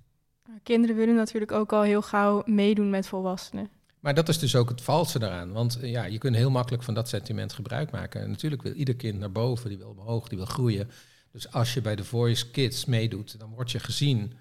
Kinderen 0.62 0.96
willen 0.96 1.14
natuurlijk 1.14 1.52
ook 1.52 1.72
al 1.72 1.82
heel 1.82 2.02
gauw 2.02 2.42
meedoen 2.46 2.90
met 2.90 3.06
volwassenen. 3.06 3.70
Maar 4.02 4.14
dat 4.14 4.28
is 4.28 4.38
dus 4.38 4.56
ook 4.56 4.68
het 4.68 4.82
valse 4.82 5.18
daaraan. 5.18 5.52
Want 5.52 5.80
eh, 5.80 5.90
ja, 5.90 6.04
je 6.04 6.18
kunt 6.18 6.36
heel 6.36 6.50
makkelijk 6.50 6.82
van 6.82 6.94
dat 6.94 7.08
sentiment 7.08 7.52
gebruik 7.52 7.90
maken. 7.90 8.20
En 8.20 8.30
natuurlijk 8.30 8.62
wil 8.62 8.72
ieder 8.72 8.96
kind 8.96 9.18
naar 9.18 9.32
boven, 9.32 9.68
die 9.68 9.78
wil 9.78 9.94
omhoog, 9.98 10.28
die 10.28 10.38
wil 10.38 10.46
groeien. 10.46 10.90
Dus 11.32 11.52
als 11.52 11.74
je 11.74 11.80
bij 11.80 11.96
de 11.96 12.04
Voice 12.04 12.50
Kids 12.50 12.84
meedoet, 12.84 13.38
dan 13.38 13.50
word 13.50 13.70
je 13.70 13.78
gezien 13.78 14.32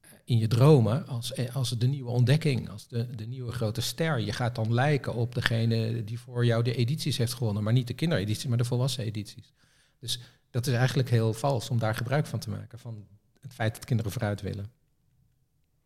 eh, 0.00 0.10
in 0.24 0.38
je 0.38 0.46
dromen 0.46 1.06
als, 1.06 1.32
eh, 1.32 1.56
als 1.56 1.70
de 1.70 1.86
nieuwe 1.86 2.10
ontdekking, 2.10 2.70
als 2.70 2.88
de, 2.88 3.14
de 3.14 3.26
nieuwe 3.26 3.52
grote 3.52 3.80
ster. 3.80 4.20
Je 4.20 4.32
gaat 4.32 4.54
dan 4.54 4.74
lijken 4.74 5.14
op 5.14 5.34
degene 5.34 6.04
die 6.04 6.20
voor 6.20 6.46
jou 6.46 6.62
de 6.62 6.74
edities 6.74 7.16
heeft 7.16 7.34
gewonnen, 7.34 7.62
maar 7.62 7.72
niet 7.72 7.86
de 7.86 7.94
kinderedities, 7.94 8.46
maar 8.46 8.58
de 8.58 8.64
volwassen 8.64 9.04
edities. 9.04 9.52
Dus 9.98 10.20
dat 10.50 10.66
is 10.66 10.74
eigenlijk 10.74 11.10
heel 11.10 11.32
vals 11.32 11.70
om 11.70 11.78
daar 11.78 11.94
gebruik 11.94 12.26
van 12.26 12.38
te 12.38 12.50
maken, 12.50 12.78
van 12.78 13.06
het 13.40 13.52
feit 13.52 13.74
dat 13.74 13.84
kinderen 13.84 14.12
vooruit 14.12 14.40
willen. 14.40 14.70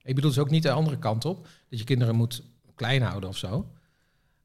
Ik 0.08 0.14
bedoel 0.14 0.30
dus 0.30 0.38
ook 0.38 0.50
niet 0.50 0.62
de 0.62 0.70
andere 0.70 0.98
kant 0.98 1.24
op, 1.24 1.48
dat 1.68 1.78
je 1.78 1.84
kinderen 1.84 2.14
moet 2.14 2.42
klein 2.74 3.02
houden 3.02 3.28
of 3.28 3.36
zo. 3.36 3.72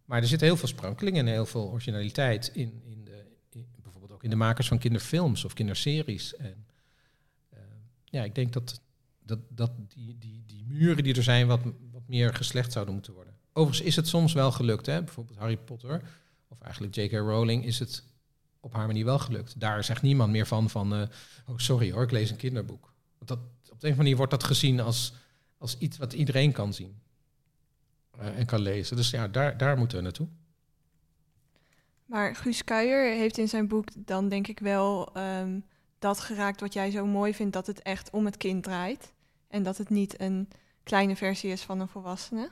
Maar 0.06 0.21
er 0.21 0.28
zit 0.28 0.41
heel 0.41 0.58
veel 0.58 0.67
sprankeling 0.67 1.17
en 1.17 1.28
heel 1.28 1.45
veel 1.45 1.69
originaliteit 1.69 2.52
in, 2.54 2.82
in, 2.86 3.04
de, 3.04 3.26
bijvoorbeeld 3.82 4.12
ook 4.12 4.23
in 4.23 4.30
de 4.30 4.36
makers 4.36 4.67
van 4.67 4.78
kinderfilms 4.78 5.45
of 5.45 5.54
kinderseries. 5.54 6.36
En 6.36 6.65
uh, 7.54 7.60
ja, 8.06 8.23
ik 8.23 8.36
denk 8.36 8.54
dat, 8.54 8.82
dat, 9.26 9.39
dat 9.49 9.71
die, 9.88 10.17
die, 10.19 10.43
die 10.45 10.63
muren 10.67 11.04
die 11.04 11.15
er 11.15 11.23
zijn 11.23 11.47
wat, 11.47 11.62
wat 11.91 12.08
meer 12.08 12.34
geslecht 12.34 12.71
zouden 12.71 12.93
moeten 12.93 13.13
worden. 13.13 13.34
Overigens 13.54 13.88
is 13.88 13.95
het 13.95 14.08
soms 14.08 14.34
wel 14.34 14.52
gelukt, 14.52 14.86
hè? 14.86 15.04
bijvoorbeeld 15.04 15.38
Harry 15.38 15.58
Potter, 15.58 16.02
of 16.47 16.62
eigenlijk 16.62 16.95
J.K. 16.95 17.12
Rowling, 17.12 17.65
is 17.65 17.80
het 17.80 18.04
op 18.60 18.73
haar 18.73 18.88
manier 18.88 19.06
wel 19.06 19.19
gelukt. 19.19 19.60
Daar 19.60 19.84
zegt 19.84 20.02
niemand 20.02 20.32
meer 20.32 20.47
van, 20.47 20.69
van 20.69 20.93
uh, 20.93 21.02
oh 21.47 21.58
sorry 21.58 21.91
hoor, 21.91 22.04
ik 22.04 22.12
lees 22.12 22.30
een 22.30 22.36
kinderboek. 22.36 22.93
Want 23.17 23.30
dat, 23.30 23.39
op 23.39 23.45
de 23.63 23.69
een 23.69 23.73
of 23.73 23.82
andere 23.82 23.97
manier 23.97 24.17
wordt 24.17 24.32
dat 24.32 24.43
gezien 24.43 24.80
als 24.80 25.13
als 25.63 25.78
iets 25.78 25.97
wat 25.97 26.13
iedereen 26.13 26.52
kan 26.52 26.73
zien 26.73 26.99
uh, 28.19 28.38
en 28.39 28.45
kan 28.45 28.62
lezen. 28.62 28.95
Dus 28.95 29.10
ja, 29.10 29.28
daar, 29.28 29.58
daar 29.58 29.78
moeten 29.78 29.97
we 29.97 30.04
naartoe. 30.04 30.28
Maar 32.06 32.36
Guus 32.36 32.63
Kuijer 32.63 33.15
heeft 33.15 33.38
in 33.38 33.49
zijn 33.49 33.67
boek 33.67 33.88
dan 33.95 34.30
denk 34.30 34.47
ik 34.47 34.60
wel 34.60 35.17
um, 35.17 35.63
dat 35.99 36.19
geraakt 36.19 36.60
wat 36.60 36.73
jij 36.73 36.91
zo 36.91 37.06
mooi 37.06 37.34
vindt, 37.34 37.54
dat 37.54 37.67
het 37.67 37.82
echt 37.82 38.10
om 38.10 38.26
het 38.26 38.38
kind 38.38 38.63
draait. 38.63 39.12
En 39.47 39.63
dat 39.63 39.78
het 39.78 39.89
niet 39.89 40.21
een 40.21 40.49
kleine 40.84 41.15
versie 41.15 41.52
is 41.52 41.62
van 41.62 41.80
een 41.80 41.88
volwassene. 41.88 42.49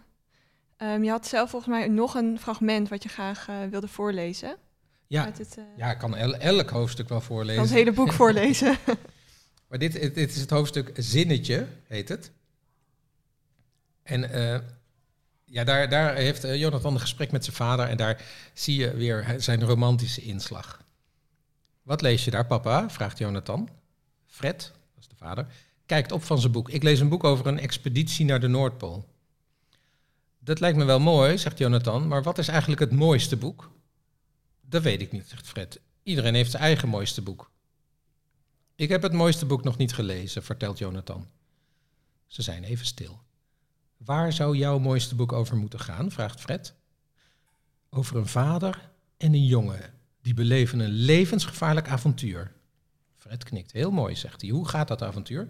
Um, 0.77 1.03
je 1.03 1.09
had 1.09 1.27
zelf 1.27 1.49
volgens 1.49 1.71
mij 1.71 1.87
nog 1.87 2.15
een 2.15 2.39
fragment 2.39 2.89
wat 2.89 3.03
je 3.03 3.09
graag 3.09 3.47
uh, 3.49 3.65
wilde 3.65 3.87
voorlezen. 3.87 4.55
Ja, 5.07 5.25
het, 5.25 5.55
uh, 5.59 5.63
ja 5.77 5.91
ik 5.91 5.97
kan 5.97 6.15
el 6.15 6.35
elk 6.35 6.69
hoofdstuk 6.69 7.09
wel 7.09 7.21
voorlezen. 7.21 7.63
Ik 7.63 7.69
kan 7.69 7.77
het 7.77 7.85
hele 7.85 7.95
boek 7.95 8.13
voorlezen. 8.21 8.77
Maar 9.67 9.79
dit, 9.79 9.93
dit 9.93 10.31
is 10.31 10.41
het 10.41 10.49
hoofdstuk 10.49 10.91
Zinnetje, 10.95 11.67
heet 11.87 12.09
het. 12.09 12.31
En 14.03 14.31
eh, 14.31 14.59
ja, 15.45 15.63
daar, 15.63 15.89
daar 15.89 16.15
heeft 16.15 16.43
eh, 16.43 16.59
Jonathan 16.59 16.93
een 16.93 16.99
gesprek 16.99 17.31
met 17.31 17.43
zijn 17.43 17.55
vader 17.55 17.87
en 17.87 17.97
daar 17.97 18.25
zie 18.53 18.75
je 18.79 18.93
weer 18.95 19.35
zijn 19.37 19.63
romantische 19.63 20.21
inslag. 20.21 20.83
Wat 21.81 22.01
lees 22.01 22.25
je 22.25 22.31
daar, 22.31 22.45
papa? 22.45 22.89
vraagt 22.89 23.17
Jonathan. 23.17 23.69
Fred, 24.27 24.71
dat 24.93 24.99
is 25.03 25.07
de 25.07 25.15
vader, 25.15 25.47
kijkt 25.85 26.11
op 26.11 26.23
van 26.23 26.39
zijn 26.39 26.51
boek. 26.51 26.69
Ik 26.69 26.83
lees 26.83 26.99
een 26.99 27.09
boek 27.09 27.23
over 27.23 27.47
een 27.47 27.59
expeditie 27.59 28.25
naar 28.25 28.39
de 28.39 28.47
Noordpool. 28.47 29.09
Dat 30.39 30.59
lijkt 30.59 30.77
me 30.77 30.83
wel 30.83 30.99
mooi, 30.99 31.37
zegt 31.37 31.57
Jonathan, 31.57 32.07
maar 32.07 32.23
wat 32.23 32.37
is 32.37 32.47
eigenlijk 32.47 32.79
het 32.79 32.91
mooiste 32.91 33.37
boek? 33.37 33.71
Dat 34.61 34.81
weet 34.81 35.01
ik 35.01 35.11
niet, 35.11 35.27
zegt 35.27 35.47
Fred. 35.47 35.79
Iedereen 36.03 36.33
heeft 36.33 36.51
zijn 36.51 36.63
eigen 36.63 36.89
mooiste 36.89 37.21
boek. 37.21 37.51
Ik 38.75 38.89
heb 38.89 39.01
het 39.01 39.13
mooiste 39.13 39.45
boek 39.45 39.63
nog 39.63 39.77
niet 39.77 39.93
gelezen, 39.93 40.43
vertelt 40.43 40.77
Jonathan. 40.77 41.27
Ze 42.27 42.41
zijn 42.41 42.63
even 42.63 42.85
stil. 42.85 43.21
Waar 44.05 44.33
zou 44.33 44.57
jouw 44.57 44.79
mooiste 44.79 45.15
boek 45.15 45.31
over 45.31 45.57
moeten 45.57 45.79
gaan? 45.79 46.11
vraagt 46.11 46.39
Fred. 46.39 46.73
Over 47.89 48.15
een 48.17 48.27
vader 48.27 48.89
en 49.17 49.33
een 49.33 49.45
jongen. 49.45 49.93
Die 50.21 50.33
beleven 50.33 50.79
een 50.79 50.89
levensgevaarlijk 50.91 51.87
avontuur. 51.89 52.51
Fred 53.15 53.43
knikt. 53.43 53.71
Heel 53.71 53.91
mooi, 53.91 54.15
zegt 54.15 54.41
hij. 54.41 54.49
Hoe 54.49 54.67
gaat 54.67 54.87
dat 54.87 55.01
avontuur? 55.01 55.47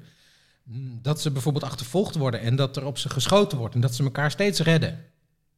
"Mm, 0.64 1.00
Dat 1.02 1.22
ze 1.22 1.32
bijvoorbeeld 1.32 1.64
achtervolgd 1.64 2.16
worden 2.16 2.40
en 2.40 2.56
dat 2.56 2.78
er 2.78 2.86
op 2.86 2.98
ze 2.98 3.10
geschoten 3.10 3.58
wordt 3.58 3.76
en 3.76 3.82
dat 3.82 3.96
ze 3.96 4.04
elkaar 4.04 4.32
steeds 4.32 4.60
redden. 4.60 5.06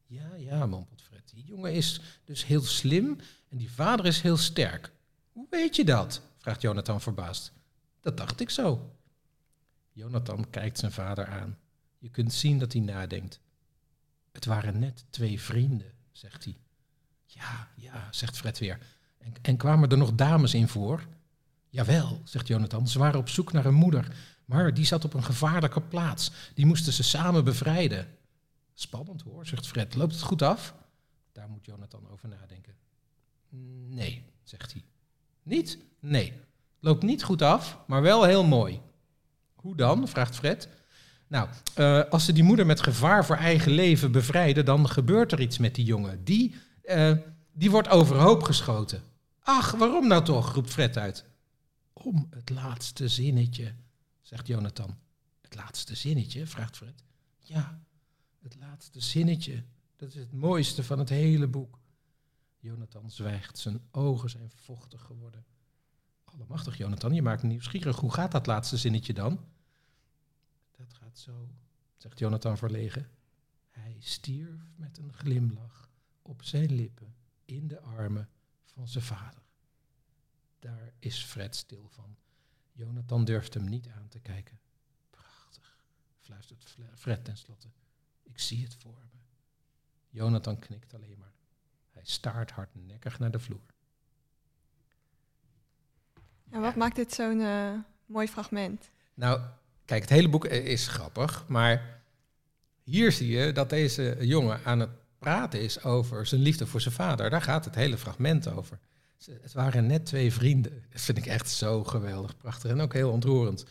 Ja, 0.06 0.34
ja, 0.36 0.66
mompelt 0.66 1.02
Fred. 1.02 1.30
Die 1.34 1.44
jongen 1.44 1.72
is 1.72 2.00
dus 2.24 2.46
heel 2.46 2.62
slim 2.62 3.18
en 3.48 3.56
die 3.58 3.70
vader 3.72 4.06
is 4.06 4.20
heel 4.20 4.36
sterk. 4.36 4.92
Hoe 5.32 5.46
weet 5.50 5.76
je 5.76 5.84
dat? 5.84 6.20
vraagt 6.38 6.60
Jonathan 6.62 7.00
verbaasd. 7.00 7.52
Dat 8.00 8.16
dacht 8.16 8.40
ik 8.40 8.50
zo. 8.50 8.90
Jonathan 9.92 10.50
kijkt 10.50 10.78
zijn 10.78 10.92
vader 10.92 11.26
aan. 11.26 11.58
Je 12.04 12.10
kunt 12.10 12.32
zien 12.32 12.58
dat 12.58 12.72
hij 12.72 12.82
nadenkt. 12.82 13.40
Het 14.32 14.44
waren 14.44 14.78
net 14.78 15.04
twee 15.10 15.40
vrienden, 15.40 15.92
zegt 16.12 16.44
hij. 16.44 16.56
Ja, 17.26 17.68
ja, 17.76 18.08
zegt 18.10 18.36
Fred 18.36 18.58
weer. 18.58 18.78
En, 19.18 19.32
en 19.42 19.56
kwamen 19.56 19.88
er 19.88 19.96
nog 19.96 20.14
dames 20.14 20.54
in 20.54 20.68
voor? 20.68 21.06
Jawel, 21.68 22.20
zegt 22.24 22.46
Jonathan. 22.46 22.88
Ze 22.88 22.98
waren 22.98 23.20
op 23.20 23.28
zoek 23.28 23.52
naar 23.52 23.64
een 23.64 23.74
moeder, 23.74 24.16
maar 24.44 24.74
die 24.74 24.84
zat 24.84 25.04
op 25.04 25.14
een 25.14 25.24
gevaarlijke 25.24 25.80
plaats. 25.80 26.30
Die 26.54 26.66
moesten 26.66 26.92
ze 26.92 27.02
samen 27.02 27.44
bevrijden. 27.44 28.08
Spannend 28.74 29.22
hoor, 29.22 29.46
zegt 29.46 29.66
Fred. 29.66 29.94
Loopt 29.94 30.12
het 30.12 30.22
goed 30.22 30.42
af? 30.42 30.74
Daar 31.32 31.48
moet 31.48 31.66
Jonathan 31.66 32.08
over 32.08 32.28
nadenken. 32.28 32.74
Nee, 33.88 34.24
zegt 34.42 34.72
hij. 34.72 34.84
Niet? 35.42 35.78
Nee. 36.00 36.32
Loopt 36.80 37.02
niet 37.02 37.22
goed 37.22 37.42
af, 37.42 37.78
maar 37.86 38.02
wel 38.02 38.24
heel 38.24 38.44
mooi. 38.44 38.80
Hoe 39.54 39.76
dan? 39.76 40.08
vraagt 40.08 40.36
Fred. 40.36 40.68
Nou, 41.26 41.48
eh, 41.74 42.04
als 42.10 42.24
ze 42.24 42.32
die 42.32 42.42
moeder 42.42 42.66
met 42.66 42.80
gevaar 42.80 43.24
voor 43.24 43.36
eigen 43.36 43.72
leven 43.72 44.12
bevrijden, 44.12 44.64
dan 44.64 44.88
gebeurt 44.88 45.32
er 45.32 45.40
iets 45.40 45.58
met 45.58 45.74
die 45.74 45.84
jongen. 45.84 46.24
Die, 46.24 46.54
eh, 46.82 47.12
die 47.52 47.70
wordt 47.70 47.88
overhoop 47.88 48.42
geschoten. 48.42 49.02
Ach, 49.40 49.70
waarom 49.70 50.06
nou 50.06 50.24
toch? 50.24 50.54
roept 50.54 50.70
Fred 50.70 50.96
uit. 50.96 51.24
Om 51.92 52.26
het 52.30 52.50
laatste 52.50 53.08
zinnetje, 53.08 53.74
zegt 54.20 54.46
Jonathan. 54.46 54.98
Het 55.40 55.54
laatste 55.54 55.94
zinnetje? 55.94 56.46
vraagt 56.46 56.76
Fred. 56.76 57.04
Ja, 57.40 57.80
het 58.42 58.56
laatste 58.60 59.00
zinnetje. 59.00 59.62
Dat 59.96 60.08
is 60.08 60.14
het 60.14 60.32
mooiste 60.32 60.84
van 60.84 60.98
het 60.98 61.08
hele 61.08 61.46
boek. 61.46 61.78
Jonathan 62.58 63.10
zwijgt, 63.10 63.58
zijn 63.58 63.80
ogen 63.90 64.30
zijn 64.30 64.50
vochtig 64.54 65.02
geworden. 65.02 65.44
Allemachtig, 66.24 66.76
Jonathan, 66.76 67.14
je 67.14 67.22
maakt 67.22 67.42
nieuwsgierig. 67.42 67.96
Hoe 67.96 68.12
gaat 68.12 68.32
dat 68.32 68.46
laatste 68.46 68.76
zinnetje 68.76 69.12
dan? 69.12 69.40
Dat 71.14 71.22
zo, 71.22 71.48
zegt 71.96 72.18
Jonathan 72.18 72.58
verlegen. 72.58 73.10
Hij 73.70 73.96
stierf 73.98 74.60
met 74.76 74.98
een 74.98 75.12
glimlach 75.12 75.88
op 76.22 76.42
zijn 76.42 76.72
lippen 76.72 77.14
in 77.44 77.68
de 77.68 77.80
armen 77.80 78.28
van 78.64 78.88
zijn 78.88 79.04
vader. 79.04 79.42
Daar 80.58 80.92
is 80.98 81.24
Fred 81.24 81.56
stil 81.56 81.88
van. 81.88 82.16
Jonathan 82.72 83.24
durft 83.24 83.54
hem 83.54 83.64
niet 83.64 83.88
aan 83.88 84.08
te 84.08 84.20
kijken. 84.20 84.60
Prachtig, 85.10 85.78
fluistert 86.20 86.76
Fred 86.94 87.24
tenslotte. 87.24 87.68
Ik 88.22 88.38
zie 88.38 88.62
het 88.64 88.74
voor 88.74 88.98
me. 89.12 89.18
Jonathan 90.08 90.58
knikt 90.58 90.94
alleen 90.94 91.18
maar. 91.18 91.34
Hij 91.90 92.04
staart 92.04 92.50
hardnekkig 92.50 93.18
naar 93.18 93.30
de 93.30 93.40
vloer. 93.40 93.74
En 96.50 96.60
wat 96.60 96.76
maakt 96.76 96.96
dit 96.96 97.12
zo'n 97.12 97.40
eh, 97.40 97.78
mooi 98.06 98.28
fragment? 98.28 98.90
Nou, 99.14 99.40
kijk, 99.84 100.00
het 100.00 100.10
hele 100.10 100.28
boek 100.28 100.46
is 100.46 100.86
grappig, 100.86 101.44
maar 101.48 102.02
hier 102.82 103.12
zie 103.12 103.28
je 103.28 103.52
dat 103.52 103.70
deze 103.70 104.16
jongen 104.20 104.60
aan 104.64 104.80
het 104.80 104.90
praten 105.18 105.60
is 105.60 105.82
over 105.82 106.26
zijn 106.26 106.40
liefde 106.40 106.66
voor 106.66 106.80
zijn 106.80 106.94
vader. 106.94 107.30
Daar 107.30 107.42
gaat 107.42 107.64
het 107.64 107.74
hele 107.74 107.98
fragment 107.98 108.48
over. 108.48 108.78
Het 109.42 109.52
waren 109.52 109.86
net 109.86 110.06
twee 110.06 110.32
vrienden. 110.32 110.84
Dat 110.90 111.00
vind 111.00 111.18
ik 111.18 111.26
echt 111.26 111.50
zo 111.50 111.84
geweldig, 111.84 112.36
prachtig 112.36 112.70
en 112.70 112.80
ook 112.80 112.92
heel 112.92 113.10
ontroerend. 113.10 113.64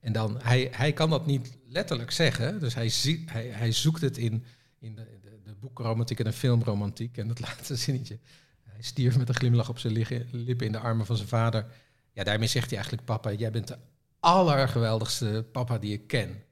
En 0.00 0.12
dan, 0.12 0.38
hij, 0.42 0.68
hij 0.72 0.92
kan 0.92 1.10
dat 1.10 1.26
niet 1.26 1.56
letterlijk 1.68 2.10
zeggen, 2.10 2.60
dus 2.60 2.74
hij, 2.74 2.90
hij, 3.26 3.46
hij 3.46 3.72
zoekt 3.72 4.00
het 4.00 4.16
in, 4.16 4.44
in 4.78 4.94
de, 4.94 5.06
de, 5.22 5.40
de 5.44 5.54
boekromantiek 5.54 6.18
en 6.18 6.24
de 6.24 6.32
filmromantiek. 6.32 7.16
En 7.16 7.28
dat 7.28 7.40
laatste 7.46 7.76
zinnetje, 7.76 8.18
hij 8.62 8.82
stierf 8.82 9.18
met 9.18 9.28
een 9.28 9.34
glimlach 9.34 9.68
op 9.68 9.78
zijn 9.78 10.06
lippen 10.30 10.66
in 10.66 10.72
de 10.72 10.78
armen 10.78 11.06
van 11.06 11.16
zijn 11.16 11.28
vader. 11.28 11.66
Ja, 12.12 12.24
daarmee 12.24 12.48
zegt 12.48 12.66
hij 12.66 12.74
eigenlijk, 12.74 13.06
papa, 13.06 13.32
jij 13.32 13.50
bent 13.50 13.68
de 13.68 13.76
allergeweldigste 14.24 15.46
papa 15.52 15.78
die 15.78 15.92
ik 15.92 16.06
ken. 16.06 16.42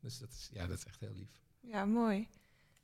Dus 0.00 0.18
dat 0.18 0.28
is, 0.28 0.50
ja, 0.52 0.66
dat 0.66 0.78
is 0.78 0.84
echt 0.84 1.00
heel 1.00 1.14
lief. 1.14 1.40
Ja, 1.60 1.84
mooi. 1.84 2.28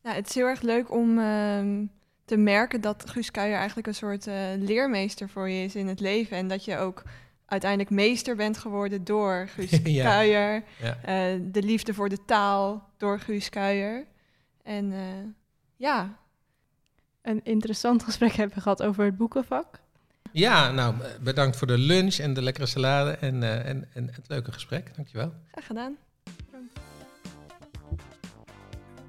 Nou, 0.03 0.17
het 0.17 0.29
is 0.29 0.35
heel 0.35 0.47
erg 0.47 0.61
leuk 0.61 0.91
om 0.91 1.19
ehm, 1.19 1.87
te 2.25 2.37
merken 2.37 2.81
dat 2.81 3.11
Guus 3.11 3.31
Kuijer 3.31 3.57
eigenlijk 3.57 3.87
een 3.87 3.95
soort 3.95 4.27
eh, 4.27 4.37
leermeester 4.57 5.29
voor 5.29 5.49
je 5.49 5.65
is 5.65 5.75
in 5.75 5.87
het 5.87 6.01
leven. 6.01 6.37
En 6.37 6.49
dat 6.49 6.65
je 6.65 6.77
ook 6.77 7.03
uiteindelijk 7.47 7.91
meester 7.91 8.37
bent 8.37 8.59
geworden 8.59 9.05
door 9.05 9.49
Guus 9.49 9.71
Ja. 9.85 10.05
Kuijer. 10.05 10.65
Ja. 10.81 10.97
Eh, 11.03 11.41
de 11.43 11.63
liefde 11.63 11.95
voor 11.95 12.09
de 12.09 12.25
taal 12.25 12.91
door 12.97 13.21
Guus 13.21 13.49
Kuijer. 13.49 14.07
En 14.63 14.93
eh, 14.93 15.01
ja, 15.77 16.19
Een 17.23 17.41
interessant 17.45 18.03
gesprek 18.03 18.33
hebben 18.33 18.57
we 18.57 18.63
gehad 18.63 18.83
over 18.83 19.05
het 19.05 19.17
boekenvak. 19.17 19.81
Ja, 20.33 20.71
nou, 20.71 20.95
eh, 21.01 21.09
bedankt 21.21 21.57
voor 21.57 21.67
de 21.67 21.79
lunch 21.79 22.17
en 22.17 22.35
de 22.35 22.43
lekkere 22.43 22.67
salade 22.67 23.11
en, 23.11 23.43
eh, 23.43 23.69
en, 23.69 23.89
en 23.95 24.09
het 24.13 24.29
leuke 24.29 24.53
gesprek. 24.53 24.97
Dankjewel. 24.97 25.33
graag 25.51 25.67
gedaan. 25.67 25.97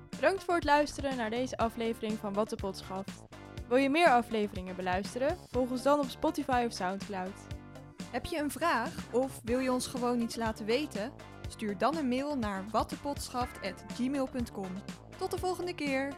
Bedankt 0.09 0.43
voor 0.43 0.55
het 0.55 0.63
luisteren 0.63 1.17
naar 1.17 1.29
deze 1.29 1.57
aflevering 1.57 2.17
van 2.19 2.33
Wat 2.33 2.49
de 2.49 2.55
Pot 2.55 2.77
schaft. 2.77 3.21
Wil 3.67 3.77
je 3.77 3.89
meer 3.89 4.09
afleveringen 4.09 4.75
beluisteren? 4.75 5.37
Volg 5.51 5.69
ons 5.69 5.83
dan 5.83 5.99
op 5.99 6.09
Spotify 6.09 6.63
of 6.67 6.73
Soundcloud. 6.73 7.37
Heb 8.11 8.25
je 8.25 8.37
een 8.37 8.51
vraag 8.51 8.91
of 9.11 9.39
wil 9.43 9.59
je 9.59 9.71
ons 9.71 9.87
gewoon 9.87 10.21
iets 10.21 10.35
laten 10.35 10.65
weten? 10.65 11.11
Stuur 11.47 11.77
dan 11.77 11.97
een 11.97 12.07
mail 12.07 12.37
naar 12.37 12.63
wattepot.gmail.com. 12.71 14.67
Tot 15.17 15.31
de 15.31 15.37
volgende 15.37 15.75
keer! 15.75 16.17